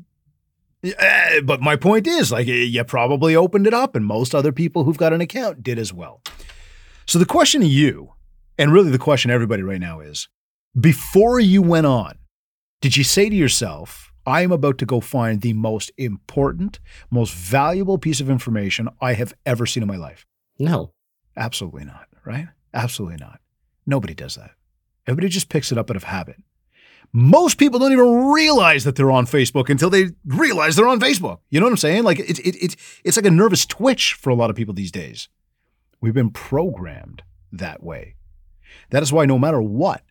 Uh, 0.84 1.40
but 1.44 1.60
my 1.60 1.74
point 1.74 2.06
is, 2.06 2.30
like, 2.30 2.46
you 2.46 2.84
probably 2.84 3.34
opened 3.34 3.66
it 3.66 3.74
up, 3.74 3.96
and 3.96 4.04
most 4.04 4.34
other 4.34 4.52
people 4.52 4.84
who've 4.84 4.96
got 4.96 5.12
an 5.12 5.20
account 5.20 5.64
did 5.64 5.78
as 5.78 5.92
well. 5.92 6.22
So 7.06 7.18
the 7.18 7.26
question 7.26 7.60
to 7.62 7.66
you, 7.66 8.12
and 8.56 8.72
really 8.72 8.90
the 8.90 8.98
question 8.98 9.32
everybody 9.32 9.64
right 9.64 9.80
now 9.80 9.98
is, 9.98 10.28
before 10.78 11.40
you 11.40 11.62
went 11.62 11.86
on, 11.86 12.18
did 12.80 12.96
you 12.96 13.02
say 13.02 13.28
to 13.28 13.34
yourself, 13.34 14.11
I 14.26 14.42
am 14.42 14.52
about 14.52 14.78
to 14.78 14.86
go 14.86 15.00
find 15.00 15.40
the 15.40 15.52
most 15.52 15.90
important, 15.96 16.78
most 17.10 17.34
valuable 17.34 17.98
piece 17.98 18.20
of 18.20 18.30
information 18.30 18.88
I 19.00 19.14
have 19.14 19.34
ever 19.44 19.66
seen 19.66 19.82
in 19.82 19.88
my 19.88 19.96
life. 19.96 20.26
No. 20.58 20.92
Absolutely 21.36 21.84
not, 21.84 22.08
right? 22.24 22.48
Absolutely 22.74 23.16
not. 23.18 23.40
Nobody 23.86 24.14
does 24.14 24.36
that. 24.36 24.52
Everybody 25.06 25.28
just 25.28 25.48
picks 25.48 25.72
it 25.72 25.78
up 25.78 25.90
out 25.90 25.96
of 25.96 26.04
habit. 26.04 26.36
Most 27.12 27.58
people 27.58 27.78
don't 27.78 27.92
even 27.92 28.30
realize 28.32 28.84
that 28.84 28.96
they're 28.96 29.10
on 29.10 29.26
Facebook 29.26 29.68
until 29.68 29.90
they 29.90 30.10
realize 30.24 30.76
they're 30.76 30.88
on 30.88 31.00
Facebook. 31.00 31.40
You 31.50 31.60
know 31.60 31.66
what 31.66 31.72
I'm 31.72 31.76
saying? 31.78 32.04
Like 32.04 32.18
it's 32.20 32.38
it, 32.38 32.56
it, 32.56 32.76
it's 33.04 33.16
like 33.16 33.26
a 33.26 33.30
nervous 33.30 33.66
twitch 33.66 34.14
for 34.14 34.30
a 34.30 34.34
lot 34.34 34.48
of 34.48 34.56
people 34.56 34.72
these 34.72 34.92
days. 34.92 35.28
We've 36.00 36.14
been 36.14 36.30
programmed 36.30 37.22
that 37.50 37.82
way. 37.82 38.16
That 38.90 39.02
is 39.02 39.12
why 39.12 39.26
no 39.26 39.38
matter 39.38 39.60
what, 39.60 40.02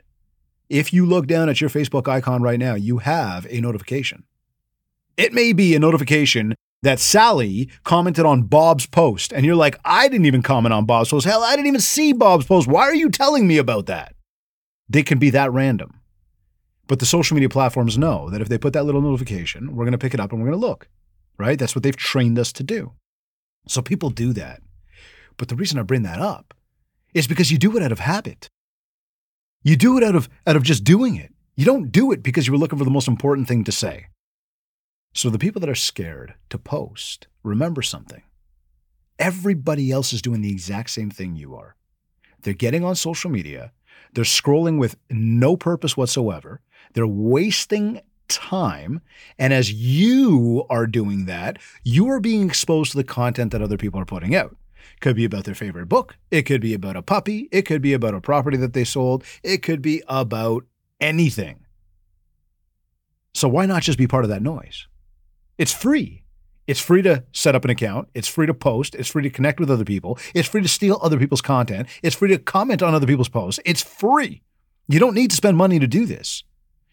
If 0.72 0.94
you 0.94 1.06
look 1.06 1.28
down 1.28 1.50
at 1.50 1.60
your 1.60 1.70
Facebook 1.70 2.08
icon 2.08 2.42
right 2.42 2.58
now, 2.58 2.76
you 2.76 3.00
have 3.00 3.46
a 3.50 3.60
notification. 3.60 4.24
It 5.18 5.34
may 5.34 5.52
be 5.52 5.76
a 5.76 5.80
notification 5.80 6.56
that 6.82 6.98
Sally 6.98 7.70
commented 7.84 8.26
on 8.26 8.44
Bob's 8.44 8.86
post, 8.86 9.34
and 9.34 9.46
you're 9.46 9.58
like, 9.58 9.78
I 9.84 10.08
didn't 10.08 10.28
even 10.28 10.42
comment 10.42 10.72
on 10.72 10.86
Bob's 10.86 11.10
post. 11.10 11.26
Hell, 11.26 11.44
I 11.44 11.58
didn't 11.58 11.68
even 11.68 11.82
see 11.82 12.14
Bob's 12.14 12.46
post. 12.46 12.70
Why 12.70 12.84
are 12.84 12.96
you 12.96 13.10
telling 13.10 13.50
me 13.50 13.58
about 13.58 13.88
that? 13.88 14.16
They 14.88 15.04
can 15.04 15.20
be 15.20 15.30
that 15.32 15.52
random. 15.52 16.00
But 16.88 17.00
the 17.00 17.06
social 17.06 17.36
media 17.36 17.50
platforms 17.50 17.98
know 17.98 18.30
that 18.30 18.40
if 18.40 18.48
they 18.48 18.58
put 18.58 18.72
that 18.72 18.86
little 18.86 19.02
notification, 19.02 19.76
we're 19.76 19.84
going 19.84 19.92
to 19.92 19.98
pick 19.98 20.14
it 20.14 20.22
up 20.22 20.32
and 20.32 20.40
we're 20.40 20.52
going 20.52 20.62
to 20.62 20.68
look, 20.68 20.88
right? 21.38 21.60
That's 21.60 21.76
what 21.76 21.84
they've 21.84 21.98
trained 21.98 22.40
us 22.40 22.54
to 22.54 22.64
do. 22.64 22.94
So 23.68 23.82
people 23.82 24.10
do 24.10 24.32
that. 24.34 24.62
But 25.36 25.50
the 25.50 25.58
reason 25.58 25.80
I 25.80 25.84
bring 25.84 26.04
that 26.04 26.22
up 26.22 26.54
is 27.14 27.28
because 27.28 27.52
you 27.52 27.58
do 27.58 27.76
it 27.76 27.84
out 27.84 27.92
of 27.92 28.00
habit. 28.00 28.50
You 29.64 29.76
do 29.76 29.98
it 29.98 30.04
out 30.04 30.16
of, 30.16 30.30
out 30.48 30.56
of 30.56 30.64
just 30.64 30.84
doing 30.84 31.16
it. 31.16 31.34
You 31.56 31.66
don't 31.66 31.92
do 31.92 32.12
it 32.12 32.24
because 32.24 32.48
you 32.48 32.54
were 32.54 32.60
looking 32.60 32.80
for 32.80 32.86
the 32.86 32.92
most 32.92 33.08
important 33.08 33.48
thing 33.48 33.64
to 33.66 33.72
say. 33.72 34.08
So 35.14 35.30
the 35.30 35.40
people 35.40 35.60
that 35.60 35.70
are 35.70 35.76
scared 35.76 36.36
to 36.50 36.58
post, 36.58 37.28
remember 37.44 37.82
something. 37.82 38.24
Everybody 39.20 39.92
else 39.92 40.14
is 40.14 40.22
doing 40.22 40.42
the 40.42 40.52
exact 40.52 40.90
same 40.90 41.12
thing 41.12 41.36
you 41.36 41.56
are. 41.56 41.76
They're 42.42 42.54
getting 42.54 42.84
on 42.84 42.96
social 42.96 43.30
media, 43.30 43.72
they're 44.14 44.24
scrolling 44.24 44.80
with 44.80 44.96
no 45.10 45.56
purpose 45.56 45.96
whatsoever, 45.96 46.62
they're 46.94 47.06
wasting 47.06 48.02
time. 48.30 49.02
And 49.38 49.54
as 49.54 49.72
you 49.72 50.66
are 50.70 50.88
doing 50.88 51.26
that, 51.26 51.60
you 51.84 52.10
are 52.10 52.20
being 52.20 52.48
exposed 52.48 52.92
to 52.92 52.98
the 52.98 53.04
content 53.04 53.52
that 53.52 53.62
other 53.62 53.78
people 53.78 54.00
are 54.00 54.06
putting 54.06 54.34
out. 54.34 54.56
Could 55.00 55.16
be 55.16 55.26
about 55.26 55.46
their 55.46 55.56
favorite 55.56 55.88
book. 55.88 56.16
It 56.30 56.44
could 56.44 56.62
be 56.62 56.74
about 56.74 56.96
a 56.96 57.02
puppy. 57.02 57.50
It 57.52 57.64
could 57.64 57.82
be 57.82 57.94
about 57.94 58.14
a 58.14 58.22
property 58.22 58.58
that 58.58 58.74
they 58.74 58.84
sold. 58.84 59.24
It 59.44 59.64
could 59.64 59.82
be 59.82 60.04
about 60.08 60.66
anything. 61.00 61.66
So 63.34 63.48
why 63.48 63.66
not 63.66 63.84
just 63.84 63.98
be 63.98 64.08
part 64.08 64.24
of 64.24 64.30
that 64.30 64.42
noise? 64.42 64.88
It's 65.58 65.74
free. 65.74 66.24
It's 66.68 66.80
free 66.80 67.02
to 67.02 67.24
set 67.34 67.56
up 67.56 67.66
an 67.66 67.72
account. 67.72 68.10
It's 68.14 68.28
free 68.28 68.48
to 68.48 68.54
post. 68.54 68.96
It's 68.96 69.10
free 69.10 69.24
to 69.24 69.30
connect 69.30 69.60
with 69.60 69.72
other 69.72 69.84
people. 69.84 70.18
It's 70.34 70.48
free 70.48 70.62
to 70.62 70.68
steal 70.68 71.00
other 71.02 71.18
people's 71.18 71.42
content. 71.42 71.88
It's 72.04 72.16
free 72.16 72.30
to 72.30 72.38
comment 72.38 72.84
on 72.84 72.94
other 72.94 73.08
people's 73.08 73.30
posts. 73.30 73.60
It's 73.66 73.82
free. 73.82 74.42
You 74.88 75.00
don't 75.00 75.16
need 75.16 75.32
to 75.32 75.36
spend 75.36 75.58
money 75.58 75.80
to 75.80 75.88
do 75.88 76.06
this. 76.06 76.44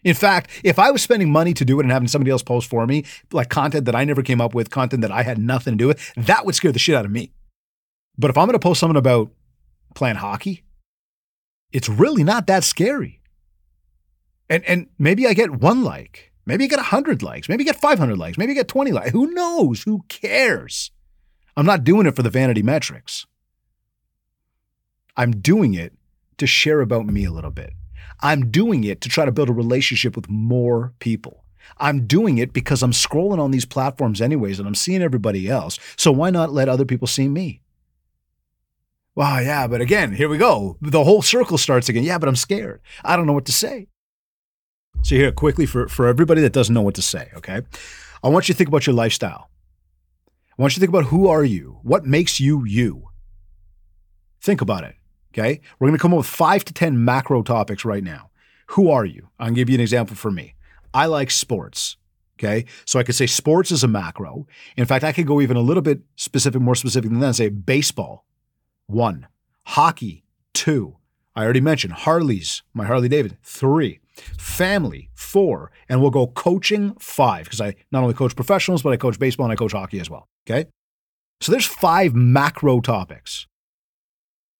In 0.03 0.15
fact, 0.15 0.49
if 0.63 0.79
I 0.79 0.91
was 0.91 1.01
spending 1.01 1.31
money 1.31 1.53
to 1.53 1.65
do 1.65 1.79
it 1.79 1.83
and 1.83 1.91
having 1.91 2.07
somebody 2.07 2.31
else 2.31 2.43
post 2.43 2.69
for 2.69 2.87
me, 2.87 3.05
like 3.31 3.49
content 3.49 3.85
that 3.85 3.95
I 3.95 4.05
never 4.05 4.21
came 4.21 4.39
up 4.39 4.53
with, 4.53 4.69
content 4.69 5.01
that 5.01 5.11
I 5.11 5.23
had 5.23 5.37
nothing 5.37 5.73
to 5.73 5.77
do 5.77 5.87
with, 5.87 6.13
that 6.15 6.45
would 6.45 6.55
scare 6.55 6.71
the 6.71 6.79
shit 6.79 6.95
out 6.95 7.05
of 7.05 7.11
me. 7.11 7.31
But 8.19 8.29
if 8.29 8.37
I'm 8.37 8.47
going 8.47 8.53
to 8.53 8.59
post 8.59 8.81
something 8.81 8.97
about 8.97 9.31
playing 9.95 10.17
hockey, 10.17 10.65
it's 11.71 11.87
really 11.87 12.23
not 12.23 12.47
that 12.47 12.65
scary. 12.65 13.21
And 14.49 14.63
and 14.65 14.87
maybe 14.99 15.25
I 15.25 15.33
get 15.33 15.51
one 15.51 15.83
like, 15.83 16.33
maybe 16.45 16.65
I 16.65 16.67
get 16.67 16.79
100 16.79 17.23
likes, 17.23 17.47
maybe 17.47 17.63
I 17.63 17.65
get 17.65 17.79
500 17.79 18.17
likes, 18.17 18.37
maybe 18.37 18.51
I 18.51 18.55
get 18.55 18.67
20 18.67 18.91
likes. 18.91 19.11
Who 19.11 19.33
knows? 19.33 19.83
Who 19.83 20.03
cares? 20.09 20.91
I'm 21.55 21.65
not 21.65 21.85
doing 21.85 22.07
it 22.07 22.15
for 22.15 22.23
the 22.23 22.29
vanity 22.29 22.61
metrics. 22.61 23.25
I'm 25.15 25.39
doing 25.39 25.73
it 25.73 25.93
to 26.39 26.47
share 26.47 26.81
about 26.81 27.05
me 27.05 27.23
a 27.23 27.31
little 27.31 27.51
bit. 27.51 27.71
I'm 28.21 28.51
doing 28.51 28.83
it 28.83 28.99
to 29.01 29.09
try 29.09 29.23
to 29.23 29.31
build 29.31 29.49
a 29.49 29.53
relationship 29.53 30.15
with 30.15 30.29
more 30.29 30.93
people. 30.99 31.45
I'm 31.77 32.05
doing 32.05 32.37
it 32.37 32.51
because 32.51 32.83
I'm 32.83 32.91
scrolling 32.91 33.39
on 33.39 33.51
these 33.51 33.65
platforms 33.65 34.21
anyways 34.21 34.59
and 34.59 34.67
I'm 34.67 34.75
seeing 34.75 35.01
everybody 35.01 35.47
else. 35.47 35.79
So 35.95 36.11
why 36.11 36.31
not 36.31 36.51
let 36.51 36.67
other 36.67 36.85
people 36.85 37.07
see 37.07 37.29
me? 37.29 37.61
Well, 39.19 39.43
yeah, 39.43 39.67
but 39.67 39.81
again, 39.81 40.13
here 40.13 40.29
we 40.29 40.37
go. 40.37 40.77
The 40.79 41.03
whole 41.03 41.21
circle 41.21 41.57
starts 41.57 41.89
again. 41.89 42.05
Yeah, 42.05 42.17
but 42.17 42.29
I'm 42.29 42.37
scared. 42.37 42.79
I 43.03 43.17
don't 43.17 43.27
know 43.27 43.33
what 43.33 43.47
to 43.47 43.51
say. 43.51 43.89
So 45.01 45.15
here, 45.15 45.33
quickly 45.33 45.65
for, 45.65 45.89
for 45.89 46.07
everybody 46.07 46.39
that 46.39 46.53
doesn't 46.53 46.73
know 46.73 46.83
what 46.83 46.95
to 46.95 47.01
say, 47.01 47.29
okay? 47.35 47.63
I 48.23 48.29
want 48.29 48.47
you 48.47 48.53
to 48.53 48.57
think 48.57 48.69
about 48.69 48.87
your 48.87 48.93
lifestyle. 48.93 49.49
I 50.57 50.61
want 50.61 50.71
you 50.71 50.75
to 50.75 50.79
think 50.79 50.95
about 50.95 51.09
who 51.09 51.27
are 51.27 51.43
you? 51.43 51.79
What 51.83 52.05
makes 52.05 52.39
you 52.39 52.63
you? 52.63 53.09
Think 54.39 54.61
about 54.61 54.85
it. 54.85 54.95
Okay. 55.33 55.59
We're 55.77 55.89
going 55.89 55.97
to 55.97 56.01
come 56.01 56.13
up 56.13 56.19
with 56.19 56.25
five 56.25 56.63
to 56.63 56.73
10 56.73 57.03
macro 57.03 57.43
topics 57.43 57.83
right 57.83 58.05
now. 58.05 58.29
Who 58.67 58.89
are 58.89 59.03
you? 59.03 59.27
I'll 59.37 59.51
give 59.51 59.67
you 59.67 59.75
an 59.75 59.81
example 59.81 60.15
for 60.15 60.31
me. 60.31 60.55
I 60.93 61.07
like 61.07 61.29
sports. 61.29 61.97
Okay. 62.39 62.63
So 62.85 62.99
I 62.99 63.03
could 63.03 63.15
say 63.15 63.25
sports 63.25 63.69
is 63.69 63.83
a 63.83 63.87
macro. 63.89 64.47
In 64.77 64.85
fact, 64.85 65.03
I 65.03 65.11
could 65.11 65.27
go 65.27 65.41
even 65.41 65.57
a 65.57 65.61
little 65.61 65.83
bit 65.83 66.03
specific, 66.15 66.61
more 66.61 66.75
specific 66.75 67.09
than 67.09 67.19
that 67.19 67.25
and 67.25 67.35
say 67.35 67.49
baseball, 67.49 68.23
one, 68.89 69.27
hockey, 69.67 70.23
two. 70.53 70.97
I 71.35 71.43
already 71.43 71.61
mentioned 71.61 71.93
Harley's, 71.93 72.63
my 72.73 72.85
Harley 72.85 73.07
David, 73.07 73.37
three, 73.43 73.99
family, 74.37 75.09
four, 75.13 75.71
and 75.87 76.01
we'll 76.01 76.09
go 76.09 76.27
coaching, 76.27 76.95
five, 76.99 77.45
because 77.45 77.61
I 77.61 77.75
not 77.91 78.01
only 78.01 78.15
coach 78.15 78.35
professionals, 78.35 78.81
but 78.81 78.91
I 78.91 78.97
coach 78.97 79.19
baseball 79.19 79.45
and 79.45 79.53
I 79.53 79.55
coach 79.55 79.73
hockey 79.73 79.99
as 79.99 80.09
well. 80.09 80.27
Okay. 80.49 80.67
So 81.39 81.51
there's 81.51 81.65
five 81.67 82.15
macro 82.15 82.81
topics. 82.81 83.45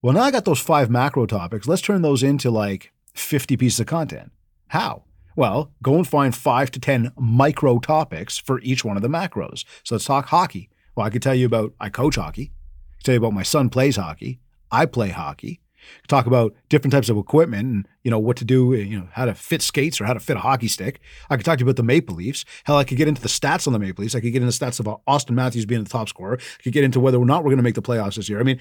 Well, 0.02 0.14
now 0.14 0.22
I 0.22 0.32
got 0.32 0.46
those 0.46 0.60
five 0.60 0.90
macro 0.90 1.26
topics. 1.26 1.68
Let's 1.68 1.82
turn 1.82 2.04
those 2.04 2.24
into 2.24 2.52
like 2.52 2.94
50 3.16 3.58
pieces 3.58 3.80
of 3.80 3.88
content. 3.88 4.32
How? 4.68 5.04
Well, 5.36 5.72
go 5.82 5.96
and 5.96 6.08
find 6.08 6.36
five 6.36 6.70
to 6.72 6.80
10 6.80 7.14
micro 7.18 7.80
topics 7.80 8.38
for 8.38 8.62
each 8.62 8.86
one 8.86 8.96
of 8.96 9.02
the 9.02 9.10
macros. 9.10 9.66
So 9.84 9.96
let's 9.96 10.06
talk 10.06 10.28
hockey. 10.28 10.70
Well, 10.96 11.06
I 11.06 11.10
could 11.10 11.24
tell 11.24 11.36
you 11.36 11.48
about 11.48 11.74
I 11.80 11.90
coach 11.90 12.16
hockey. 12.16 12.52
I 13.00 13.02
tell 13.04 13.14
you 13.14 13.20
about 13.20 13.34
my 13.34 13.44
son 13.44 13.70
plays 13.70 13.96
hockey. 13.96 14.40
I 14.72 14.86
play 14.86 15.10
hockey. 15.10 15.62
Talk 16.08 16.26
about 16.26 16.54
different 16.68 16.92
types 16.92 17.10
of 17.10 17.18
equipment 17.18 17.68
and 17.68 17.88
you 18.04 18.12
know 18.12 18.20
what 18.20 18.38
to 18.38 18.46
do, 18.46 18.74
you 18.74 19.00
know 19.00 19.08
how 19.14 19.26
to 19.26 19.34
fit 19.34 19.62
skates 19.62 20.00
or 20.00 20.06
how 20.06 20.14
to 20.14 20.20
fit 20.20 20.38
a 20.38 20.42
hockey 20.42 20.68
stick. 20.68 21.00
I 21.30 21.38
could 21.38 21.46
talk 21.46 21.58
to 21.58 21.64
you 21.64 21.66
about 21.66 21.78
the 21.78 21.84
Maple 21.84 22.16
Leafs. 22.16 22.46
Hell, 22.66 22.78
I 22.78 22.84
could 22.84 22.98
get 22.98 23.08
into 23.08 23.22
the 23.22 23.30
stats 23.30 23.66
on 23.66 23.74
the 23.74 23.80
Maple 23.80 24.02
Leafs. 24.02 24.16
I 24.16 24.20
could 24.20 24.34
get 24.34 24.42
into 24.42 24.58
the 24.58 24.66
stats 24.66 24.80
of 24.80 24.88
uh, 24.88 24.98
Auston 25.08 25.32
Matthews 25.32 25.66
being 25.66 25.84
the 25.84 25.90
top 25.90 26.10
scorer. 26.10 26.38
I 26.40 26.64
could 26.64 26.74
get 26.74 26.84
into 26.84 27.00
whether 27.00 27.18
or 27.18 27.26
not 27.26 27.44
we're 27.44 27.52
going 27.52 27.58
to 27.58 27.64
make 27.64 27.76
the 27.76 27.82
playoffs 27.82 28.16
this 28.16 28.30
year. 28.30 28.40
I 28.40 28.44
mean, 28.44 28.60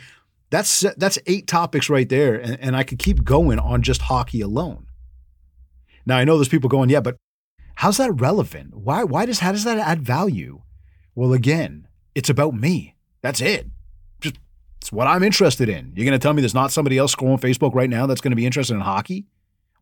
that's 0.51 0.85
that's 0.97 1.19
eight 1.27 1.47
topics 1.47 1.91
right 1.91 2.09
there, 2.09 2.37
and, 2.37 2.59
and 2.61 2.77
I 2.77 2.83
could 2.83 2.99
keep 2.99 3.25
going 3.25 3.59
on 3.59 3.83
just 3.83 4.03
hockey 4.03 4.41
alone. 4.41 4.87
Now 6.07 6.17
I 6.17 6.25
know 6.25 6.37
there's 6.37 6.49
people 6.49 6.71
going, 6.71 6.89
yeah, 6.89 7.01
but 7.01 7.17
how's 7.77 7.99
that 7.99 8.13
relevant? 8.13 8.75
Why 8.75 9.05
why 9.05 9.27
does 9.27 9.41
how 9.41 9.53
does 9.53 9.65
that 9.65 9.79
add 9.79 10.03
value? 10.03 10.63
Well, 11.15 11.33
again, 11.33 11.89
it's 12.15 12.31
about 12.31 12.55
me. 12.55 12.95
That's 13.21 13.41
it. 13.41 13.67
It's 14.81 14.93
what 14.93 15.07
I'm 15.07 15.23
interested 15.23 15.69
in. 15.69 15.93
You're 15.95 16.07
going 16.07 16.19
to 16.19 16.23
tell 16.23 16.33
me 16.33 16.41
there's 16.41 16.55
not 16.55 16.73
somebody 16.73 16.99
else 16.99 17.15
scrolling 17.15 17.41
Facebook 17.41 17.75
right 17.75 17.91
now 17.91 18.07
that's 18.07 18.21
going 18.21 18.33
to 18.33 18.37
be 18.37 18.47
interested 18.47 18.75
in 18.75 18.81
hockey 18.81 19.27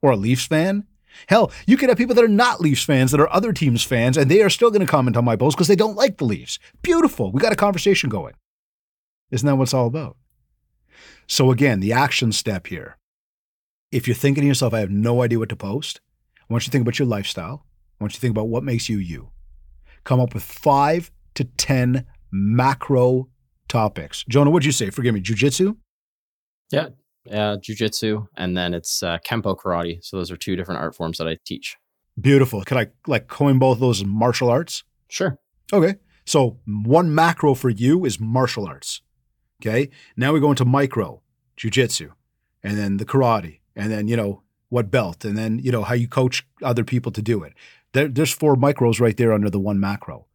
or 0.03 0.13
a 0.13 0.17
Leafs 0.17 0.47
fan? 0.47 0.87
Hell, 1.29 1.51
you 1.67 1.77
could 1.77 1.89
have 1.89 1.99
people 1.99 2.15
that 2.15 2.25
are 2.25 2.29
not 2.29 2.61
Leafs 2.61 2.85
fans 2.85 3.11
that 3.11 3.21
are 3.21 3.33
other 3.33 3.53
teams' 3.53 3.83
fans, 3.83 4.17
and 4.17 4.31
they 4.31 4.43
are 4.43 4.51
still 4.51 4.71
going 4.71 4.85
to 4.85 4.91
comment 4.91 5.17
on 5.17 5.25
my 5.25 5.37
post 5.37 5.57
because 5.57 5.69
they 5.69 5.77
don't 5.77 5.97
like 5.97 6.19
the 6.19 6.25
Leafs. 6.25 6.59
Beautiful. 6.83 7.33
We 7.33 7.41
got 7.41 7.53
a 7.53 7.57
conversation 7.57 8.11
going. 8.11 8.35
Isn't 9.31 9.47
that 9.47 9.57
what 9.57 9.65
it's 9.65 9.75
all 9.75 9.87
about? 9.87 10.17
So, 11.27 11.51
again, 11.51 11.81
the 11.81 11.93
action 11.93 12.33
step 12.33 12.67
here. 12.67 12.99
If 13.91 14.07
you're 14.07 14.15
thinking 14.15 14.43
to 14.43 14.49
yourself, 14.49 14.75
I 14.75 14.81
have 14.81 14.91
no 14.91 15.23
idea 15.23 15.39
what 15.39 15.49
to 15.49 15.57
post, 15.57 16.01
I 16.39 16.53
want 16.53 16.65
you 16.65 16.67
to 16.67 16.71
think 16.73 16.83
about 16.83 16.99
your 16.99 17.09
lifestyle. 17.09 17.65
I 17.99 18.05
want 18.05 18.13
you 18.13 18.17
to 18.17 18.21
think 18.21 18.33
about 18.33 18.49
what 18.49 18.63
makes 18.63 18.89
you 18.89 18.99
you. 18.99 19.31
Come 20.05 20.21
up 20.21 20.35
with 20.35 20.43
five 20.43 21.11
to 21.35 21.45
10 21.45 22.05
macro 22.31 23.29
topics. 23.69 24.25
Jonah, 24.29 24.51
what'd 24.51 24.67
you 24.67 24.73
say? 24.73 24.91
Forgive 24.91 25.15
me, 25.15 25.21
jujitsu? 25.21 25.77
Yeah, 26.71 26.89
uh, 27.31 27.59
jujitsu, 27.59 28.29
and 28.37 28.57
then 28.57 28.75
it's 28.75 29.03
uh, 29.03 29.19
Kempo 29.19 29.57
karate. 29.57 30.05
So 30.05 30.17
those 30.17 30.31
are 30.31 30.37
two 30.37 30.57
different 30.57 30.81
art 30.81 30.95
forms 30.95 31.19
that 31.19 31.29
I 31.29 31.39
teach. 31.45 31.77
Beautiful. 32.21 32.63
Could 32.63 32.79
I 32.79 32.87
like 33.07 33.29
coin 33.29 33.59
both 33.59 33.79
those 33.79 34.05
martial 34.05 34.49
arts? 34.49 34.85
Sure. 35.09 35.39
Okay. 35.73 35.97
So 36.25 36.59
one 36.67 37.15
macro 37.15 37.55
for 37.55 37.71
you 37.71 38.05
is 38.05 38.19
martial 38.19 38.67
arts. 38.67 39.03
Okay. 39.63 39.91
Now 40.17 40.33
we 40.33 40.41
go 40.41 40.51
into 40.51 40.65
micro, 40.65 41.23
jujitsu, 41.57 42.11
and 42.63 42.77
then 42.77 42.97
the 42.97 43.05
karate, 43.05 43.61
and 43.75 43.93
then, 43.93 44.09
you 44.09 44.17
know, 44.17 44.43
what 44.69 44.91
belt, 44.91 45.25
and 45.25 45.39
then, 45.39 45.59
you 45.61 45.71
know, 45.71 45.83
how 45.83 45.95
you 45.95 46.09
coach 46.09 46.47
other 46.63 46.85
people 46.85 47.13
to 47.13 47.23
do 47.23 47.43
it. 47.45 47.53
There, 47.93 48.09
there's 48.09 48.33
four 48.33 48.57
micros 48.57 49.01
right 49.01 49.17
there 49.17 49.33
under 49.33 49.49
the 49.49 49.61
one 49.61 49.79
macro. 49.79 50.27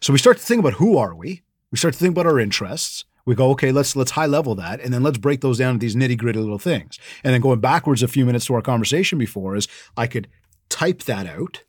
So 0.00 0.12
we 0.12 0.18
start 0.18 0.38
to 0.38 0.42
think 0.42 0.60
about 0.60 0.74
who 0.74 0.98
are 0.98 1.14
we? 1.14 1.42
We 1.70 1.78
start 1.78 1.94
to 1.94 2.00
think 2.00 2.12
about 2.12 2.26
our 2.26 2.38
interests. 2.38 3.04
We 3.24 3.34
go, 3.34 3.50
okay, 3.50 3.72
let's 3.72 3.94
let's 3.94 4.12
high 4.12 4.26
level 4.26 4.54
that, 4.54 4.80
and 4.80 4.92
then 4.92 5.02
let's 5.02 5.18
break 5.18 5.42
those 5.42 5.58
down 5.58 5.74
to 5.74 5.78
these 5.78 5.94
nitty 5.94 6.16
gritty 6.16 6.38
little 6.38 6.58
things. 6.58 6.98
And 7.22 7.34
then 7.34 7.42
going 7.42 7.60
backwards 7.60 8.02
a 8.02 8.08
few 8.08 8.24
minutes 8.24 8.46
to 8.46 8.54
our 8.54 8.62
conversation 8.62 9.18
before 9.18 9.54
is 9.54 9.68
I 9.96 10.06
could 10.06 10.28
type 10.70 11.02
that 11.04 11.26
out 11.26 11.64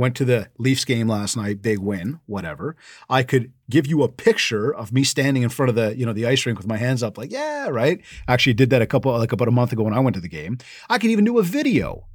went 0.00 0.16
to 0.16 0.24
the 0.24 0.48
Leafs 0.58 0.86
game 0.86 1.08
last 1.08 1.36
night, 1.36 1.60
big 1.60 1.78
win, 1.78 2.20
whatever. 2.24 2.74
I 3.10 3.22
could 3.22 3.52
give 3.68 3.86
you 3.86 4.02
a 4.02 4.08
picture 4.08 4.74
of 4.74 4.92
me 4.92 5.04
standing 5.04 5.42
in 5.42 5.50
front 5.50 5.68
of 5.68 5.74
the, 5.74 5.96
you 5.96 6.06
know, 6.06 6.14
the 6.14 6.26
ice 6.26 6.46
rink 6.46 6.58
with 6.58 6.66
my 6.66 6.78
hands 6.78 7.02
up, 7.02 7.18
like, 7.18 7.30
yeah, 7.30 7.68
right. 7.68 8.00
Actually 8.26 8.54
did 8.54 8.70
that 8.70 8.80
a 8.80 8.86
couple, 8.86 9.12
like 9.12 9.32
about 9.32 9.48
a 9.48 9.52
month 9.52 9.72
ago 9.72 9.82
when 9.82 9.92
I 9.92 10.00
went 10.00 10.14
to 10.14 10.20
the 10.20 10.28
game. 10.28 10.56
I 10.88 10.96
could 10.98 11.10
even 11.10 11.26
do 11.26 11.38
a 11.38 11.42
video. 11.42 12.06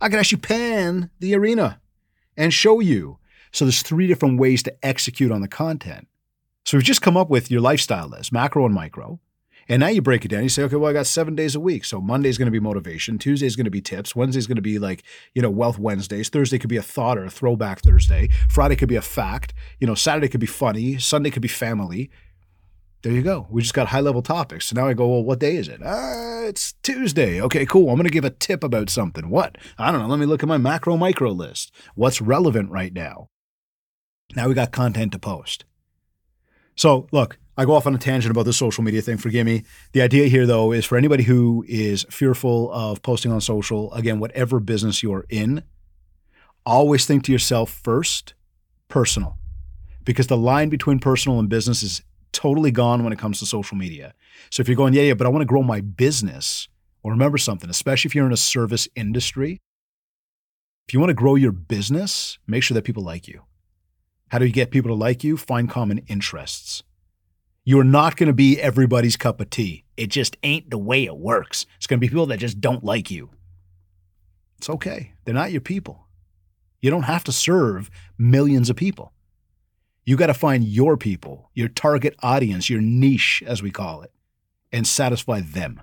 I 0.00 0.08
could 0.08 0.20
actually 0.20 0.40
pan 0.40 1.10
the 1.18 1.34
arena 1.34 1.80
and 2.36 2.54
show 2.54 2.78
you. 2.78 3.18
So 3.50 3.64
there's 3.64 3.82
three 3.82 4.06
different 4.06 4.38
ways 4.38 4.62
to 4.62 4.86
execute 4.86 5.32
on 5.32 5.40
the 5.42 5.48
content. 5.48 6.06
So 6.64 6.76
we've 6.76 6.84
just 6.84 7.02
come 7.02 7.16
up 7.16 7.28
with 7.28 7.50
your 7.50 7.60
lifestyle 7.60 8.08
list, 8.08 8.32
macro 8.32 8.64
and 8.64 8.74
micro. 8.74 9.20
And 9.68 9.80
now 9.80 9.88
you 9.88 10.02
break 10.02 10.24
it 10.24 10.28
down. 10.28 10.42
You 10.42 10.48
say, 10.48 10.64
okay, 10.64 10.76
well, 10.76 10.90
I 10.90 10.92
got 10.92 11.06
seven 11.06 11.34
days 11.34 11.54
a 11.54 11.60
week. 11.60 11.84
So 11.84 12.00
Monday's 12.00 12.36
going 12.36 12.46
to 12.46 12.52
be 12.52 12.60
motivation. 12.60 13.18
Tuesday's 13.18 13.56
going 13.56 13.64
to 13.64 13.70
be 13.70 13.80
tips. 13.80 14.16
Wednesday's 14.16 14.46
going 14.46 14.56
to 14.56 14.62
be 14.62 14.78
like, 14.78 15.04
you 15.34 15.42
know, 15.42 15.50
wealth 15.50 15.78
Wednesdays. 15.78 16.28
Thursday 16.28 16.58
could 16.58 16.70
be 16.70 16.76
a 16.76 16.82
thought 16.82 17.16
or 17.16 17.24
a 17.24 17.30
throwback 17.30 17.80
Thursday. 17.80 18.28
Friday 18.48 18.76
could 18.76 18.88
be 18.88 18.96
a 18.96 19.02
fact. 19.02 19.54
You 19.78 19.86
know, 19.86 19.94
Saturday 19.94 20.28
could 20.28 20.40
be 20.40 20.46
funny. 20.46 20.98
Sunday 20.98 21.30
could 21.30 21.42
be 21.42 21.48
family. 21.48 22.10
There 23.02 23.12
you 23.12 23.22
go. 23.22 23.46
We 23.50 23.62
just 23.62 23.74
got 23.74 23.88
high 23.88 24.00
level 24.00 24.22
topics. 24.22 24.66
So 24.66 24.76
now 24.76 24.86
I 24.86 24.94
go, 24.94 25.08
well, 25.08 25.24
what 25.24 25.40
day 25.40 25.56
is 25.56 25.68
it? 25.68 25.82
Uh, 25.82 26.42
it's 26.44 26.74
Tuesday. 26.82 27.40
Okay, 27.40 27.66
cool. 27.66 27.88
I'm 27.88 27.96
going 27.96 28.04
to 28.04 28.10
give 28.10 28.24
a 28.24 28.30
tip 28.30 28.62
about 28.62 28.90
something. 28.90 29.28
What? 29.28 29.58
I 29.78 29.90
don't 29.90 30.00
know. 30.00 30.06
Let 30.06 30.20
me 30.20 30.26
look 30.26 30.42
at 30.42 30.48
my 30.48 30.58
macro 30.58 30.96
micro 30.96 31.30
list. 31.30 31.72
What's 31.94 32.20
relevant 32.20 32.70
right 32.70 32.92
now? 32.92 33.28
Now 34.36 34.48
we 34.48 34.54
got 34.54 34.72
content 34.72 35.12
to 35.12 35.18
post. 35.18 35.64
So 36.76 37.06
look, 37.12 37.38
I 37.56 37.66
go 37.66 37.74
off 37.74 37.86
on 37.86 37.94
a 37.94 37.98
tangent 37.98 38.30
about 38.30 38.44
the 38.44 38.52
social 38.52 38.82
media 38.82 39.02
thing. 39.02 39.18
Forgive 39.18 39.44
me. 39.44 39.64
The 39.92 40.00
idea 40.00 40.26
here, 40.26 40.46
though, 40.46 40.72
is 40.72 40.86
for 40.86 40.96
anybody 40.96 41.22
who 41.22 41.64
is 41.68 42.06
fearful 42.08 42.72
of 42.72 43.02
posting 43.02 43.30
on 43.30 43.42
social, 43.42 43.92
again, 43.92 44.20
whatever 44.20 44.58
business 44.58 45.02
you're 45.02 45.26
in, 45.28 45.62
always 46.64 47.04
think 47.04 47.24
to 47.24 47.32
yourself 47.32 47.70
first, 47.70 48.34
personal, 48.88 49.36
because 50.04 50.28
the 50.28 50.36
line 50.36 50.70
between 50.70 50.98
personal 50.98 51.38
and 51.38 51.48
business 51.48 51.82
is 51.82 52.02
totally 52.32 52.70
gone 52.70 53.04
when 53.04 53.12
it 53.12 53.18
comes 53.18 53.38
to 53.38 53.46
social 53.46 53.76
media. 53.76 54.14
So 54.50 54.62
if 54.62 54.68
you're 54.68 54.76
going, 54.76 54.94
yeah, 54.94 55.02
yeah, 55.02 55.14
but 55.14 55.26
I 55.26 55.30
want 55.30 55.42
to 55.42 55.46
grow 55.46 55.62
my 55.62 55.82
business, 55.82 56.68
well, 57.02 57.10
remember 57.10 57.36
something, 57.36 57.68
especially 57.68 58.08
if 58.08 58.14
you're 58.14 58.26
in 58.26 58.32
a 58.32 58.36
service 58.36 58.88
industry, 58.96 59.60
if 60.88 60.94
you 60.94 61.00
want 61.00 61.10
to 61.10 61.14
grow 61.14 61.34
your 61.34 61.52
business, 61.52 62.38
make 62.46 62.62
sure 62.62 62.74
that 62.74 62.84
people 62.84 63.02
like 63.02 63.28
you. 63.28 63.42
How 64.32 64.38
do 64.38 64.46
you 64.46 64.52
get 64.52 64.70
people 64.70 64.88
to 64.88 64.94
like 64.94 65.22
you? 65.22 65.36
Find 65.36 65.68
common 65.68 65.98
interests. 66.08 66.82
You're 67.64 67.84
not 67.84 68.16
going 68.16 68.28
to 68.28 68.32
be 68.32 68.58
everybody's 68.58 69.18
cup 69.18 69.42
of 69.42 69.50
tea. 69.50 69.84
It 69.94 70.06
just 70.06 70.38
ain't 70.42 70.70
the 70.70 70.78
way 70.78 71.04
it 71.04 71.18
works. 71.18 71.66
It's 71.76 71.86
going 71.86 71.98
to 71.98 72.00
be 72.00 72.08
people 72.08 72.24
that 72.24 72.38
just 72.38 72.58
don't 72.58 72.82
like 72.82 73.10
you. 73.10 73.28
It's 74.56 74.70
okay. 74.70 75.12
They're 75.26 75.34
not 75.34 75.52
your 75.52 75.60
people. 75.60 76.06
You 76.80 76.88
don't 76.88 77.02
have 77.02 77.24
to 77.24 77.32
serve 77.32 77.90
millions 78.16 78.70
of 78.70 78.76
people. 78.76 79.12
You 80.06 80.16
got 80.16 80.28
to 80.28 80.34
find 80.34 80.64
your 80.64 80.96
people, 80.96 81.50
your 81.52 81.68
target 81.68 82.16
audience, 82.22 82.70
your 82.70 82.80
niche, 82.80 83.42
as 83.46 83.62
we 83.62 83.70
call 83.70 84.00
it, 84.00 84.14
and 84.72 84.86
satisfy 84.86 85.40
them. 85.40 85.82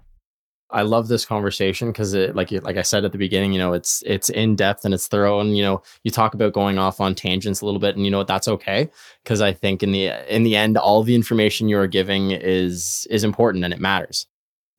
I 0.71 0.83
love 0.83 1.07
this 1.07 1.25
conversation 1.25 1.91
because 1.91 2.13
it, 2.13 2.35
like 2.35 2.51
like 2.51 2.77
I 2.77 2.83
said 2.83 3.03
at 3.03 3.11
the 3.11 3.17
beginning, 3.17 3.53
you 3.53 3.59
know, 3.59 3.73
it's 3.73 4.03
it's 4.05 4.29
in 4.29 4.55
depth 4.55 4.85
and 4.85 4.93
it's 4.93 5.07
thorough, 5.07 5.39
and 5.39 5.57
you 5.57 5.63
know, 5.63 5.81
you 6.03 6.11
talk 6.11 6.35
about 6.35 6.53
going 6.53 6.77
off 6.77 7.01
on 7.01 7.15
tangents 7.15 7.61
a 7.61 7.65
little 7.65 7.79
bit, 7.79 7.95
and 7.95 8.05
you 8.05 8.11
know 8.11 8.19
what 8.19 8.27
that's 8.27 8.47
okay 8.47 8.89
because 9.23 9.41
I 9.41 9.51
think 9.51 9.81
in 9.81 9.91
the 9.91 10.07
in 10.33 10.43
the 10.43 10.55
end, 10.55 10.77
all 10.77 11.01
the 11.01 11.15
information 11.15 11.69
you 11.69 11.79
are 11.79 11.87
giving 11.87 12.31
is 12.31 13.07
is 13.09 13.23
important 13.23 13.63
and 13.63 13.73
it 13.73 13.79
matters. 13.79 14.27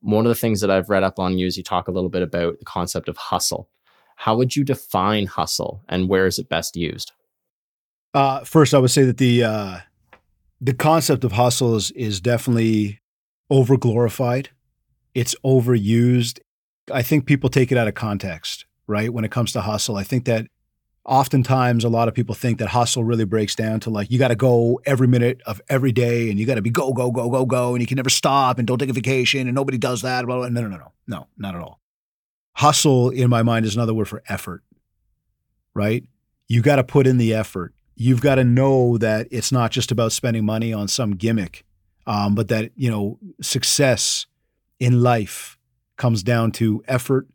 One 0.01 0.25
of 0.25 0.31
the 0.31 0.37
things 0.37 0.61
that 0.61 0.71
I've 0.71 0.91
read 0.91 1.03
up 1.03 1.19
on 1.19 1.39
you 1.39 1.47
is 1.47 1.57
you 1.57 1.65
talk 1.65 1.89
a 1.89 1.93
little 1.93 2.09
bit 2.09 2.23
about 2.23 2.59
the 2.59 2.65
concept 2.65 3.09
of 3.09 3.17
hustle. 3.17 3.69
How 4.15 4.37
would 4.37 4.55
you 4.55 4.63
define 4.63 5.27
hustle, 5.27 5.83
and 5.89 6.09
where 6.09 6.27
is 6.27 6.39
it 6.39 6.49
best 6.49 6.77
used? 6.77 7.13
Uh, 8.15 8.45
first, 8.45 8.75
I 8.75 8.79
would 8.79 8.91
say 8.93 9.03
that 9.05 9.19
the 9.19 9.43
uh, 9.43 9.79
the 10.61 10.75
concept 10.75 11.25
of 11.25 11.33
hustle 11.33 11.75
is 11.75 11.91
is 11.93 12.21
definitely 12.21 13.01
over 13.51 13.77
glorified 13.77 14.51
it's 15.15 15.35
overused. 15.45 16.41
I 16.93 17.03
think 17.03 17.27
people 17.27 17.51
take 17.51 17.71
it 17.73 17.79
out 17.79 17.89
of 17.89 17.95
context, 17.95 18.67
right? 18.87 19.13
When 19.13 19.25
it 19.25 19.31
comes 19.31 19.53
to 19.53 19.61
hustle, 19.61 19.97
I 19.97 20.03
think 20.03 20.25
that 20.25 20.47
oftentimes 21.05 21.83
a 21.85 21.89
lot 21.89 22.09
of 22.09 22.15
people 22.15 22.35
think 22.35 22.59
that 22.59 22.69
hustle 22.69 23.05
really 23.05 23.25
breaks 23.25 23.55
down 23.55 23.81
to 23.81 23.91
like 23.91 24.11
you 24.11 24.19
got 24.19 24.29
to 24.29 24.37
go 24.37 24.81
every 24.85 25.09
minute 25.09 25.41
of 25.47 25.61
every 25.69 25.93
day 25.93 26.31
and 26.31 26.39
you 26.39 26.47
got 26.47 26.57
to 26.57 26.63
be 26.63 26.71
go 26.71 26.93
go 26.93 27.11
go 27.11 27.29
go 27.31 27.47
go 27.47 27.75
and 27.75 27.81
you 27.81 27.87
can 27.87 27.97
never 27.97 28.11
stop 28.11 28.59
and 28.59 28.69
don't 28.69 28.79
take 28.79 28.91
a 28.91 28.93
vacation 28.93 29.49
and 29.49 29.55
nobody 29.55 29.79
does 29.79 30.03
that. 30.03 30.25
Blah, 30.27 30.37
blah. 30.37 30.49
No, 30.49 30.63
no, 30.63 30.69
no, 30.69 30.77
no, 30.77 30.93
no, 31.07 31.27
not 31.39 31.55
at 31.55 31.61
all. 31.61 31.81
Hustle 32.55 33.11
in 33.11 33.31
my 33.31 33.43
mind 33.43 33.65
is 33.65 33.75
another 33.75 33.95
word 33.95 34.09
for 34.09 34.23
effort, 34.29 34.63
right? 35.75 36.05
You 36.49 36.63
got 36.63 36.77
to 36.77 36.85
put 36.85 37.07
in 37.07 37.17
the 37.17 37.33
effort. 37.33 37.75
You've 37.95 38.21
got 38.21 38.37
to 38.37 38.45
know 38.45 38.99
that 38.99 39.29
it's 39.31 39.53
not 39.53 39.71
just 39.71 39.91
about 39.91 40.13
spending 40.13 40.45
money 40.45 40.73
on 40.73 40.89
some 40.89 41.13
gimmick, 41.13 41.65
um, 42.07 42.35
but 42.35 42.49
that 42.49 42.73
you 42.77 42.91
know 42.91 43.19
success 43.41 44.27
in 44.81 45.03
life 45.03 45.59
comes 45.97 46.23
down 46.23 46.51
to 46.51 46.83
effort, 46.89 47.29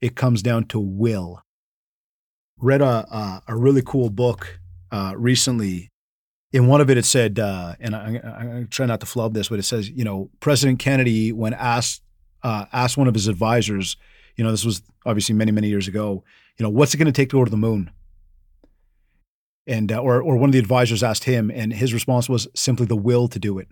it 0.00 0.14
comes 0.14 0.40
down 0.40 0.64
to 0.68 0.78
will. 0.78 1.42
Read 2.58 2.80
a, 2.80 2.84
a, 2.86 3.42
a 3.48 3.56
really 3.56 3.82
cool 3.84 4.08
book 4.08 4.60
uh, 4.90 5.12
recently. 5.16 5.90
In 6.52 6.68
one 6.68 6.80
of 6.80 6.88
it, 6.88 6.96
it 6.96 7.04
said, 7.04 7.38
uh, 7.38 7.74
and 7.80 7.94
I, 7.94 8.20
I, 8.24 8.58
I, 8.58 8.66
try 8.70 8.86
not 8.86 9.00
to 9.00 9.06
flub 9.06 9.34
this, 9.34 9.48
but 9.48 9.58
it 9.58 9.64
says, 9.64 9.90
you 9.90 10.04
know, 10.04 10.30
President 10.40 10.78
Kennedy, 10.78 11.32
when 11.32 11.52
asked 11.52 12.02
uh, 12.42 12.66
asked 12.72 12.96
one 12.96 13.08
of 13.08 13.14
his 13.14 13.26
advisors, 13.26 13.96
you 14.36 14.44
know, 14.44 14.52
this 14.52 14.64
was 14.64 14.80
obviously 15.04 15.34
many 15.34 15.50
many 15.50 15.68
years 15.68 15.88
ago, 15.88 16.22
you 16.56 16.62
know, 16.62 16.70
what's 16.70 16.94
it 16.94 16.98
going 16.98 17.06
to 17.06 17.12
take 17.12 17.30
to 17.30 17.36
go 17.36 17.44
to 17.44 17.50
the 17.50 17.56
moon? 17.56 17.90
And 19.66 19.90
uh, 19.90 19.98
or 19.98 20.22
or 20.22 20.36
one 20.36 20.48
of 20.48 20.52
the 20.52 20.60
advisors 20.60 21.02
asked 21.02 21.24
him, 21.24 21.50
and 21.50 21.72
his 21.72 21.92
response 21.92 22.28
was 22.28 22.46
simply 22.54 22.86
the 22.86 22.96
will 22.96 23.26
to 23.28 23.38
do 23.40 23.58
it. 23.58 23.68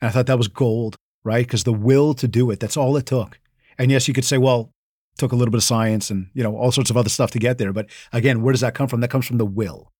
And 0.00 0.08
I 0.08 0.12
thought 0.12 0.26
that 0.26 0.38
was 0.38 0.48
gold 0.48 0.96
right? 1.24 1.46
Because 1.46 1.64
the 1.64 1.72
will 1.72 2.14
to 2.14 2.28
do 2.28 2.50
it, 2.50 2.60
that's 2.60 2.76
all 2.76 2.96
it 2.96 3.06
took. 3.06 3.38
And 3.78 3.90
yes, 3.90 4.08
you 4.08 4.14
could 4.14 4.24
say, 4.24 4.38
well, 4.38 4.72
took 5.16 5.32
a 5.32 5.36
little 5.36 5.50
bit 5.50 5.58
of 5.58 5.64
science 5.64 6.10
and, 6.10 6.28
you 6.32 6.42
know, 6.42 6.56
all 6.56 6.72
sorts 6.72 6.90
of 6.90 6.96
other 6.96 7.08
stuff 7.08 7.30
to 7.32 7.38
get 7.38 7.58
there. 7.58 7.72
But 7.72 7.90
again, 8.12 8.42
where 8.42 8.52
does 8.52 8.60
that 8.60 8.74
come 8.74 8.88
from? 8.88 9.00
That 9.00 9.10
comes 9.10 9.26
from 9.26 9.38
the 9.38 9.46
will. 9.46 9.92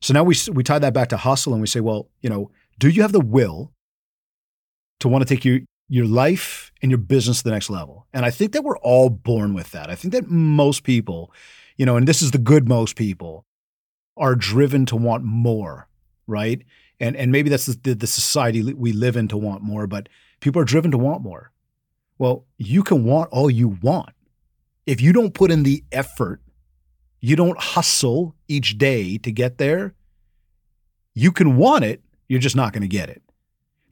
So 0.00 0.12
now 0.12 0.24
we, 0.24 0.36
we 0.52 0.62
tie 0.62 0.78
that 0.78 0.92
back 0.92 1.08
to 1.08 1.16
hustle 1.16 1.52
and 1.52 1.60
we 1.60 1.66
say, 1.66 1.80
well, 1.80 2.08
you 2.20 2.28
know, 2.28 2.50
do 2.78 2.88
you 2.88 3.02
have 3.02 3.12
the 3.12 3.20
will 3.20 3.72
to 5.00 5.08
want 5.08 5.26
to 5.26 5.34
take 5.34 5.44
your, 5.44 5.60
your 5.88 6.06
life 6.06 6.72
and 6.82 6.90
your 6.90 6.98
business 6.98 7.38
to 7.38 7.44
the 7.44 7.50
next 7.50 7.70
level? 7.70 8.06
And 8.12 8.24
I 8.24 8.30
think 8.30 8.52
that 8.52 8.64
we're 8.64 8.78
all 8.78 9.10
born 9.10 9.54
with 9.54 9.70
that. 9.70 9.90
I 9.90 9.94
think 9.94 10.12
that 10.12 10.28
most 10.28 10.82
people, 10.82 11.32
you 11.76 11.86
know, 11.86 11.96
and 11.96 12.06
this 12.06 12.20
is 12.20 12.32
the 12.32 12.38
good 12.38 12.68
most 12.68 12.96
people, 12.96 13.44
are 14.16 14.34
driven 14.34 14.84
to 14.86 14.96
want 14.96 15.24
more, 15.24 15.88
right? 16.26 16.62
And 17.00 17.16
and 17.16 17.32
maybe 17.32 17.48
that's 17.48 17.66
the, 17.66 17.94
the 17.94 18.06
society 18.06 18.74
we 18.74 18.92
live 18.92 19.16
in 19.16 19.28
to 19.28 19.36
want 19.36 19.62
more, 19.62 19.86
but 19.86 20.08
People 20.42 20.60
are 20.60 20.66
driven 20.66 20.90
to 20.90 20.98
want 20.98 21.22
more. 21.22 21.52
Well, 22.18 22.44
you 22.58 22.82
can 22.82 23.04
want 23.04 23.30
all 23.30 23.48
you 23.48 23.78
want. 23.80 24.10
If 24.86 25.00
you 25.00 25.12
don't 25.12 25.32
put 25.32 25.52
in 25.52 25.62
the 25.62 25.84
effort, 25.92 26.42
you 27.20 27.36
don't 27.36 27.58
hustle 27.58 28.34
each 28.48 28.76
day 28.76 29.16
to 29.18 29.30
get 29.30 29.58
there, 29.58 29.94
you 31.14 31.30
can 31.30 31.56
want 31.56 31.84
it, 31.84 32.02
you're 32.28 32.40
just 32.40 32.56
not 32.56 32.72
going 32.72 32.82
to 32.82 32.88
get 32.88 33.08
it. 33.08 33.22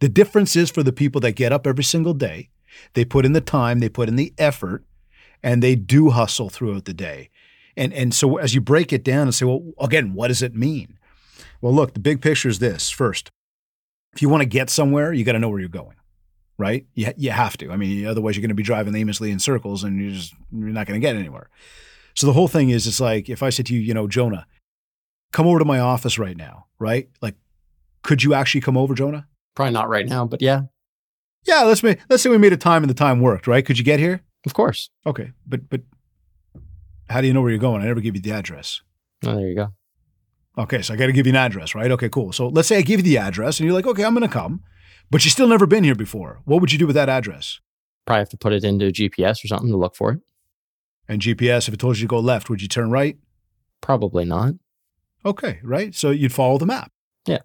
The 0.01 0.09
difference 0.09 0.57
is 0.57 0.73
for 0.73 0.83
the 0.83 0.93
people 0.93 1.21
that 1.21 1.33
get 1.33 1.53
up 1.53 1.69
every 1.69 1.85
single 1.85 2.15
day, 2.15 2.51
they 2.95 3.05
put 3.05 3.25
in 3.25 3.33
the 3.33 3.41
time, 3.41 3.79
they 3.79 3.89
put 3.89 4.09
in 4.09 4.17
the 4.17 4.35
effort, 4.37 4.85
and 5.45 5.63
they 5.63 5.77
do 5.77 6.11
hustle 6.11 6.51
throughout 6.51 6.85
the 6.85 6.95
day. 6.95 7.31
And 7.77 7.93
and 7.93 8.13
so 8.13 8.39
as 8.39 8.57
you 8.57 8.61
break 8.61 8.93
it 8.93 9.05
down 9.05 9.23
and 9.23 9.35
say, 9.35 9.47
well, 9.47 9.71
again, 9.79 10.15
what 10.15 10.29
does 10.29 10.43
it 10.43 10.55
mean? 10.57 10.99
Well, 11.61 11.73
look, 11.73 11.95
the 11.95 12.01
big 12.01 12.21
picture 12.21 12.49
is 12.49 12.59
this. 12.59 12.91
First, 12.91 13.31
if 14.13 14.21
you 14.21 14.29
want 14.29 14.41
to 14.41 14.49
get 14.49 14.69
somewhere, 14.69 15.13
you 15.13 15.25
got 15.25 15.33
to 15.33 15.39
know 15.39 15.49
where 15.49 15.61
you're 15.61 15.69
going 15.69 15.95
right? 16.61 16.87
You, 16.95 17.13
you 17.17 17.31
have 17.31 17.57
to. 17.59 17.71
I 17.71 17.77
mean, 17.77 18.07
otherwise 18.07 18.37
you're 18.37 18.43
going 18.43 18.51
to 18.51 18.55
be 18.55 18.63
driving 18.63 18.95
aimlessly 18.95 19.31
in 19.31 19.39
circles 19.39 19.83
and 19.83 20.01
you're 20.01 20.13
just 20.13 20.35
you're 20.53 20.69
not 20.69 20.87
going 20.87 21.01
to 21.01 21.05
get 21.05 21.17
anywhere. 21.17 21.49
So 22.15 22.27
the 22.27 22.33
whole 22.33 22.49
thing 22.49 22.71
is, 22.71 22.87
it's 22.87 23.01
like 23.01 23.29
if 23.29 23.43
I 23.43 23.51
said 23.51 23.67
to 23.67 23.75
you, 23.75 23.81
you 23.81 23.95
know, 23.95 24.07
Jonah, 24.07 24.47
come 25.33 25.47
over 25.47 25.59
to 25.59 25.65
my 25.65 25.81
office 25.81 26.19
right 26.19 26.37
now, 26.37 26.67
right? 26.79 27.09
Like, 27.23 27.37
could 28.03 28.23
you 28.23 28.35
actually 28.35 28.61
come 28.61 28.77
over, 28.77 28.95
Jonah? 28.95 29.27
Probably 29.55 29.73
not 29.73 29.89
right 29.89 30.07
now, 30.07 30.27
but 30.27 30.43
yeah. 30.43 30.63
Yeah, 31.45 31.63
let's 31.63 31.83
make 31.83 31.99
let's 32.11 32.23
say 32.23 32.29
we 32.29 32.39
made 32.39 32.53
a 32.53 32.59
time 32.59 32.83
and 32.83 32.91
the 32.91 32.95
time 32.95 33.21
worked, 33.21 33.47
right? 33.47 33.65
Could 33.65 33.79
you 33.79 33.85
get 33.85 33.99
here? 33.99 34.21
Of 34.45 34.53
course. 34.55 34.91
Okay, 35.07 35.33
but 35.47 35.69
but 35.71 35.81
how 37.09 37.21
do 37.21 37.27
you 37.27 37.33
know 37.33 37.41
where 37.41 37.51
you're 37.51 37.59
going? 37.59 37.83
I 37.83 37.87
never 37.87 38.01
give 38.01 38.15
you 38.15 38.21
the 38.21 38.33
address. 38.33 38.83
Oh, 39.25 39.35
there 39.35 39.49
you 39.49 39.55
go. 39.55 39.69
Okay, 40.59 40.83
so 40.83 40.93
I 40.93 40.97
got 40.97 41.07
to 41.07 41.13
give 41.13 41.27
you 41.27 41.33
an 41.33 41.37
address, 41.37 41.75
right? 41.75 41.91
Okay, 41.91 42.09
cool. 42.09 42.33
So 42.33 42.49
let's 42.49 42.69
say 42.69 42.77
I 42.77 42.83
give 42.83 43.01
you 43.01 43.05
the 43.05 43.19
address 43.19 43.59
and 43.59 43.67
you're 43.67 43.75
like, 43.75 43.87
okay, 43.87 44.05
I'm 44.05 44.15
going 44.15 44.27
to 44.27 44.33
come 44.33 44.63
but 45.11 45.25
you've 45.25 45.33
still 45.33 45.49
never 45.49 45.67
been 45.67 45.85
here 45.85 45.95
before. 45.95 46.41
What 46.45 46.61
would 46.61 46.73
you 46.73 46.79
do 46.79 46.87
with 46.87 46.97
that 46.97 47.09
address? 47.09 47.61
Probably 48.07 48.21
have 48.21 48.29
to 48.31 48.37
put 48.37 48.53
it 48.53 48.65
into 48.65 48.87
GPS 48.87 49.45
or 49.45 49.49
something 49.49 49.71
to 49.71 49.77
look 49.77 49.97
for 49.97 50.13
it. 50.13 50.21
And 51.09 51.21
GPS, 51.21 51.67
if 51.67 51.75
it 51.75 51.81
told 51.81 51.99
you 51.99 52.03
to 52.03 52.09
go 52.09 52.21
left, 52.21 52.49
would 52.49 52.63
you 52.63 52.69
turn 52.69 52.91
right? 52.91 53.19
Probably 53.81 54.25
not. 54.25 54.55
Okay, 55.25 55.61
right. 55.63 55.95
So 55.95 56.11
you'd 56.11 56.33
follow 56.33 56.59
the 56.59 56.67
map. 56.67 56.93
Yeah. 57.27 57.41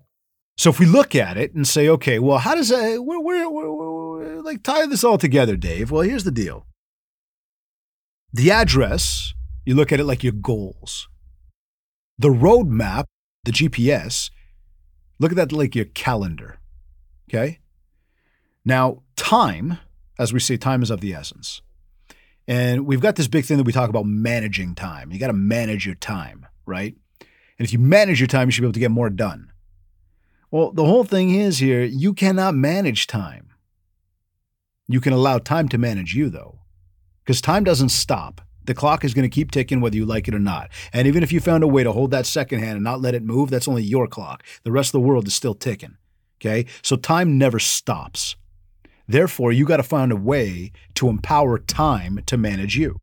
So 0.57 0.69
if 0.69 0.79
we 0.79 0.85
look 0.85 1.15
at 1.15 1.37
it 1.37 1.53
and 1.53 1.67
say, 1.67 1.89
okay, 1.89 2.19
well, 2.19 2.37
how 2.37 2.55
does 2.55 2.69
that, 2.69 3.03
where, 3.03 3.19
where, 3.19 3.49
where, 3.49 4.41
like 4.41 4.63
tie 4.63 4.85
this 4.85 5.03
all 5.03 5.17
together, 5.17 5.57
Dave? 5.57 5.91
Well, 5.91 6.03
here's 6.03 6.23
the 6.23 6.31
deal. 6.31 6.67
The 8.31 8.51
address, 8.51 9.33
you 9.65 9.75
look 9.75 9.91
at 9.91 9.99
it 9.99 10.05
like 10.05 10.23
your 10.23 10.33
goals. 10.33 11.07
The 12.17 12.29
roadmap, 12.29 13.05
the 13.43 13.51
GPS, 13.51 14.29
look 15.19 15.31
at 15.31 15.37
that 15.37 15.51
like 15.51 15.75
your 15.75 15.85
calendar. 15.85 16.59
Okay. 17.29 17.59
Now, 18.63 19.03
time, 19.15 19.79
as 20.17 20.33
we 20.33 20.39
say, 20.39 20.57
time 20.57 20.81
is 20.81 20.89
of 20.89 21.01
the 21.01 21.13
essence. 21.13 21.61
And 22.47 22.85
we've 22.85 23.01
got 23.01 23.15
this 23.15 23.27
big 23.27 23.45
thing 23.45 23.57
that 23.57 23.65
we 23.65 23.71
talk 23.71 23.89
about 23.89 24.05
managing 24.05 24.75
time. 24.75 25.11
You 25.11 25.19
got 25.19 25.27
to 25.27 25.33
manage 25.33 25.85
your 25.85 25.95
time, 25.95 26.45
right? 26.65 26.95
And 27.19 27.65
if 27.65 27.73
you 27.73 27.79
manage 27.79 28.19
your 28.19 28.27
time, 28.27 28.47
you 28.47 28.51
should 28.51 28.61
be 28.61 28.67
able 28.67 28.73
to 28.73 28.79
get 28.79 28.91
more 28.91 29.09
done. 29.09 29.51
Well, 30.51 30.71
the 30.71 30.85
whole 30.85 31.03
thing 31.03 31.33
is 31.33 31.57
here 31.57 31.83
you 31.83 32.13
cannot 32.13 32.55
manage 32.55 33.07
time. 33.07 33.49
You 34.87 35.01
can 35.01 35.13
allow 35.13 35.39
time 35.39 35.67
to 35.69 35.77
manage 35.77 36.13
you, 36.13 36.29
though, 36.29 36.59
because 37.23 37.41
time 37.41 37.63
doesn't 37.63 37.89
stop. 37.89 38.41
The 38.65 38.75
clock 38.75 39.03
is 39.03 39.13
going 39.13 39.29
to 39.29 39.33
keep 39.33 39.51
ticking 39.51 39.81
whether 39.81 39.95
you 39.95 40.05
like 40.05 40.27
it 40.27 40.35
or 40.35 40.39
not. 40.39 40.69
And 40.93 41.07
even 41.07 41.23
if 41.23 41.31
you 41.31 41.39
found 41.39 41.63
a 41.63 41.67
way 41.67 41.83
to 41.83 41.91
hold 41.91 42.11
that 42.11 42.25
second 42.25 42.59
hand 42.59 42.75
and 42.75 42.83
not 42.83 43.01
let 43.01 43.15
it 43.15 43.23
move, 43.23 43.49
that's 43.49 43.67
only 43.67 43.83
your 43.83 44.07
clock. 44.07 44.43
The 44.63 44.71
rest 44.71 44.89
of 44.89 44.93
the 44.93 45.07
world 45.07 45.27
is 45.27 45.35
still 45.35 45.55
ticking. 45.55 45.97
Okay? 46.41 46.65
So 46.81 46.95
time 46.95 47.37
never 47.37 47.59
stops. 47.59 48.35
Therefore, 49.07 49.51
you 49.51 49.65
got 49.65 49.77
to 49.77 49.83
find 49.83 50.11
a 50.11 50.15
way 50.15 50.71
to 50.95 51.09
empower 51.09 51.59
time 51.59 52.21
to 52.25 52.37
manage 52.37 52.75
you. 52.75 52.99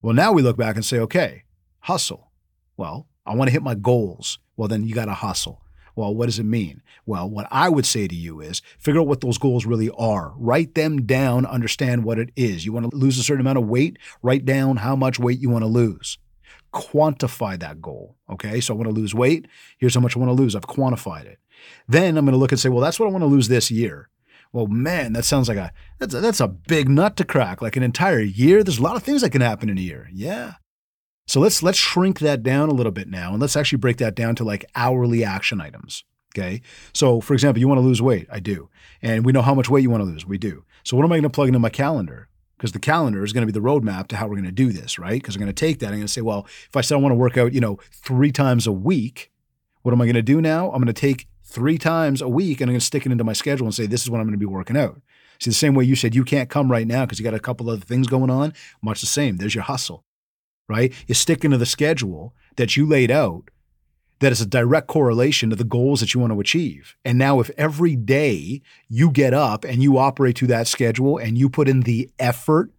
Well, 0.00 0.14
now 0.14 0.32
we 0.32 0.42
look 0.42 0.56
back 0.56 0.76
and 0.76 0.84
say, 0.84 0.98
okay, 0.98 1.44
hustle. 1.80 2.30
Well, 2.76 3.06
I 3.26 3.34
want 3.34 3.48
to 3.48 3.52
hit 3.52 3.62
my 3.62 3.74
goals. 3.74 4.38
Well, 4.56 4.68
then 4.68 4.84
you 4.84 4.94
got 4.94 5.06
to 5.06 5.14
hustle. 5.14 5.62
Well, 5.96 6.14
what 6.14 6.26
does 6.26 6.38
it 6.38 6.44
mean? 6.44 6.82
Well, 7.06 7.30
what 7.30 7.46
I 7.50 7.68
would 7.68 7.86
say 7.86 8.08
to 8.08 8.14
you 8.14 8.40
is 8.40 8.62
figure 8.78 9.00
out 9.00 9.06
what 9.06 9.20
those 9.20 9.38
goals 9.38 9.64
really 9.64 9.90
are. 9.90 10.34
Write 10.36 10.74
them 10.74 11.06
down, 11.06 11.46
understand 11.46 12.04
what 12.04 12.18
it 12.18 12.30
is. 12.34 12.66
You 12.66 12.72
want 12.72 12.90
to 12.90 12.96
lose 12.96 13.18
a 13.18 13.22
certain 13.22 13.42
amount 13.42 13.58
of 13.58 13.68
weight? 13.68 13.98
Write 14.22 14.44
down 14.44 14.78
how 14.78 14.96
much 14.96 15.18
weight 15.18 15.38
you 15.38 15.50
want 15.50 15.62
to 15.62 15.68
lose. 15.68 16.18
Quantify 16.74 17.58
that 17.60 17.80
goal. 17.80 18.16
Okay, 18.28 18.60
so 18.60 18.74
I 18.74 18.76
want 18.76 18.88
to 18.88 18.94
lose 18.94 19.14
weight. 19.14 19.46
Here's 19.78 19.94
how 19.94 20.00
much 20.00 20.16
I 20.16 20.18
want 20.18 20.30
to 20.30 20.42
lose. 20.42 20.54
I've 20.56 20.66
quantified 20.66 21.24
it. 21.24 21.38
Then 21.88 22.18
I'm 22.18 22.24
going 22.24 22.32
to 22.32 22.38
look 22.38 22.52
and 22.52 22.60
say, 22.60 22.68
well, 22.68 22.80
that's 22.82 22.98
what 22.98 23.06
I 23.06 23.12
want 23.12 23.22
to 23.22 23.26
lose 23.26 23.48
this 23.48 23.70
year. 23.70 24.10
Well, 24.52 24.66
man, 24.66 25.12
that 25.14 25.24
sounds 25.24 25.48
like 25.48 25.56
a 25.56 25.72
that's 25.98 26.14
a, 26.14 26.20
that's 26.20 26.40
a 26.40 26.48
big 26.48 26.88
nut 26.88 27.16
to 27.16 27.24
crack. 27.24 27.62
Like 27.62 27.76
an 27.76 27.82
entire 27.82 28.20
year. 28.20 28.62
There's 28.62 28.78
a 28.78 28.82
lot 28.82 28.96
of 28.96 29.02
things 29.02 29.22
that 29.22 29.30
can 29.30 29.40
happen 29.40 29.68
in 29.68 29.78
a 29.78 29.80
year. 29.80 30.08
Yeah. 30.12 30.54
So 31.26 31.40
let's 31.40 31.62
let's 31.62 31.78
shrink 31.78 32.20
that 32.20 32.42
down 32.42 32.68
a 32.68 32.74
little 32.74 32.92
bit 32.92 33.08
now, 33.08 33.32
and 33.32 33.40
let's 33.40 33.56
actually 33.56 33.78
break 33.78 33.96
that 33.96 34.14
down 34.14 34.34
to 34.36 34.44
like 34.44 34.64
hourly 34.74 35.24
action 35.24 35.60
items. 35.60 36.04
Okay. 36.36 36.60
So 36.92 37.20
for 37.20 37.34
example, 37.34 37.60
you 37.60 37.68
want 37.68 37.78
to 37.78 37.86
lose 37.86 38.02
weight. 38.02 38.28
I 38.30 38.40
do, 38.40 38.68
and 39.02 39.24
we 39.24 39.32
know 39.32 39.42
how 39.42 39.54
much 39.54 39.68
weight 39.68 39.82
you 39.82 39.90
want 39.90 40.02
to 40.02 40.10
lose. 40.10 40.26
We 40.26 40.38
do. 40.38 40.64
So 40.84 40.96
what 40.96 41.04
am 41.04 41.12
I 41.12 41.16
going 41.16 41.22
to 41.24 41.30
plug 41.30 41.48
into 41.48 41.58
my 41.58 41.70
calendar? 41.70 42.28
Because 42.56 42.72
the 42.72 42.78
calendar 42.78 43.24
is 43.24 43.32
going 43.32 43.46
to 43.46 43.52
be 43.52 43.58
the 43.58 43.64
roadmap 43.64 44.08
to 44.08 44.16
how 44.16 44.26
we're 44.26 44.36
going 44.36 44.44
to 44.44 44.52
do 44.52 44.72
this, 44.72 44.98
right? 44.98 45.20
Because 45.20 45.34
I'm 45.34 45.40
going 45.40 45.52
to 45.52 45.52
take 45.52 45.80
that. 45.80 45.86
I'm 45.86 45.94
going 45.94 46.02
to 46.02 46.08
say, 46.08 46.20
well, 46.20 46.46
if 46.68 46.76
I 46.76 46.80
said 46.80 46.94
I 46.94 46.98
want 46.98 47.12
to 47.12 47.16
work 47.16 47.36
out, 47.36 47.52
you 47.52 47.60
know, 47.60 47.78
three 47.90 48.30
times 48.30 48.66
a 48.66 48.72
week, 48.72 49.32
what 49.82 49.92
am 49.92 50.00
I 50.00 50.04
going 50.04 50.14
to 50.14 50.22
do 50.22 50.40
now? 50.40 50.66
I'm 50.70 50.82
going 50.82 50.86
to 50.86 50.92
take 50.92 51.26
three 51.42 51.78
times 51.78 52.22
a 52.22 52.28
week 52.28 52.60
and 52.60 52.70
I'm 52.70 52.74
going 52.74 52.80
to 52.80 52.86
stick 52.86 53.04
it 53.06 53.12
into 53.12 53.24
my 53.24 53.32
schedule 53.32 53.66
and 53.66 53.74
say, 53.74 53.86
this 53.86 54.02
is 54.02 54.10
when 54.10 54.20
I'm 54.20 54.26
going 54.26 54.38
to 54.38 54.38
be 54.38 54.46
working 54.46 54.76
out. 54.76 55.00
See, 55.40 55.50
the 55.50 55.54
same 55.54 55.74
way 55.74 55.84
you 55.84 55.96
said 55.96 56.14
you 56.14 56.24
can't 56.24 56.48
come 56.48 56.70
right 56.70 56.86
now 56.86 57.04
because 57.04 57.18
you 57.18 57.24
got 57.24 57.34
a 57.34 57.40
couple 57.40 57.68
other 57.68 57.84
things 57.84 58.06
going 58.06 58.30
on, 58.30 58.54
much 58.82 59.00
the 59.00 59.06
same. 59.06 59.36
There's 59.36 59.54
your 59.54 59.64
hustle 59.64 60.04
right? 60.68 60.92
Is 61.08 61.18
sticking 61.18 61.50
to 61.50 61.58
the 61.58 61.66
schedule 61.66 62.34
that 62.56 62.76
you 62.76 62.86
laid 62.86 63.10
out 63.10 63.50
that 64.20 64.32
is 64.32 64.40
a 64.40 64.46
direct 64.46 64.86
correlation 64.86 65.50
to 65.50 65.56
the 65.56 65.64
goals 65.64 66.00
that 66.00 66.14
you 66.14 66.20
want 66.20 66.32
to 66.32 66.40
achieve. 66.40 66.96
And 67.04 67.18
now, 67.18 67.40
if 67.40 67.50
every 67.56 67.96
day 67.96 68.62
you 68.88 69.10
get 69.10 69.34
up 69.34 69.64
and 69.64 69.82
you 69.82 69.98
operate 69.98 70.36
to 70.36 70.46
that 70.48 70.66
schedule 70.66 71.18
and 71.18 71.36
you 71.36 71.48
put 71.48 71.68
in 71.68 71.80
the 71.80 72.10
effort 72.18 72.70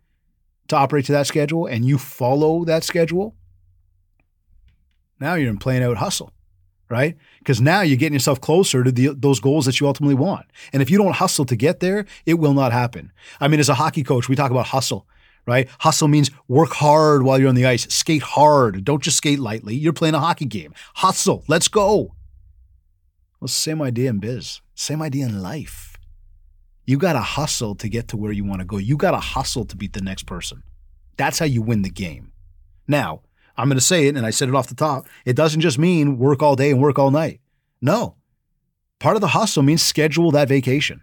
to 0.70 0.76
operate 0.76 1.06
to 1.06 1.12
that 1.12 1.28
schedule 1.28 1.66
and 1.66 1.86
you 1.86 1.98
follow 1.98 2.66
that 2.66 2.84
schedule, 2.84 3.36
now 5.20 5.36
you're 5.36 5.50
in 5.50 5.58
plain 5.58 5.84
out 5.84 5.98
hustle, 5.98 6.32
right? 6.90 7.18
Because 7.40 7.62
now 7.62 7.82
you're 7.82 7.98
getting 7.98 8.14
yourself 8.14 8.42
closer 8.42 8.84
to 8.84 8.92
the, 8.92 9.10
those 9.10 9.40
goals 9.40 9.66
that 9.66 9.80
you 9.80 9.88
ultimately 9.88 10.16
want. 10.16 10.46
And 10.74 10.82
if 10.82 10.90
you 10.90 10.98
don't 10.98 11.16
hustle 11.16 11.46
to 11.46 11.56
get 11.56 11.80
there, 11.80 12.06
it 12.26 12.36
will 12.36 12.54
not 12.54 12.72
happen. 12.72 13.12
I 13.40 13.48
mean, 13.48 13.60
as 13.60 13.70
a 13.70 13.76
hockey 13.76 14.04
coach, 14.04 14.28
we 14.28 14.36
talk 14.36 14.52
about 14.52 14.68
hustle 14.68 15.08
right? 15.46 15.68
Hustle 15.80 16.08
means 16.08 16.32
work 16.48 16.72
hard 16.72 17.24
while 17.24 17.40
you're 17.40 17.50
on 17.50 17.56
the 17.56 17.66
ice, 17.66 17.88
skate 17.94 18.22
hard. 18.22 18.84
Don't 18.84 19.04
just 19.04 19.18
skate 19.18 19.40
lightly. 19.40 19.76
You're 19.76 19.94
playing 19.94 20.16
a 20.16 20.20
hockey 20.20 20.46
game. 20.46 20.74
Hustle. 20.96 21.44
Let's 21.48 21.68
go. 21.68 22.16
Well, 23.40 23.48
same 23.48 23.82
idea 23.82 24.10
in 24.10 24.20
biz, 24.20 24.62
same 24.74 25.02
idea 25.02 25.26
in 25.26 25.42
life. 25.42 25.98
You 26.86 26.98
got 26.98 27.14
to 27.14 27.20
hustle 27.20 27.76
to 27.76 27.90
get 27.90 28.08
to 28.10 28.18
where 28.18 28.32
you 28.32 28.46
want 28.46 28.62
to 28.62 28.66
go. 28.66 28.78
You 28.78 28.96
got 28.96 29.12
to 29.12 29.18
hustle 29.18 29.66
to 29.66 29.76
beat 29.76 29.94
the 29.94 30.02
next 30.02 30.24
person. 30.24 30.64
That's 31.18 31.40
how 31.40 31.46
you 31.46 31.62
win 31.62 31.82
the 31.82 31.90
game. 31.90 32.32
Now, 32.88 33.22
I'm 33.58 33.68
going 33.68 33.78
to 33.78 33.84
say 33.84 34.08
it, 34.08 34.16
and 34.16 34.26
I 34.26 34.30
said 34.30 34.50
it 34.50 34.56
off 34.56 34.68
the 34.68 34.76
top. 34.76 35.08
It 35.26 35.36
doesn't 35.36 35.62
just 35.62 35.80
mean 35.80 36.18
work 36.18 36.44
all 36.44 36.56
day 36.56 36.72
and 36.72 36.82
work 36.82 37.00
all 37.00 37.12
night. 37.12 37.40
No. 37.82 38.16
Part 39.00 39.16
of 39.16 39.22
the 39.22 39.30
hustle 39.30 39.64
means 39.64 39.82
schedule 39.82 40.32
that 40.32 40.48
vacation, 40.48 41.02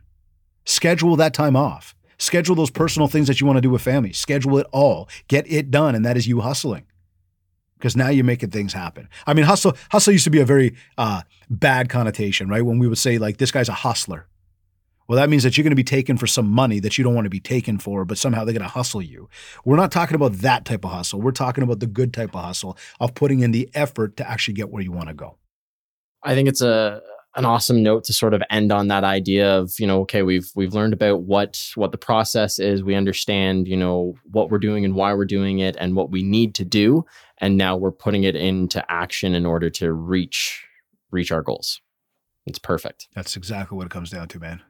schedule 0.64 1.16
that 1.16 1.34
time 1.34 1.56
off. 1.56 1.94
Schedule 2.22 2.54
those 2.54 2.70
personal 2.70 3.08
things 3.08 3.26
that 3.26 3.40
you 3.40 3.48
want 3.48 3.56
to 3.56 3.60
do 3.60 3.68
with 3.68 3.82
family. 3.82 4.12
Schedule 4.12 4.56
it 4.58 4.66
all. 4.70 5.08
Get 5.26 5.50
it 5.50 5.72
done. 5.72 5.96
And 5.96 6.04
that 6.04 6.16
is 6.16 6.28
you 6.28 6.40
hustling. 6.40 6.86
Because 7.76 7.96
now 7.96 8.10
you're 8.10 8.24
making 8.24 8.50
things 8.50 8.72
happen. 8.72 9.08
I 9.26 9.34
mean, 9.34 9.44
hustle, 9.44 9.76
hustle 9.90 10.12
used 10.12 10.22
to 10.22 10.30
be 10.30 10.38
a 10.38 10.44
very 10.44 10.76
uh, 10.96 11.22
bad 11.50 11.88
connotation, 11.88 12.48
right? 12.48 12.62
When 12.62 12.78
we 12.78 12.86
would 12.86 12.98
say, 12.98 13.18
like, 13.18 13.38
this 13.38 13.50
guy's 13.50 13.68
a 13.68 13.72
hustler. 13.72 14.28
Well, 15.08 15.16
that 15.16 15.30
means 15.30 15.42
that 15.42 15.56
you're 15.56 15.64
going 15.64 15.72
to 15.72 15.76
be 15.76 15.82
taken 15.82 16.16
for 16.16 16.28
some 16.28 16.48
money 16.48 16.78
that 16.78 16.96
you 16.96 17.02
don't 17.02 17.14
want 17.16 17.24
to 17.24 17.30
be 17.30 17.40
taken 17.40 17.78
for, 17.78 18.04
but 18.04 18.18
somehow 18.18 18.44
they're 18.44 18.54
going 18.54 18.62
to 18.62 18.68
hustle 18.68 19.02
you. 19.02 19.28
We're 19.64 19.74
not 19.74 19.90
talking 19.90 20.14
about 20.14 20.34
that 20.34 20.64
type 20.64 20.84
of 20.84 20.92
hustle. 20.92 21.20
We're 21.20 21.32
talking 21.32 21.64
about 21.64 21.80
the 21.80 21.88
good 21.88 22.14
type 22.14 22.36
of 22.36 22.44
hustle 22.44 22.78
of 23.00 23.16
putting 23.16 23.40
in 23.40 23.50
the 23.50 23.68
effort 23.74 24.16
to 24.18 24.30
actually 24.30 24.54
get 24.54 24.70
where 24.70 24.82
you 24.82 24.92
want 24.92 25.08
to 25.08 25.14
go. 25.14 25.38
I 26.22 26.36
think 26.36 26.48
it's 26.48 26.62
a 26.62 27.02
an 27.34 27.44
awesome 27.44 27.82
note 27.82 28.04
to 28.04 28.12
sort 28.12 28.34
of 28.34 28.42
end 28.50 28.72
on 28.72 28.88
that 28.88 29.04
idea 29.04 29.58
of 29.58 29.72
you 29.78 29.86
know 29.86 30.00
okay 30.00 30.22
we've 30.22 30.50
we've 30.54 30.74
learned 30.74 30.92
about 30.92 31.22
what 31.22 31.70
what 31.74 31.92
the 31.92 31.98
process 31.98 32.58
is. 32.58 32.82
We 32.82 32.94
understand 32.94 33.66
you 33.68 33.76
know 33.76 34.14
what 34.30 34.50
we're 34.50 34.58
doing 34.58 34.84
and 34.84 34.94
why 34.94 35.14
we're 35.14 35.24
doing 35.24 35.58
it 35.58 35.76
and 35.78 35.96
what 35.96 36.10
we 36.10 36.22
need 36.22 36.54
to 36.56 36.64
do. 36.64 37.04
And 37.38 37.56
now 37.56 37.76
we're 37.76 37.92
putting 37.92 38.24
it 38.24 38.36
into 38.36 38.84
action 38.90 39.34
in 39.34 39.46
order 39.46 39.70
to 39.70 39.92
reach 39.92 40.64
reach 41.10 41.32
our 41.32 41.42
goals. 41.42 41.80
It's 42.46 42.58
perfect. 42.58 43.08
That's 43.14 43.36
exactly 43.36 43.76
what 43.76 43.86
it 43.86 43.90
comes 43.90 44.10
down 44.10 44.28
to 44.28 44.38
man. 44.38 44.62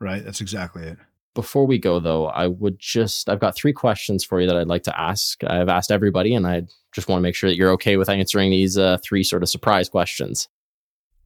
Right? 0.00 0.24
That's 0.24 0.40
exactly 0.40 0.84
it. 0.84 0.98
Before 1.34 1.64
we 1.64 1.78
go 1.78 2.00
though 2.00 2.26
i 2.26 2.48
would 2.48 2.80
just 2.80 3.28
i've 3.28 3.38
got 3.38 3.54
three 3.54 3.72
questions 3.72 4.24
for 4.24 4.40
you 4.40 4.48
that 4.48 4.56
i'd 4.56 4.66
like 4.66 4.82
to 4.82 5.00
ask. 5.00 5.44
I've 5.44 5.68
asked 5.68 5.92
everybody 5.92 6.34
and 6.34 6.44
i 6.44 6.62
just 6.92 7.08
want 7.08 7.20
to 7.20 7.22
make 7.22 7.36
sure 7.36 7.48
that 7.48 7.54
you're 7.54 7.70
okay 7.70 7.96
with 7.96 8.08
answering 8.08 8.50
these 8.50 8.76
uh, 8.76 8.98
three 9.00 9.22
sort 9.22 9.44
of 9.44 9.48
surprise 9.48 9.88
questions 9.88 10.48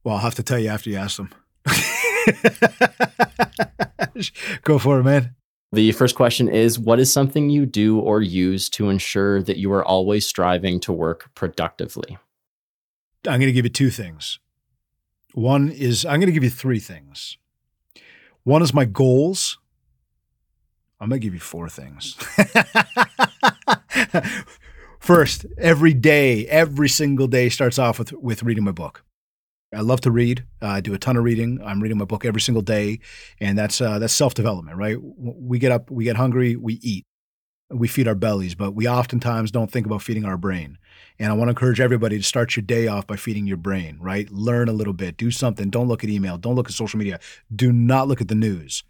well, 0.05 0.15
I'll 0.15 0.21
have 0.21 0.35
to 0.35 0.43
tell 0.43 0.59
you 0.59 0.69
after 0.69 0.91
you 0.91 0.97
ask 0.97 1.17
them. 1.17 1.31
Go 4.61 4.77
for 4.77 4.99
it, 4.99 5.03
man. 5.03 5.33
The 5.71 5.91
first 5.91 6.15
question 6.15 6.47
is 6.47 6.77
What 6.79 6.99
is 6.99 7.11
something 7.11 7.49
you 7.49 7.65
do 7.65 7.99
or 7.99 8.21
use 8.21 8.69
to 8.69 8.89
ensure 8.89 9.41
that 9.41 9.57
you 9.57 9.73
are 9.73 9.83
always 9.83 10.27
striving 10.27 10.79
to 10.81 10.93
work 10.93 11.31
productively? 11.33 12.19
I'm 13.27 13.39
going 13.39 13.47
to 13.47 13.51
give 13.51 13.65
you 13.65 13.71
two 13.71 13.89
things. 13.89 14.37
One 15.33 15.69
is 15.69 16.05
I'm 16.05 16.19
going 16.19 16.27
to 16.27 16.31
give 16.31 16.43
you 16.43 16.51
three 16.51 16.79
things. 16.79 17.39
One 18.43 18.61
is 18.61 18.75
my 18.75 18.85
goals. 18.85 19.57
I'm 20.99 21.09
going 21.09 21.19
to 21.19 21.25
give 21.25 21.33
you 21.33 21.39
four 21.39 21.67
things. 21.67 22.15
First, 24.99 25.47
every 25.57 25.95
day, 25.95 26.45
every 26.47 26.89
single 26.89 27.27
day 27.27 27.49
starts 27.49 27.79
off 27.79 27.97
with, 27.99 28.13
with 28.13 28.43
reading 28.43 28.63
my 28.63 28.71
book. 28.71 29.03
I 29.75 29.81
love 29.81 30.01
to 30.01 30.11
read. 30.11 30.45
Uh, 30.61 30.67
I 30.67 30.81
do 30.81 30.93
a 30.93 30.97
ton 30.97 31.17
of 31.17 31.23
reading. 31.23 31.59
I'm 31.63 31.81
reading 31.81 31.97
my 31.97 32.05
book 32.05 32.25
every 32.25 32.41
single 32.41 32.61
day, 32.61 32.99
and 33.39 33.57
that's 33.57 33.81
uh, 33.81 33.99
that's 33.99 34.13
self 34.13 34.33
development, 34.33 34.77
right? 34.77 34.97
We 34.99 35.59
get 35.59 35.71
up, 35.71 35.91
we 35.91 36.03
get 36.05 36.15
hungry, 36.15 36.55
we 36.55 36.75
eat, 36.75 37.05
we 37.69 37.87
feed 37.87 38.07
our 38.07 38.15
bellies, 38.15 38.55
but 38.55 38.71
we 38.71 38.87
oftentimes 38.87 39.51
don't 39.51 39.71
think 39.71 39.85
about 39.85 40.01
feeding 40.01 40.25
our 40.25 40.37
brain. 40.37 40.77
And 41.19 41.31
I 41.31 41.35
want 41.35 41.47
to 41.47 41.51
encourage 41.51 41.79
everybody 41.79 42.17
to 42.17 42.23
start 42.23 42.55
your 42.55 42.63
day 42.63 42.87
off 42.87 43.07
by 43.07 43.15
feeding 43.15 43.47
your 43.47 43.57
brain, 43.57 43.97
right? 43.99 44.29
Learn 44.29 44.69
a 44.69 44.73
little 44.73 44.93
bit, 44.93 45.17
do 45.17 45.31
something. 45.31 45.69
Don't 45.69 45.87
look 45.87 46.03
at 46.03 46.09
email. 46.09 46.37
Don't 46.37 46.55
look 46.55 46.67
at 46.67 46.73
social 46.73 46.97
media. 46.97 47.19
Do 47.53 47.71
not 47.71 48.07
look 48.07 48.21
at 48.21 48.27
the 48.27 48.35
news. 48.35 48.83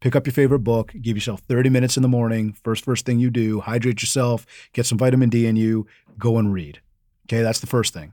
Pick 0.00 0.14
up 0.14 0.26
your 0.26 0.32
favorite 0.32 0.60
book. 0.60 0.92
Give 1.00 1.16
yourself 1.16 1.40
30 1.40 1.70
minutes 1.70 1.96
in 1.96 2.02
the 2.02 2.08
morning. 2.08 2.52
First, 2.62 2.84
first 2.84 3.04
thing 3.04 3.18
you 3.18 3.30
do, 3.30 3.60
hydrate 3.60 4.00
yourself, 4.00 4.46
get 4.72 4.86
some 4.86 4.98
vitamin 4.98 5.28
D 5.28 5.46
in 5.46 5.56
you, 5.56 5.86
go 6.18 6.38
and 6.38 6.52
read. 6.52 6.80
Okay, 7.26 7.42
that's 7.42 7.60
the 7.60 7.66
first 7.66 7.92
thing. 7.92 8.12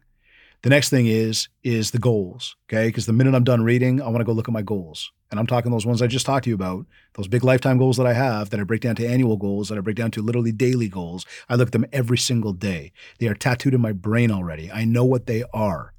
The 0.66 0.72
next 0.72 0.90
thing 0.90 1.06
is 1.06 1.48
is 1.62 1.92
the 1.92 2.00
goals, 2.00 2.56
okay? 2.68 2.88
Because 2.88 3.06
the 3.06 3.14
minute 3.14 3.36
I'm 3.36 3.44
done 3.44 3.64
reading, 3.64 4.02
I 4.02 4.08
want 4.08 4.22
to 4.22 4.24
go 4.24 4.32
look 4.32 4.48
at 4.48 4.52
my 4.52 4.64
goals. 4.64 5.12
And 5.30 5.40
I'm 5.40 5.46
talking 5.46 5.72
those 5.72 5.86
ones 5.86 6.02
I 6.02 6.08
just 6.08 6.26
talked 6.26 6.46
to 6.46 6.50
you 6.50 6.56
about, 6.56 6.88
those 7.14 7.28
big 7.28 7.44
lifetime 7.44 7.78
goals 7.78 7.98
that 7.98 8.08
I 8.08 8.14
have 8.14 8.50
that 8.50 8.60
I 8.60 8.64
break 8.64 8.82
down 8.82 8.96
to 8.96 9.06
annual 9.06 9.38
goals, 9.38 9.70
that 9.70 9.78
I 9.78 9.82
break 9.82 9.96
down 9.96 10.10
to 10.10 10.24
literally 10.24 10.52
daily 10.52 10.88
goals. 10.88 11.24
I 11.48 11.54
look 11.54 11.68
at 11.68 11.72
them 11.72 11.86
every 11.94 12.18
single 12.18 12.52
day. 12.52 12.94
They 13.20 13.28
are 13.28 13.36
tattooed 13.36 13.76
in 13.76 13.82
my 13.82 13.92
brain 13.92 14.32
already. 14.32 14.72
I 14.72 14.86
know 14.86 15.06
what 15.06 15.28
they 15.28 15.44
are. 15.54 15.94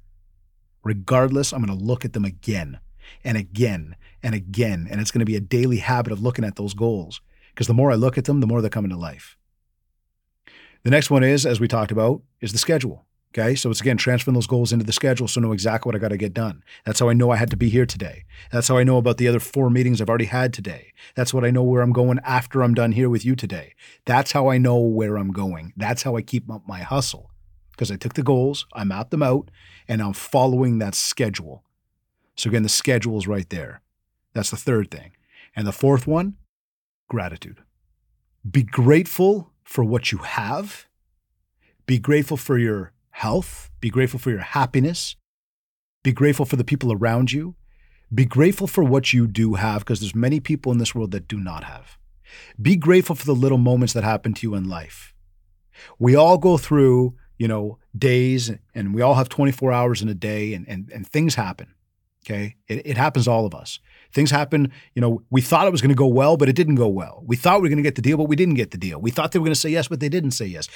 Regardless, 0.83 1.53
I'm 1.53 1.63
going 1.63 1.79
to 1.79 1.85
look 1.85 2.03
at 2.03 2.11
them 2.11 2.25
again 2.25 2.81
and 3.23 3.37
again 3.37 3.95
and 4.21 4.35
again. 4.35 4.85
And 4.91 4.99
it's 4.99 5.11
going 5.11 5.21
to 5.21 5.25
be 5.25 5.37
a 5.37 5.39
daily 5.39 5.77
habit 5.77 6.11
of 6.11 6.21
looking 6.21 6.43
at 6.43 6.57
those 6.57 6.73
goals. 6.73 7.21
Because 7.51 7.67
the 7.67 7.73
more 7.73 7.89
I 7.89 7.95
look 7.95 8.17
at 8.17 8.25
them, 8.25 8.41
the 8.41 8.47
more 8.47 8.61
they 8.61 8.67
come 8.67 8.83
into 8.83 8.97
life. 8.97 9.37
The 10.83 10.91
next 10.91 11.09
one 11.09 11.23
is, 11.23 11.45
as 11.45 11.61
we 11.61 11.69
talked 11.69 11.93
about, 11.93 12.21
is 12.41 12.51
the 12.51 12.57
schedule. 12.57 13.06
Okay. 13.33 13.55
So 13.55 13.69
it's 13.69 13.81
again 13.81 13.97
transferring 13.97 14.35
those 14.35 14.47
goals 14.47 14.73
into 14.73 14.85
the 14.85 14.93
schedule 14.93 15.27
so 15.27 15.39
I 15.39 15.43
know 15.43 15.51
exactly 15.51 15.89
what 15.89 15.95
I 15.95 15.99
got 15.99 16.09
to 16.09 16.17
get 16.17 16.33
done. 16.33 16.63
That's 16.85 16.99
how 16.99 17.09
I 17.09 17.13
know 17.13 17.31
I 17.31 17.35
had 17.35 17.49
to 17.51 17.57
be 17.57 17.69
here 17.69 17.85
today. 17.85 18.23
That's 18.51 18.67
how 18.67 18.77
I 18.77 18.83
know 18.83 18.97
about 18.97 19.17
the 19.17 19.27
other 19.27 19.39
four 19.39 19.69
meetings 19.69 20.01
I've 20.01 20.09
already 20.09 20.25
had 20.25 20.53
today. 20.53 20.93
That's 21.15 21.33
what 21.33 21.45
I 21.45 21.51
know 21.51 21.63
where 21.63 21.81
I'm 21.81 21.91
going 21.91 22.19
after 22.23 22.63
I'm 22.63 22.73
done 22.73 22.93
here 22.93 23.09
with 23.09 23.25
you 23.25 23.35
today. 23.35 23.73
That's 24.05 24.31
how 24.31 24.49
I 24.49 24.57
know 24.57 24.79
where 24.79 25.17
I'm 25.17 25.31
going. 25.31 25.73
That's 25.77 26.03
how 26.03 26.15
I 26.15 26.21
keep 26.21 26.49
up 26.49 26.67
my 26.67 26.79
hustle. 26.79 27.31
Because 27.71 27.91
I 27.91 27.95
took 27.95 28.15
the 28.15 28.23
goals, 28.23 28.65
I 28.73 28.83
mapped 28.83 29.11
them 29.11 29.21
out, 29.21 29.51
and 29.87 30.01
I'm 30.01 30.13
following 30.13 30.79
that 30.79 30.95
schedule. 30.95 31.63
So 32.35 32.49
again, 32.49 32.63
the 32.63 32.69
schedule 32.69 33.19
is 33.19 33.27
right 33.27 33.47
there. 33.49 33.81
That's 34.33 34.49
the 34.49 34.57
third 34.57 34.89
thing. 34.89 35.11
And 35.55 35.67
the 35.67 35.71
fourth 35.71 36.07
one 36.07 36.37
gratitude. 37.07 37.61
Be 38.49 38.63
grateful 38.63 39.51
for 39.63 39.83
what 39.83 40.11
you 40.11 40.19
have. 40.19 40.87
Be 41.85 41.99
grateful 41.99 42.37
for 42.37 42.57
your 42.57 42.93
health. 43.17 43.71
Be 43.79 43.89
grateful 43.89 44.19
for 44.19 44.29
your 44.29 44.41
happiness. 44.41 45.15
Be 46.03 46.11
grateful 46.11 46.45
for 46.45 46.55
the 46.55 46.63
people 46.63 46.93
around 46.93 47.31
you. 47.31 47.55
Be 48.13 48.25
grateful 48.25 48.67
for 48.67 48.83
what 48.83 49.11
you 49.11 49.25
do 49.25 49.55
have 49.55 49.79
because 49.79 49.99
there's 49.99 50.13
many 50.13 50.39
people 50.39 50.71
in 50.71 50.77
this 50.77 50.93
world 50.93 51.11
that 51.11 51.27
do 51.27 51.39
not 51.39 51.63
have. 51.63 51.97
Be 52.61 52.75
grateful 52.75 53.15
for 53.15 53.25
the 53.25 53.33
little 53.33 53.57
moments 53.57 53.93
that 53.93 54.03
happen 54.03 54.33
to 54.35 54.47
you 54.47 54.53
in 54.53 54.69
life. 54.69 55.15
We 55.97 56.15
all 56.15 56.37
go 56.37 56.57
through, 56.57 57.15
you 57.39 57.47
know, 57.47 57.79
days 57.97 58.51
and 58.75 58.93
we 58.93 59.01
all 59.01 59.15
have 59.15 59.29
24 59.29 59.71
hours 59.71 60.03
in 60.03 60.09
a 60.09 60.13
day 60.13 60.53
and, 60.53 60.67
and, 60.67 60.91
and 60.93 61.07
things 61.07 61.33
happen. 61.33 61.73
Okay. 62.23 62.55
It, 62.67 62.85
it 62.85 62.97
happens 62.97 63.25
to 63.25 63.31
all 63.31 63.47
of 63.47 63.55
us. 63.55 63.79
Things 64.13 64.29
happen, 64.29 64.71
you 64.93 65.01
know, 65.01 65.23
we 65.31 65.41
thought 65.41 65.65
it 65.65 65.71
was 65.71 65.81
going 65.81 65.89
to 65.89 65.95
go 65.95 66.07
well, 66.07 66.37
but 66.37 66.49
it 66.49 66.55
didn't 66.55 66.75
go 66.75 66.87
well. 66.87 67.23
We 67.25 67.35
thought 67.35 67.61
we 67.61 67.63
were 67.63 67.69
going 67.69 67.77
to 67.77 67.83
get 67.83 67.95
the 67.95 68.01
deal, 68.01 68.17
but 68.17 68.29
we 68.29 68.35
didn't 68.35 68.55
get 68.55 68.71
the 68.71 68.77
deal. 68.77 69.01
We 69.01 69.11
thought 69.11 69.31
they 69.31 69.39
were 69.39 69.45
going 69.45 69.53
to 69.53 69.59
say 69.59 69.69
yes, 69.69 69.87
but 69.87 69.99
they 69.99 70.09
didn't 70.09 70.31
say 70.31 70.45
yes. 70.45 70.67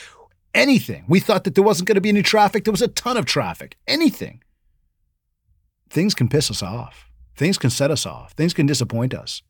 Anything. 0.54 1.06
We 1.08 1.20
thought 1.20 1.45
that 1.45 1.56
there 1.56 1.64
wasn't 1.64 1.88
going 1.88 1.95
to 1.95 2.02
be 2.02 2.10
any 2.10 2.24
traffic. 2.24 2.66
There 2.66 2.74
was 2.74 2.82
a 2.82 2.88
ton 2.88 3.18
of 3.18 3.26
traffic. 3.26 3.78
Anything. 3.88 4.43
Things 5.89 6.14
can 6.14 6.28
piss 6.28 6.52
us 6.52 6.62
off. 6.62 7.10
Things 7.36 7.58
can 7.58 7.70
set 7.70 7.91
us 7.91 8.06
off. 8.06 8.34
Things 8.34 8.54
can 8.54 8.66
disappoint 8.66 9.14
us. 9.14 9.41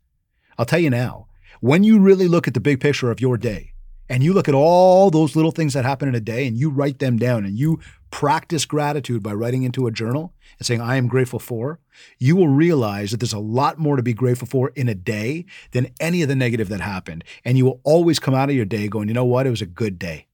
I'll 0.57 0.65
tell 0.65 0.79
you 0.79 0.89
now, 0.89 1.27
when 1.59 1.83
you 1.83 1.99
really 1.99 2.27
look 2.27 2.47
at 2.47 2.53
the 2.53 2.59
big 2.59 2.79
picture 2.79 3.11
of 3.11 3.19
your 3.19 3.37
day 3.37 3.73
and 4.09 4.23
you 4.23 4.33
look 4.33 4.47
at 4.47 4.55
all 4.55 5.09
those 5.09 5.35
little 5.35 5.51
things 5.51 5.73
that 5.73 5.85
happen 5.85 6.07
in 6.07 6.15
a 6.15 6.19
day 6.19 6.47
and 6.47 6.57
you 6.57 6.69
write 6.69 6.99
them 6.99 7.17
down 7.17 7.45
and 7.45 7.57
you 7.57 7.79
practice 8.11 8.65
gratitude 8.65 9.23
by 9.23 9.33
writing 9.33 9.63
into 9.63 9.87
a 9.87 9.91
journal 9.91 10.33
and 10.59 10.65
saying, 10.65 10.81
I 10.81 10.97
am 10.97 11.07
grateful 11.07 11.39
for, 11.39 11.79
you 12.19 12.35
will 12.35 12.49
realize 12.49 13.11
that 13.11 13.17
there's 13.17 13.33
a 13.33 13.39
lot 13.39 13.77
more 13.79 13.95
to 13.95 14.03
be 14.03 14.13
grateful 14.13 14.47
for 14.47 14.69
in 14.75 14.89
a 14.89 14.95
day 14.95 15.45
than 15.71 15.91
any 15.99 16.21
of 16.21 16.27
the 16.27 16.35
negative 16.35 16.69
that 16.69 16.81
happened. 16.81 17.23
And 17.45 17.57
you 17.57 17.65
will 17.65 17.81
always 17.83 18.19
come 18.19 18.33
out 18.33 18.49
of 18.49 18.55
your 18.55 18.65
day 18.65 18.87
going, 18.87 19.07
you 19.07 19.13
know 19.13 19.25
what? 19.25 19.47
It 19.47 19.51
was 19.51 19.61
a 19.61 19.65
good 19.65 19.97
day. 19.97 20.27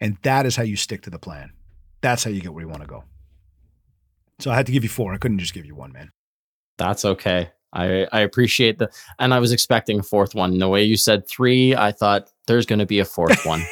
And 0.00 0.18
that 0.22 0.46
is 0.46 0.56
how 0.56 0.62
you 0.62 0.76
stick 0.76 1.02
to 1.02 1.10
the 1.10 1.18
plan. 1.18 1.52
That's 2.00 2.24
how 2.24 2.30
you 2.30 2.40
get 2.40 2.52
where 2.52 2.62
you 2.62 2.68
want 2.68 2.82
to 2.82 2.88
go. 2.88 3.04
So 4.38 4.50
I 4.50 4.56
had 4.56 4.66
to 4.66 4.72
give 4.72 4.82
you 4.82 4.90
four. 4.90 5.14
I 5.14 5.18
couldn't 5.18 5.38
just 5.38 5.54
give 5.54 5.64
you 5.64 5.74
one, 5.74 5.92
man. 5.92 6.10
That's 6.78 7.04
okay. 7.04 7.50
I, 7.72 8.06
I 8.12 8.20
appreciate 8.20 8.78
the, 8.78 8.90
and 9.18 9.34
I 9.34 9.38
was 9.38 9.52
expecting 9.52 10.00
a 10.00 10.02
fourth 10.02 10.34
one. 10.34 10.58
The 10.58 10.68
way 10.68 10.84
you 10.84 10.96
said 10.96 11.28
three, 11.28 11.74
I 11.74 11.92
thought 11.92 12.30
there's 12.46 12.66
going 12.66 12.78
to 12.78 12.86
be 12.86 13.00
a 13.00 13.04
fourth 13.04 13.44
one. 13.44 13.62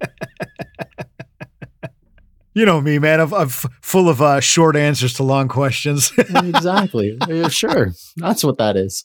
you 2.54 2.66
know 2.66 2.80
me, 2.80 2.98
man. 2.98 3.20
I'm, 3.20 3.32
I'm 3.32 3.48
full 3.48 4.08
of 4.08 4.20
uh, 4.20 4.40
short 4.40 4.76
answers 4.76 5.14
to 5.14 5.22
long 5.22 5.48
questions. 5.48 6.12
exactly. 6.18 7.16
Sure. 7.48 7.92
That's 8.16 8.44
what 8.44 8.58
that 8.58 8.76
is. 8.76 9.02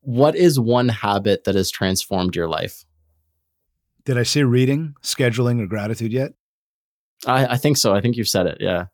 What 0.00 0.36
is 0.36 0.58
one 0.58 0.88
habit 0.88 1.44
that 1.44 1.54
has 1.54 1.70
transformed 1.70 2.34
your 2.34 2.48
life? 2.48 2.85
Did 4.06 4.16
I 4.16 4.22
say 4.22 4.44
reading, 4.44 4.94
scheduling, 5.02 5.60
or 5.60 5.66
gratitude 5.66 6.12
yet? 6.12 6.32
I, 7.26 7.46
I 7.46 7.56
think 7.56 7.76
so. 7.76 7.92
I 7.92 8.00
think 8.00 8.16
you've 8.16 8.28
said 8.28 8.46
it. 8.46 8.58
Yeah. 8.60 8.86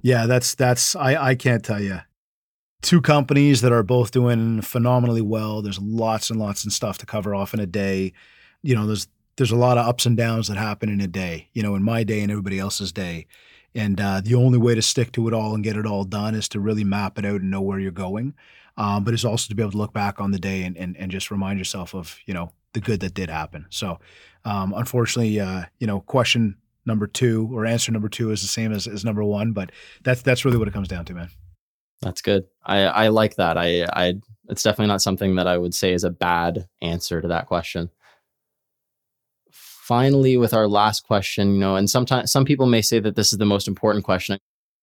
Yeah, 0.00 0.24
that's 0.24 0.54
that's 0.54 0.96
I 0.96 1.22
I 1.22 1.34
can't 1.34 1.62
tell 1.62 1.80
you. 1.80 2.00
Two 2.80 3.02
companies 3.02 3.60
that 3.60 3.72
are 3.72 3.82
both 3.82 4.10
doing 4.10 4.62
phenomenally 4.62 5.20
well. 5.20 5.60
There's 5.60 5.78
lots 5.78 6.30
and 6.30 6.40
lots 6.40 6.64
of 6.64 6.72
stuff 6.72 6.96
to 6.98 7.06
cover 7.06 7.34
off 7.34 7.52
in 7.52 7.60
a 7.60 7.66
day. 7.66 8.14
You 8.62 8.74
know, 8.74 8.86
there's 8.86 9.06
there's 9.36 9.50
a 9.52 9.56
lot 9.56 9.76
of 9.76 9.86
ups 9.86 10.06
and 10.06 10.16
downs 10.16 10.48
that 10.48 10.56
happen 10.56 10.88
in 10.88 11.02
a 11.02 11.06
day. 11.06 11.50
You 11.52 11.62
know, 11.62 11.74
in 11.74 11.82
my 11.82 12.02
day 12.02 12.20
and 12.20 12.30
everybody 12.32 12.58
else's 12.58 12.92
day. 12.92 13.26
And 13.74 14.00
uh, 14.00 14.22
the 14.24 14.34
only 14.34 14.58
way 14.58 14.74
to 14.74 14.82
stick 14.82 15.12
to 15.12 15.28
it 15.28 15.34
all 15.34 15.54
and 15.54 15.62
get 15.62 15.76
it 15.76 15.86
all 15.86 16.04
done 16.04 16.34
is 16.34 16.48
to 16.48 16.58
really 16.60 16.82
map 16.82 17.18
it 17.18 17.26
out 17.26 17.42
and 17.42 17.50
know 17.50 17.60
where 17.60 17.78
you're 17.78 17.92
going. 17.92 18.34
Um, 18.76 19.04
but 19.04 19.14
it's 19.14 19.24
also 19.24 19.48
to 19.48 19.54
be 19.54 19.62
able 19.62 19.72
to 19.72 19.78
look 19.78 19.92
back 19.92 20.20
on 20.20 20.30
the 20.30 20.38
day 20.38 20.62
and, 20.62 20.76
and 20.78 20.96
and 20.96 21.10
just 21.10 21.30
remind 21.30 21.58
yourself 21.58 21.94
of 21.94 22.18
you 22.24 22.32
know 22.32 22.52
the 22.72 22.80
good 22.80 23.00
that 23.00 23.14
did 23.14 23.30
happen. 23.30 23.66
So, 23.70 23.98
um, 24.44 24.72
unfortunately, 24.76 25.40
uh, 25.40 25.64
you 25.78 25.86
know, 25.86 26.00
question 26.00 26.56
number 26.86 27.06
two 27.06 27.48
or 27.52 27.66
answer 27.66 27.92
number 27.92 28.08
two 28.08 28.30
is 28.30 28.42
the 28.42 28.48
same 28.48 28.72
as, 28.72 28.86
as 28.86 29.04
number 29.04 29.24
one, 29.24 29.52
but 29.52 29.70
that's 30.02 30.22
that's 30.22 30.44
really 30.44 30.58
what 30.58 30.68
it 30.68 30.74
comes 30.74 30.88
down 30.88 31.04
to, 31.06 31.14
man. 31.14 31.30
That's 32.02 32.22
good. 32.22 32.44
I, 32.64 32.78
I 32.80 33.08
like 33.08 33.36
that. 33.36 33.58
I, 33.58 33.84
I 33.92 34.14
it's 34.48 34.62
definitely 34.62 34.88
not 34.88 35.02
something 35.02 35.36
that 35.36 35.46
I 35.46 35.58
would 35.58 35.74
say 35.74 35.92
is 35.92 36.04
a 36.04 36.10
bad 36.10 36.66
answer 36.80 37.20
to 37.20 37.28
that 37.28 37.46
question. 37.46 37.90
Finally, 39.50 40.36
with 40.36 40.54
our 40.54 40.68
last 40.68 41.04
question, 41.04 41.54
you 41.54 41.60
know, 41.60 41.76
and 41.76 41.90
sometimes 41.90 42.32
some 42.32 42.44
people 42.44 42.66
may 42.66 42.80
say 42.80 43.00
that 43.00 43.16
this 43.16 43.32
is 43.32 43.38
the 43.38 43.44
most 43.44 43.68
important 43.68 44.04
question. 44.04 44.38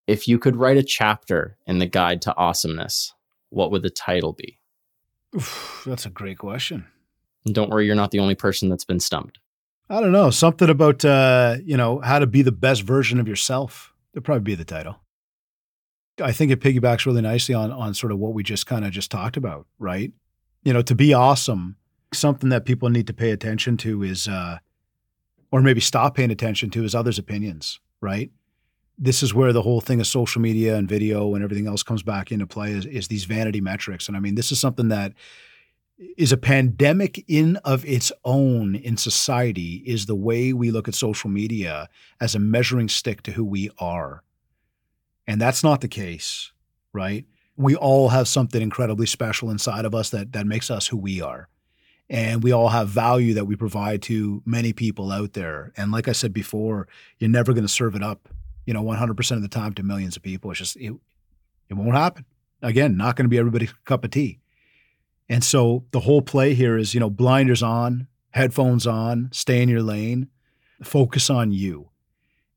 If 0.06 0.28
you 0.28 0.38
could 0.38 0.56
write 0.56 0.78
a 0.78 0.84
chapter 0.84 1.58
in 1.66 1.80
the 1.80 1.86
guide 1.86 2.22
to 2.24 2.36
awesomeness, 2.36 3.14
what 3.50 3.72
would 3.72 3.84
the 3.84 3.90
title 3.90 4.34
be? 4.34 4.60
Oof, 5.36 5.84
that's 5.86 6.06
a 6.06 6.10
great 6.10 6.38
question. 6.38 6.86
And 7.46 7.56
don't 7.56 7.70
worry, 7.70 7.86
you're 7.86 7.96
not 7.96 8.12
the 8.12 8.20
only 8.20 8.36
person 8.36 8.70
that's 8.70 8.86
been 8.86 9.00
stumped. 9.00 9.40
I 9.90 10.02
don't 10.02 10.12
know. 10.12 10.30
Something 10.30 10.70
about 10.70 11.06
uh, 11.06 11.58
you 11.64 11.78
know, 11.78 12.00
how 12.00 12.20
to 12.20 12.28
be 12.28 12.42
the 12.42 12.52
best 12.52 12.82
version 12.82 13.20
of 13.20 13.28
yourself. 13.28 13.94
It'd 14.14 14.26
probably 14.26 14.44
be 14.44 14.56
the 14.56 14.66
title. 14.66 14.98
I 16.22 16.32
think 16.32 16.52
it 16.52 16.60
piggybacks 16.60 17.06
really 17.06 17.22
nicely 17.22 17.56
on 17.56 17.72
on 17.72 17.94
sort 17.94 18.12
of 18.12 18.20
what 18.20 18.34
we 18.34 18.44
just 18.44 18.66
kind 18.66 18.84
of 18.86 18.92
just 18.92 19.12
talked 19.12 19.38
about, 19.38 19.68
right? 19.80 20.12
You 20.64 20.74
know, 20.74 20.82
to 20.82 20.96
be 20.96 21.14
awesome, 21.14 21.78
something 22.14 22.50
that 22.50 22.66
people 22.66 22.90
need 22.90 23.08
to 23.08 23.14
pay 23.14 23.32
attention 23.32 23.78
to 23.78 24.04
is 24.04 24.28
uh 24.28 24.58
or 25.52 25.62
maybe 25.62 25.80
stop 25.80 26.16
paying 26.16 26.32
attention 26.32 26.70
to 26.72 26.84
is 26.84 26.94
others' 26.94 27.20
opinions, 27.20 27.80
right? 28.02 28.32
This 28.98 29.24
is 29.24 29.34
where 29.34 29.54
the 29.54 29.62
whole 29.62 29.80
thing 29.80 30.00
of 30.00 30.08
social 30.08 30.42
media 30.42 30.76
and 30.76 30.90
video 30.90 31.36
and 31.36 31.44
everything 31.44 31.68
else 31.68 31.84
comes 31.84 32.04
back 32.04 32.32
into 32.32 32.48
play 32.48 32.72
is, 32.72 32.86
is 32.86 33.08
these 33.08 33.24
vanity 33.24 33.62
metrics. 33.62 34.08
And 34.08 34.18
I 34.18 34.20
mean, 34.20 34.36
this 34.36 34.52
is 34.52 34.60
something 34.60 34.90
that 34.90 35.14
is 35.98 36.32
a 36.32 36.38
pandemic 36.38 37.24
in 37.28 37.58
of 37.58 37.84
its 37.86 38.12
own 38.24 38.76
in 38.76 38.98
society 38.98 39.84
is 39.86 40.06
the 40.06 40.16
way 40.16 40.54
we 40.54 40.70
look 40.70 40.88
at 40.88 40.95
social 40.95 41.30
media 41.30 41.89
as 42.22 42.36
a 42.36 42.39
measuring 42.39 42.88
stick 42.88 43.24
to 43.24 43.32
who 43.32 43.43
we 43.43 43.70
are. 43.80 44.24
And 45.26 45.41
that's 45.41 45.64
not 45.64 45.82
the 45.82 45.88
case, 45.88 46.52
right? 46.93 47.26
We 47.56 47.76
all 47.76 48.10
have 48.10 48.28
something 48.28 48.62
incredibly 48.62 49.08
special 49.08 49.50
inside 49.50 49.86
of 49.86 49.95
us 49.95 50.12
that 50.12 50.34
that 50.34 50.45
makes 50.45 50.70
us 50.70 50.88
who 50.88 50.98
we 50.98 51.22
are. 51.22 51.50
And 52.10 52.43
we 52.43 52.52
all 52.52 52.70
have 52.70 52.88
value 52.88 53.34
that 53.34 53.45
we 53.45 53.56
provide 53.56 54.02
to 54.04 54.41
many 54.45 54.72
people 54.72 55.12
out 55.12 55.34
there. 55.34 55.74
And 55.76 55.91
like 55.91 56.08
I 56.08 56.14
said 56.14 56.32
before, 56.32 56.88
you're 57.18 57.30
never 57.30 57.54
going 57.54 57.66
to 57.66 57.68
serve 57.68 57.95
it 57.95 58.04
up, 58.04 58.30
you 58.66 58.74
know, 58.74 58.84
100% 58.84 59.32
of 59.32 59.41
the 59.41 59.48
time 59.50 59.74
to 59.74 59.84
millions 59.84 60.16
of 60.16 60.24
people. 60.24 60.52
It's 60.52 60.60
just 60.60 60.78
it, 60.78 60.93
it 61.70 61.74
won't 61.74 61.95
happen. 61.95 62.26
Again, 62.62 62.95
not 62.95 63.16
going 63.16 63.26
to 63.26 63.30
be 63.30 63.38
everybody's 63.38 63.74
cup 63.84 64.06
of 64.06 64.12
tea. 64.12 64.39
And 65.30 65.44
so 65.44 65.86
the 65.92 66.02
whole 66.02 66.22
play 66.22 66.54
here 66.54 66.78
is, 66.78 66.94
you 66.94 67.00
know, 67.00 67.10
blinders 67.10 67.62
on, 67.62 68.08
headphones 68.32 68.88
on, 68.88 69.30
stay 69.32 69.62
in 69.62 69.70
your 69.70 69.82
lane, 69.82 70.30
focus 70.84 71.30
on 71.30 71.52
you. 71.52 71.90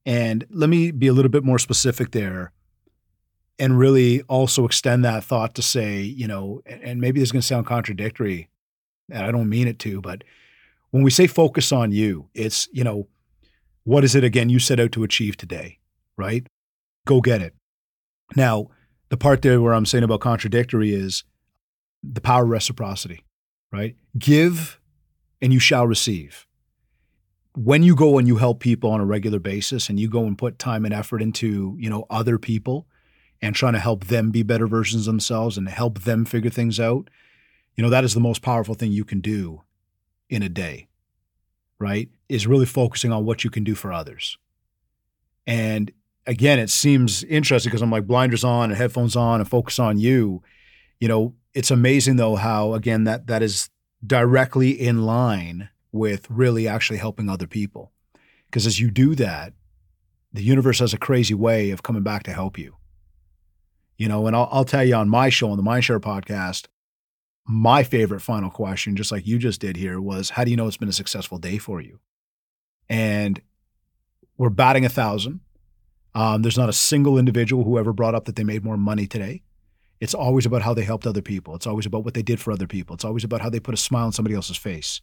And 0.07 0.47
let 0.51 0.71
me 0.71 0.91
be 0.91 1.09
a 1.09 1.13
little 1.13 1.31
bit 1.31 1.45
more 1.45 1.59
specific 1.59 2.13
there 2.13 2.53
and 3.59 3.79
really 3.79 4.23
also 4.23 4.65
extend 4.65 5.05
that 5.05 5.23
thought 5.23 5.55
to 5.55 5.63
say, 5.63 6.01
you 6.01 6.27
know, 6.27 6.63
and 6.65 7.01
maybe 7.01 7.21
this 7.21 7.29
is 7.29 7.33
going 7.33 7.43
to 7.43 7.47
sound 7.47 7.67
contradictory, 7.67 8.49
and 9.11 9.25
I 9.25 9.31
don't 9.31 9.51
mean 9.51 9.69
it 9.69 9.79
to, 9.81 10.01
but 10.01 10.25
when 10.91 11.03
we 11.03 11.11
say 11.11 11.27
focus 11.27 11.71
on 11.71 11.93
you, 11.93 12.31
it's, 12.35 12.69
you 12.73 12.83
know, 12.83 13.07
what 13.85 14.03
is 14.03 14.15
it 14.15 14.25
again 14.25 14.49
you 14.49 14.59
set 14.59 14.81
out 14.81 14.93
to 14.93 15.05
achieve 15.05 15.37
today, 15.37 15.79
right? 16.17 16.47
Go 17.07 17.21
get 17.21 17.43
it. 17.43 17.55
Now, 18.35 18.69
the 19.11 19.17
part 19.17 19.43
there 19.43 19.61
where 19.61 19.75
I'm 19.75 19.87
saying 19.87 20.05
about 20.05 20.21
contradictory 20.21 20.95
is 20.95 21.25
the 22.03 22.21
power 22.21 22.45
of 22.45 22.51
reciprocity, 22.51 23.25
right? 23.73 23.97
Give 24.19 24.81
and 25.41 25.53
you 25.53 25.59
shall 25.59 25.87
receive. 25.87 26.47
When 27.57 27.83
you 27.83 27.97
go 27.97 28.19
and 28.19 28.29
you 28.29 28.37
help 28.37 28.61
people 28.61 28.91
on 28.91 29.01
a 29.01 29.07
regular 29.07 29.39
basis 29.39 29.89
and 29.89 29.99
you 29.99 30.09
go 30.09 30.25
and 30.25 30.39
put 30.39 30.59
time 30.59 30.85
and 30.85 30.95
effort 30.95 31.21
into, 31.21 31.77
you 31.79 31.91
know, 31.91 32.07
other 32.09 32.39
people 32.39 32.87
and 33.43 33.55
trying 33.55 33.73
to 33.73 33.81
help 33.81 34.07
them 34.07 34.31
be 34.31 34.43
better 34.43 34.67
versions 34.67 35.07
of 35.07 35.13
themselves 35.13 35.59
and 35.59 35.69
help 35.69 36.01
them 36.01 36.25
figure 36.25 36.51
things 36.51 36.79
out, 36.79 37.09
you 37.77 37.83
know, 37.83 37.91
that 37.91 38.05
is 38.05 38.15
the 38.15 38.21
most 38.21 38.43
powerful 38.43 38.75
thing 38.75 38.93
you 38.93 39.05
can 39.05 39.21
do 39.21 39.63
in 40.29 40.43
a 40.43 40.49
day, 40.49 40.89
right? 41.79 42.09
Is 42.29 42.47
really 42.47 42.67
focusing 42.67 43.13
on 43.13 43.25
what 43.25 43.43
you 43.43 43.51
can 43.51 43.65
do 43.65 43.75
for 43.75 43.93
others. 43.93 44.39
And 45.47 45.91
again, 46.27 46.59
it 46.59 46.71
seems 46.71 47.25
interesting 47.25 47.71
because 47.71 47.83
I'm 47.83 47.91
like 47.91 48.07
blinders 48.07 48.45
on 48.45 48.71
and 48.71 48.79
headphones 48.79 49.17
on 49.17 49.41
and 49.41 49.49
focus 49.49 49.79
on 49.79 49.99
you. 49.99 50.43
You 51.01 51.09
know, 51.09 51.35
it's 51.55 51.71
amazing 51.71 52.17
though 52.17 52.37
how 52.37 52.75
again 52.75 53.05
that 53.05 53.27
that 53.27 53.43
is 53.43 53.71
directly 54.05 54.71
in 54.71 55.05
line 55.05 55.69
with 55.93 56.31
really 56.31 56.69
actually 56.69 56.99
helping 56.99 57.29
other 57.29 57.47
people. 57.47 57.93
Because 58.47 58.67
as 58.67 58.81
you 58.81 58.91
do 58.91 59.15
that, 59.17 59.53
the 60.33 60.43
universe 60.43 60.79
has 60.79 60.95
a 60.95 60.99
crazy 60.99 61.35
way 61.35 61.71
of 61.71 61.83
coming 61.83 62.03
back 62.03 62.23
to 62.25 62.33
help 62.33 62.59
you. 62.59 62.77
You 63.97 64.09
know, 64.09 64.27
and 64.27 64.35
I'll, 64.35 64.49
I'll 64.51 64.65
tell 64.65 64.85
you 64.85 64.95
on 64.95 65.09
my 65.09 65.29
show 65.29 65.51
on 65.51 65.57
the 65.57 65.63
Mindshare 65.63 66.01
podcast, 66.01 66.67
my 67.47 67.83
favorite 67.83 68.21
final 68.21 68.51
question, 68.51 68.97
just 68.97 69.13
like 69.13 69.27
you 69.27 69.39
just 69.39 69.61
did 69.61 69.77
here, 69.77 70.01
was 70.01 70.31
how 70.31 70.45
do 70.45 70.51
you 70.51 70.57
know 70.57 70.67
it's 70.67 70.77
been 70.77 70.89
a 70.89 70.93
successful 70.93 71.39
day 71.39 71.59
for 71.59 71.81
you? 71.81 71.99
And 72.89 73.41
we're 74.39 74.51
batting 74.51 74.85
a 74.85 74.89
thousand. 74.89 75.41
Um, 76.15 76.43
there's 76.43 76.59
not 76.59 76.69
a 76.69 76.73
single 76.73 77.19
individual 77.19 77.65
who 77.65 77.79
ever 77.79 77.93
brought 77.93 78.15
up 78.15 78.25
that 78.25 78.37
they 78.37 78.45
made 78.45 78.65
more 78.65 78.77
money 78.77 79.07
today 79.07 79.43
It's 80.01 80.15
always 80.15 80.47
about 80.47 80.63
how 80.63 80.73
they 80.73 80.85
helped 80.85 81.07
other 81.07 81.23
people. 81.23 81.55
It's 81.55 81.67
always 81.67 81.87
about 81.87 82.05
what 82.05 82.15
they 82.15 82.23
did 82.23 82.41
for 82.41 82.53
other 82.53 82.67
people. 82.67 82.95
It's 82.95 83.05
always 83.05 83.25
about 83.25 83.43
how 83.43 83.51
they 83.51 83.61
put 83.61 83.75
a 83.75 83.79
smile 83.79 84.07
on 84.07 84.13
somebody 84.13 84.35
else's 84.35 84.57
face. 84.57 85.03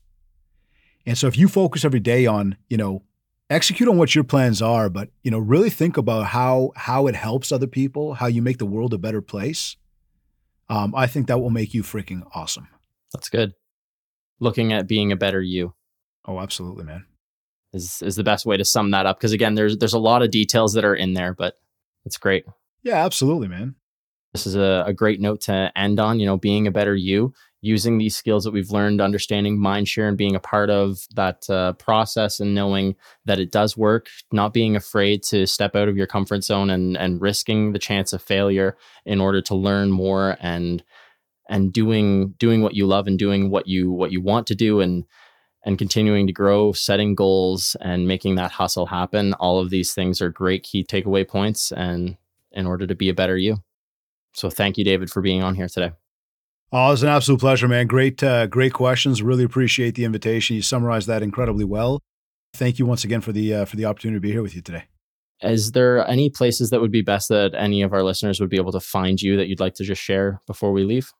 And 1.06 1.18
so 1.18 1.28
if 1.28 1.38
you 1.38 1.48
focus 1.48 1.86
every 1.86 2.00
day 2.00 2.26
on, 2.26 2.58
you 2.68 2.78
know, 2.78 3.04
execute 3.50 3.88
on 3.88 3.98
what 3.98 4.16
your 4.16 4.24
plans 4.24 4.62
are, 4.62 4.90
but 4.90 5.10
you 5.24 5.32
know, 5.32 5.40
really 5.40 5.70
think 5.70 5.98
about 5.98 6.26
how 6.28 6.72
how 6.76 7.08
it 7.08 7.16
helps 7.16 7.52
other 7.52 7.68
people, 7.68 8.16
how 8.16 8.28
you 8.28 8.42
make 8.42 8.58
the 8.58 8.66
world 8.66 8.94
a 8.94 8.98
better 8.98 9.22
place. 9.22 9.78
Um, 10.70 10.94
I 10.96 11.08
think 11.08 11.28
that 11.28 11.40
will 11.40 11.50
make 11.50 11.74
you 11.74 11.84
freaking 11.84 12.24
awesome. 12.34 12.68
That's 13.14 13.30
good. 13.30 13.54
Looking 14.40 14.74
at 14.74 14.88
being 14.88 15.12
a 15.12 15.16
better 15.16 15.42
you. 15.42 15.74
Oh, 16.26 16.40
absolutely, 16.40 16.84
man. 16.84 17.06
Is 17.74 18.02
is 18.02 18.16
the 18.16 18.24
best 18.24 18.46
way 18.46 18.58
to 18.58 18.66
sum 18.66 18.92
that 18.92 19.06
up 19.06 19.18
because 19.18 19.32
again, 19.32 19.56
there's 19.56 19.78
there's 19.78 19.94
a 19.94 20.00
lot 20.00 20.24
of 20.24 20.32
details 20.32 20.74
that 20.74 20.86
are 20.86 20.96
in 20.96 21.14
there, 21.14 21.34
but 21.34 21.56
it's 22.06 22.18
great. 22.18 22.46
Yeah, 22.84 23.06
absolutely, 23.06 23.48
man. 23.48 23.76
This 24.34 24.46
is 24.46 24.56
a, 24.56 24.84
a 24.88 24.94
great 24.94 25.20
note 25.20 25.42
to 25.42 25.72
end 25.76 26.00
on. 26.00 26.20
You 26.20 26.26
know, 26.26 26.38
being 26.38 26.68
a 26.68 26.72
better 26.72 26.96
you 26.96 27.34
using 27.62 27.98
these 27.98 28.16
skills 28.16 28.44
that 28.44 28.52
we've 28.52 28.72
learned, 28.72 29.02
understanding 29.02 29.58
mindshare 29.58 30.08
and 30.08 30.18
being 30.18 30.36
a 30.36 30.40
part 30.40 30.70
of 30.70 31.00
that 31.16 31.50
uh, 31.50 31.74
process 31.74 32.40
and 32.40 32.54
knowing 32.54 32.96
that 33.26 33.40
it 33.40 33.52
does 33.52 33.76
work, 33.76 34.08
not 34.32 34.54
being 34.54 34.76
afraid 34.76 35.24
to 35.24 35.48
step 35.48 35.76
out 35.76 35.88
of 35.88 35.98
your 35.98 36.08
comfort 36.08 36.44
zone 36.44 36.70
and 36.70 36.98
and 36.98 37.22
risking 37.22 37.72
the 37.72 37.80
chance 37.80 38.14
of 38.14 38.22
failure 38.22 38.78
in 39.06 39.20
order 39.20 39.42
to 39.42 39.56
learn 39.56 39.92
more 39.92 40.38
and 40.40 40.84
and 41.50 41.74
doing 41.74 42.30
doing 42.38 42.62
what 42.62 42.76
you 42.76 42.86
love 42.86 43.08
and 43.08 43.18
doing 43.18 43.50
what 43.50 43.68
you 43.68 43.92
what 43.92 44.12
you 44.12 44.22
want 44.22 44.48
to 44.48 44.56
do 44.56 44.80
and 44.80 45.06
and 45.66 45.78
continuing 45.78 46.28
to 46.28 46.34
grow, 46.34 46.72
setting 46.72 47.14
goals 47.14 47.76
and 47.82 48.08
making 48.08 48.36
that 48.36 48.52
hustle 48.52 48.86
happen. 48.86 49.34
All 49.34 49.60
of 49.60 49.70
these 49.70 49.94
things 49.94 50.22
are 50.22 50.30
great 50.30 50.64
key 50.64 50.84
takeaway 50.84 51.28
points 51.28 51.74
and 51.74 52.16
in 52.54 52.66
order 52.66 52.88
to 52.88 52.96
be 52.96 53.10
a 53.10 53.14
better 53.14 53.36
you. 53.36 53.58
So 54.38 54.52
thank 54.52 54.78
you 54.78 54.84
David 54.84 55.10
for 55.10 55.22
being 55.22 55.42
on 55.42 55.56
here 55.56 55.68
today. 55.68 55.94
Oh, 56.72 56.92
it's 56.92 57.02
an 57.02 57.08
absolute 57.08 57.40
pleasure, 57.40 57.68
man. 57.68 57.88
Great, 57.88 58.22
uh, 58.22 58.46
great 58.46 58.72
questions. 58.72 59.24
Really 59.24 59.44
appreciate 59.44 59.96
the 59.96 60.06
invitation. 60.06 60.56
You 60.56 60.62
summarized 60.62 61.08
that 61.08 61.24
incredibly 61.24 61.66
well. 61.66 62.04
Thank 62.54 62.78
you 62.78 62.86
once 62.86 63.04
again 63.04 63.22
for 63.22 63.32
the 63.32 63.54
uh, 63.54 63.66
for 63.66 63.78
the 63.78 63.86
opportunity 63.86 64.18
to 64.18 64.22
be 64.22 64.32
here 64.32 64.44
with 64.44 64.56
you 64.56 64.62
today. 64.62 64.84
Is 65.42 65.72
there 65.72 66.08
any 66.08 66.30
places 66.30 66.70
that 66.70 66.82
would 66.82 66.92
be 66.92 67.02
best 67.02 67.30
that 67.30 67.56
any 67.56 67.82
of 67.82 67.94
our 67.94 68.04
listeners 68.04 68.40
would 68.40 68.50
be 68.50 68.58
able 68.58 68.72
to 68.74 68.80
find 68.80 69.20
you 69.20 69.38
that 69.38 69.48
you'd 69.48 69.60
like 69.60 69.74
to 69.76 69.84
just 69.84 70.02
share 70.02 70.40
before 70.46 70.72
we 70.72 70.84
leave? 70.84 71.12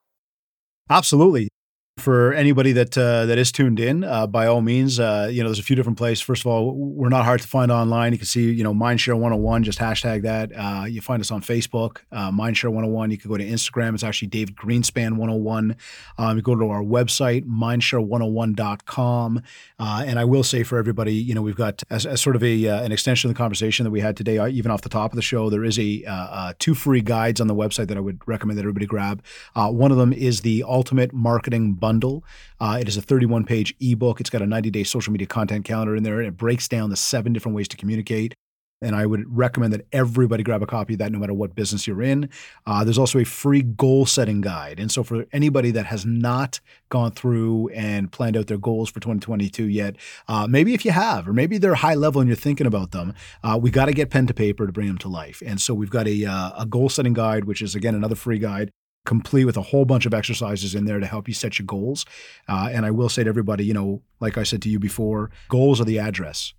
Absolutely 0.90 1.50
for 1.98 2.32
anybody 2.34 2.72
that 2.74 2.98
uh, 2.98 3.26
that 3.26 3.38
is 3.38 3.52
tuned 3.52 3.80
in, 3.80 4.04
uh, 4.04 4.28
by 4.28 4.46
all 4.46 4.62
means, 4.62 5.00
uh, 5.00 5.28
you 5.32 5.42
know, 5.42 5.50
there's 5.50 5.60
a 5.60 5.64
few 5.64 5.76
different 5.76 5.98
places. 5.98 6.22
First 6.22 6.44
of 6.44 6.48
all, 6.48 6.74
we're 6.74 7.10
not 7.10 7.26
hard 7.26 7.42
to 7.42 7.48
find 7.48 7.72
online. 7.72 8.12
You 8.12 8.20
can 8.20 8.28
see, 8.28 8.52
you 8.52 8.64
know, 8.64 8.74
Mindshare 8.74 9.16
101, 9.16 9.64
just 9.64 9.80
hashtag 9.80 10.22
that. 10.22 10.52
Uh, 10.56 10.86
you 10.86 11.02
find 11.02 11.22
us 11.22 11.32
on 11.32 11.42
Facebook, 11.42 11.98
uh, 12.12 12.32
Mindshare 12.32 12.66
101. 12.66 13.12
You 13.12 13.18
can 13.18 13.30
go 13.30 13.38
to 13.38 13.44
Instagram. 13.44 13.96
It's 13.96 14.04
actually 14.04 14.28
David 14.28 14.56
Greenspan 14.56 15.18
101. 15.18 15.76
Um, 16.18 16.38
you 16.38 16.44
go 16.44 16.56
to 16.56 16.70
our 16.70 16.84
website, 16.84 17.46
mindshare101.com. 17.46 19.42
Uh, 19.80 20.04
and 20.06 20.20
I 20.20 20.26
will 20.26 20.44
say 20.44 20.64
for 20.64 20.78
everybody, 20.78 21.14
you 21.14 21.34
know, 21.34 21.42
we've 21.42 21.56
got 21.56 21.82
as, 21.90 22.06
as 22.06 22.22
sort 22.22 22.36
of 22.36 22.44
a 22.44 22.66
an 22.68 22.92
extension 22.92 23.30
of 23.30 23.36
the 23.36 23.38
conversation 23.38 23.84
that 23.86 23.92
we 23.92 24.02
had 24.02 24.16
today, 24.16 24.46
even 24.50 24.72
off 24.72 24.82
the 24.82 24.90
top 24.90 25.12
of 25.12 25.16
the 25.16 25.22
show, 25.22 25.50
there 25.50 25.64
is 25.64 25.80
a 25.80 26.54
two 26.60 26.76
free 26.76 27.02
guides 27.02 27.42
on 27.42 27.48
the 27.48 27.56
website 27.56 27.88
that 27.88 27.98
I 27.98 28.02
would 28.02 28.22
recommend 28.28 28.58
that 28.58 28.64
everybody 28.64 28.86
grab. 28.86 29.24
one 29.56 29.92
of 29.92 29.98
them 29.98 30.14
is 30.14 30.42
the 30.42 30.64
Ultimate 30.68 31.14
Marketing 31.14 31.74
bundle. 31.88 32.22
Uh, 32.60 32.78
it 32.82 32.90
is 32.90 32.98
a 32.98 33.02
31 33.02 33.46
page 33.46 33.74
ebook. 33.80 34.20
It's 34.20 34.30
got 34.30 34.42
a 34.42 34.46
90 34.46 34.70
day 34.72 34.84
social 34.84 35.14
media 35.14 35.28
content 35.28 35.64
calendar 35.64 35.96
in 35.96 36.04
there, 36.04 36.20
and 36.20 36.28
it 36.28 36.36
breaks 36.36 36.68
down 36.68 36.90
the 36.90 36.98
seven 36.98 37.32
different 37.32 37.56
ways 37.56 37.70
to 37.70 37.78
communicate. 37.78 38.34
And 38.82 38.94
I 38.94 39.06
would 39.06 39.24
recommend 39.36 39.74
that 39.74 39.88
everybody 39.92 40.44
grab 40.44 40.62
a 40.62 40.68
copy 40.68 40.94
of 40.94 41.00
that 41.00 41.12
no 41.12 41.18
matter 41.18 41.34
what 41.34 41.56
business 41.56 41.88
you're 41.88 42.04
in. 42.04 42.30
Uh, 42.68 42.84
there's 42.84 42.98
also 42.98 43.20
a 43.20 43.24
free 43.24 43.64
goal 43.64 44.06
setting 44.06 44.42
guide. 44.42 44.80
And 44.80 44.92
so, 44.92 45.02
for 45.02 45.26
anybody 45.32 45.72
that 45.72 45.86
has 45.88 46.06
not 46.06 46.60
gone 46.90 47.12
through 47.12 47.70
and 47.70 48.12
planned 48.12 48.38
out 48.38 48.48
their 48.48 48.60
goals 48.60 48.90
for 48.90 49.00
2022 49.00 49.64
yet, 49.64 49.96
uh, 50.28 50.46
maybe 50.46 50.74
if 50.74 50.84
you 50.84 50.92
have, 50.92 51.28
or 51.28 51.34
maybe 51.34 51.58
they're 51.58 51.74
high 51.76 51.96
level 51.96 52.22
and 52.22 52.28
you're 52.28 52.36
thinking 52.36 52.68
about 52.68 52.92
them, 52.92 53.16
uh, 53.44 53.58
we 53.60 53.72
got 53.72 53.86
to 53.86 53.94
get 53.94 54.10
pen 54.10 54.28
to 54.28 54.34
paper 54.34 54.68
to 54.68 54.74
bring 54.74 54.88
them 54.88 55.00
to 55.00 55.08
life. 55.08 55.42
And 55.44 55.60
so, 55.60 55.74
we've 55.74 55.90
got 55.90 56.06
a, 56.08 56.26
uh, 56.26 56.52
a 56.64 56.66
goal 56.68 56.90
setting 56.90 57.14
guide, 57.14 57.46
which 57.46 57.62
is 57.64 57.74
again 57.74 57.96
another 57.96 58.16
free 58.16 58.40
guide 58.40 58.72
complete 59.08 59.46
with 59.46 59.58
a 59.58 59.62
whole 59.62 59.86
bunch 59.86 60.06
of 60.06 60.14
exercises 60.14 60.76
in 60.76 60.86
there 60.86 61.00
to 61.00 61.08
help 61.08 61.28
you 61.28 61.34
set 61.34 61.58
your 61.58 61.66
goals. 61.66 62.06
Uh, 62.48 62.70
and 62.72 62.86
I 62.86 62.92
will 62.92 63.10
say 63.10 63.24
to 63.24 63.30
everybody, 63.30 63.66
you 63.66 63.74
know, 63.74 64.04
like 64.20 64.38
I 64.38 64.44
said 64.44 64.62
to 64.64 64.70
you 64.70 64.78
before, 64.78 65.32
goals 65.50 65.82
are 65.82 65.86
the 65.86 65.98
address. 65.98 66.54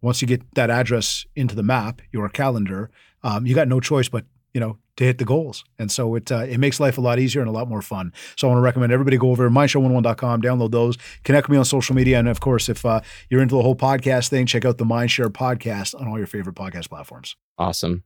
Once 0.00 0.22
you 0.22 0.28
get 0.28 0.42
that 0.54 0.70
address 0.70 1.26
into 1.36 1.54
the 1.54 1.62
map, 1.62 2.00
your 2.10 2.28
calendar, 2.28 2.90
um, 3.22 3.46
you 3.46 3.54
got 3.54 3.68
no 3.68 3.80
choice 3.80 4.08
but 4.08 4.24
you 4.54 4.60
know 4.60 4.78
to 4.96 5.04
hit 5.04 5.18
the 5.18 5.24
goals. 5.24 5.64
And 5.78 5.90
so 5.90 6.14
it 6.14 6.30
uh, 6.30 6.46
it 6.48 6.58
makes 6.58 6.78
life 6.78 6.98
a 6.98 7.00
lot 7.00 7.18
easier 7.18 7.40
and 7.40 7.48
a 7.48 7.52
lot 7.52 7.68
more 7.68 7.82
fun. 7.82 8.12
So 8.36 8.46
I 8.46 8.50
want 8.50 8.58
to 8.58 8.62
recommend 8.62 8.92
everybody 8.92 9.16
go 9.16 9.30
over 9.30 9.48
to 9.48 9.50
mindshare101.com, 9.50 10.42
download 10.42 10.70
those, 10.70 10.98
connect 11.24 11.48
with 11.48 11.52
me 11.52 11.58
on 11.58 11.64
social 11.64 11.94
media, 11.94 12.18
and 12.18 12.28
of 12.28 12.40
course, 12.40 12.68
if 12.68 12.84
uh, 12.84 13.00
you're 13.30 13.42
into 13.42 13.54
the 13.54 13.62
whole 13.62 13.76
podcast 13.76 14.28
thing, 14.28 14.46
check 14.46 14.64
out 14.64 14.78
the 14.78 14.84
Mindshare 14.84 15.28
podcast 15.28 15.98
on 15.98 16.08
all 16.08 16.18
your 16.18 16.26
favorite 16.26 16.56
podcast 16.56 16.88
platforms. 16.88 17.36
Awesome. 17.58 18.04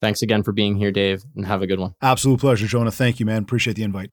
Thanks 0.00 0.22
again 0.22 0.42
for 0.42 0.52
being 0.52 0.76
here, 0.76 0.92
Dave, 0.92 1.24
and 1.34 1.46
have 1.46 1.62
a 1.62 1.66
good 1.66 1.80
one. 1.80 1.94
Absolute 2.00 2.40
pleasure, 2.40 2.66
Jonah. 2.66 2.90
Thank 2.90 3.18
you, 3.18 3.26
man. 3.26 3.42
Appreciate 3.42 3.74
the 3.74 3.82
invite. 3.82 4.10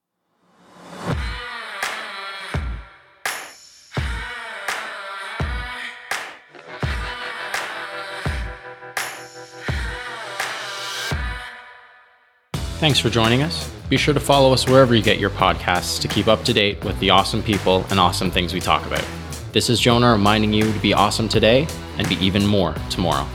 Thanks 12.79 12.99
for 12.99 13.09
joining 13.09 13.41
us. 13.41 13.71
Be 13.89 13.97
sure 13.97 14.13
to 14.13 14.19
follow 14.19 14.51
us 14.51 14.67
wherever 14.67 14.93
you 14.93 15.01
get 15.01 15.17
your 15.17 15.29
podcasts 15.29 15.99
to 16.01 16.07
keep 16.07 16.27
up 16.27 16.43
to 16.43 16.53
date 16.53 16.83
with 16.83 16.99
the 16.99 17.09
awesome 17.09 17.41
people 17.41 17.86
and 17.89 17.99
awesome 17.99 18.29
things 18.29 18.53
we 18.53 18.59
talk 18.59 18.86
about. 18.86 19.03
This 19.53 19.69
is 19.69 19.79
Jonah 19.79 20.11
reminding 20.11 20.51
you 20.51 20.71
to 20.71 20.79
be 20.79 20.93
awesome 20.93 21.29
today 21.29 21.67
and 21.97 22.07
be 22.09 22.15
even 22.15 22.45
more 22.45 22.73
tomorrow. 22.89 23.25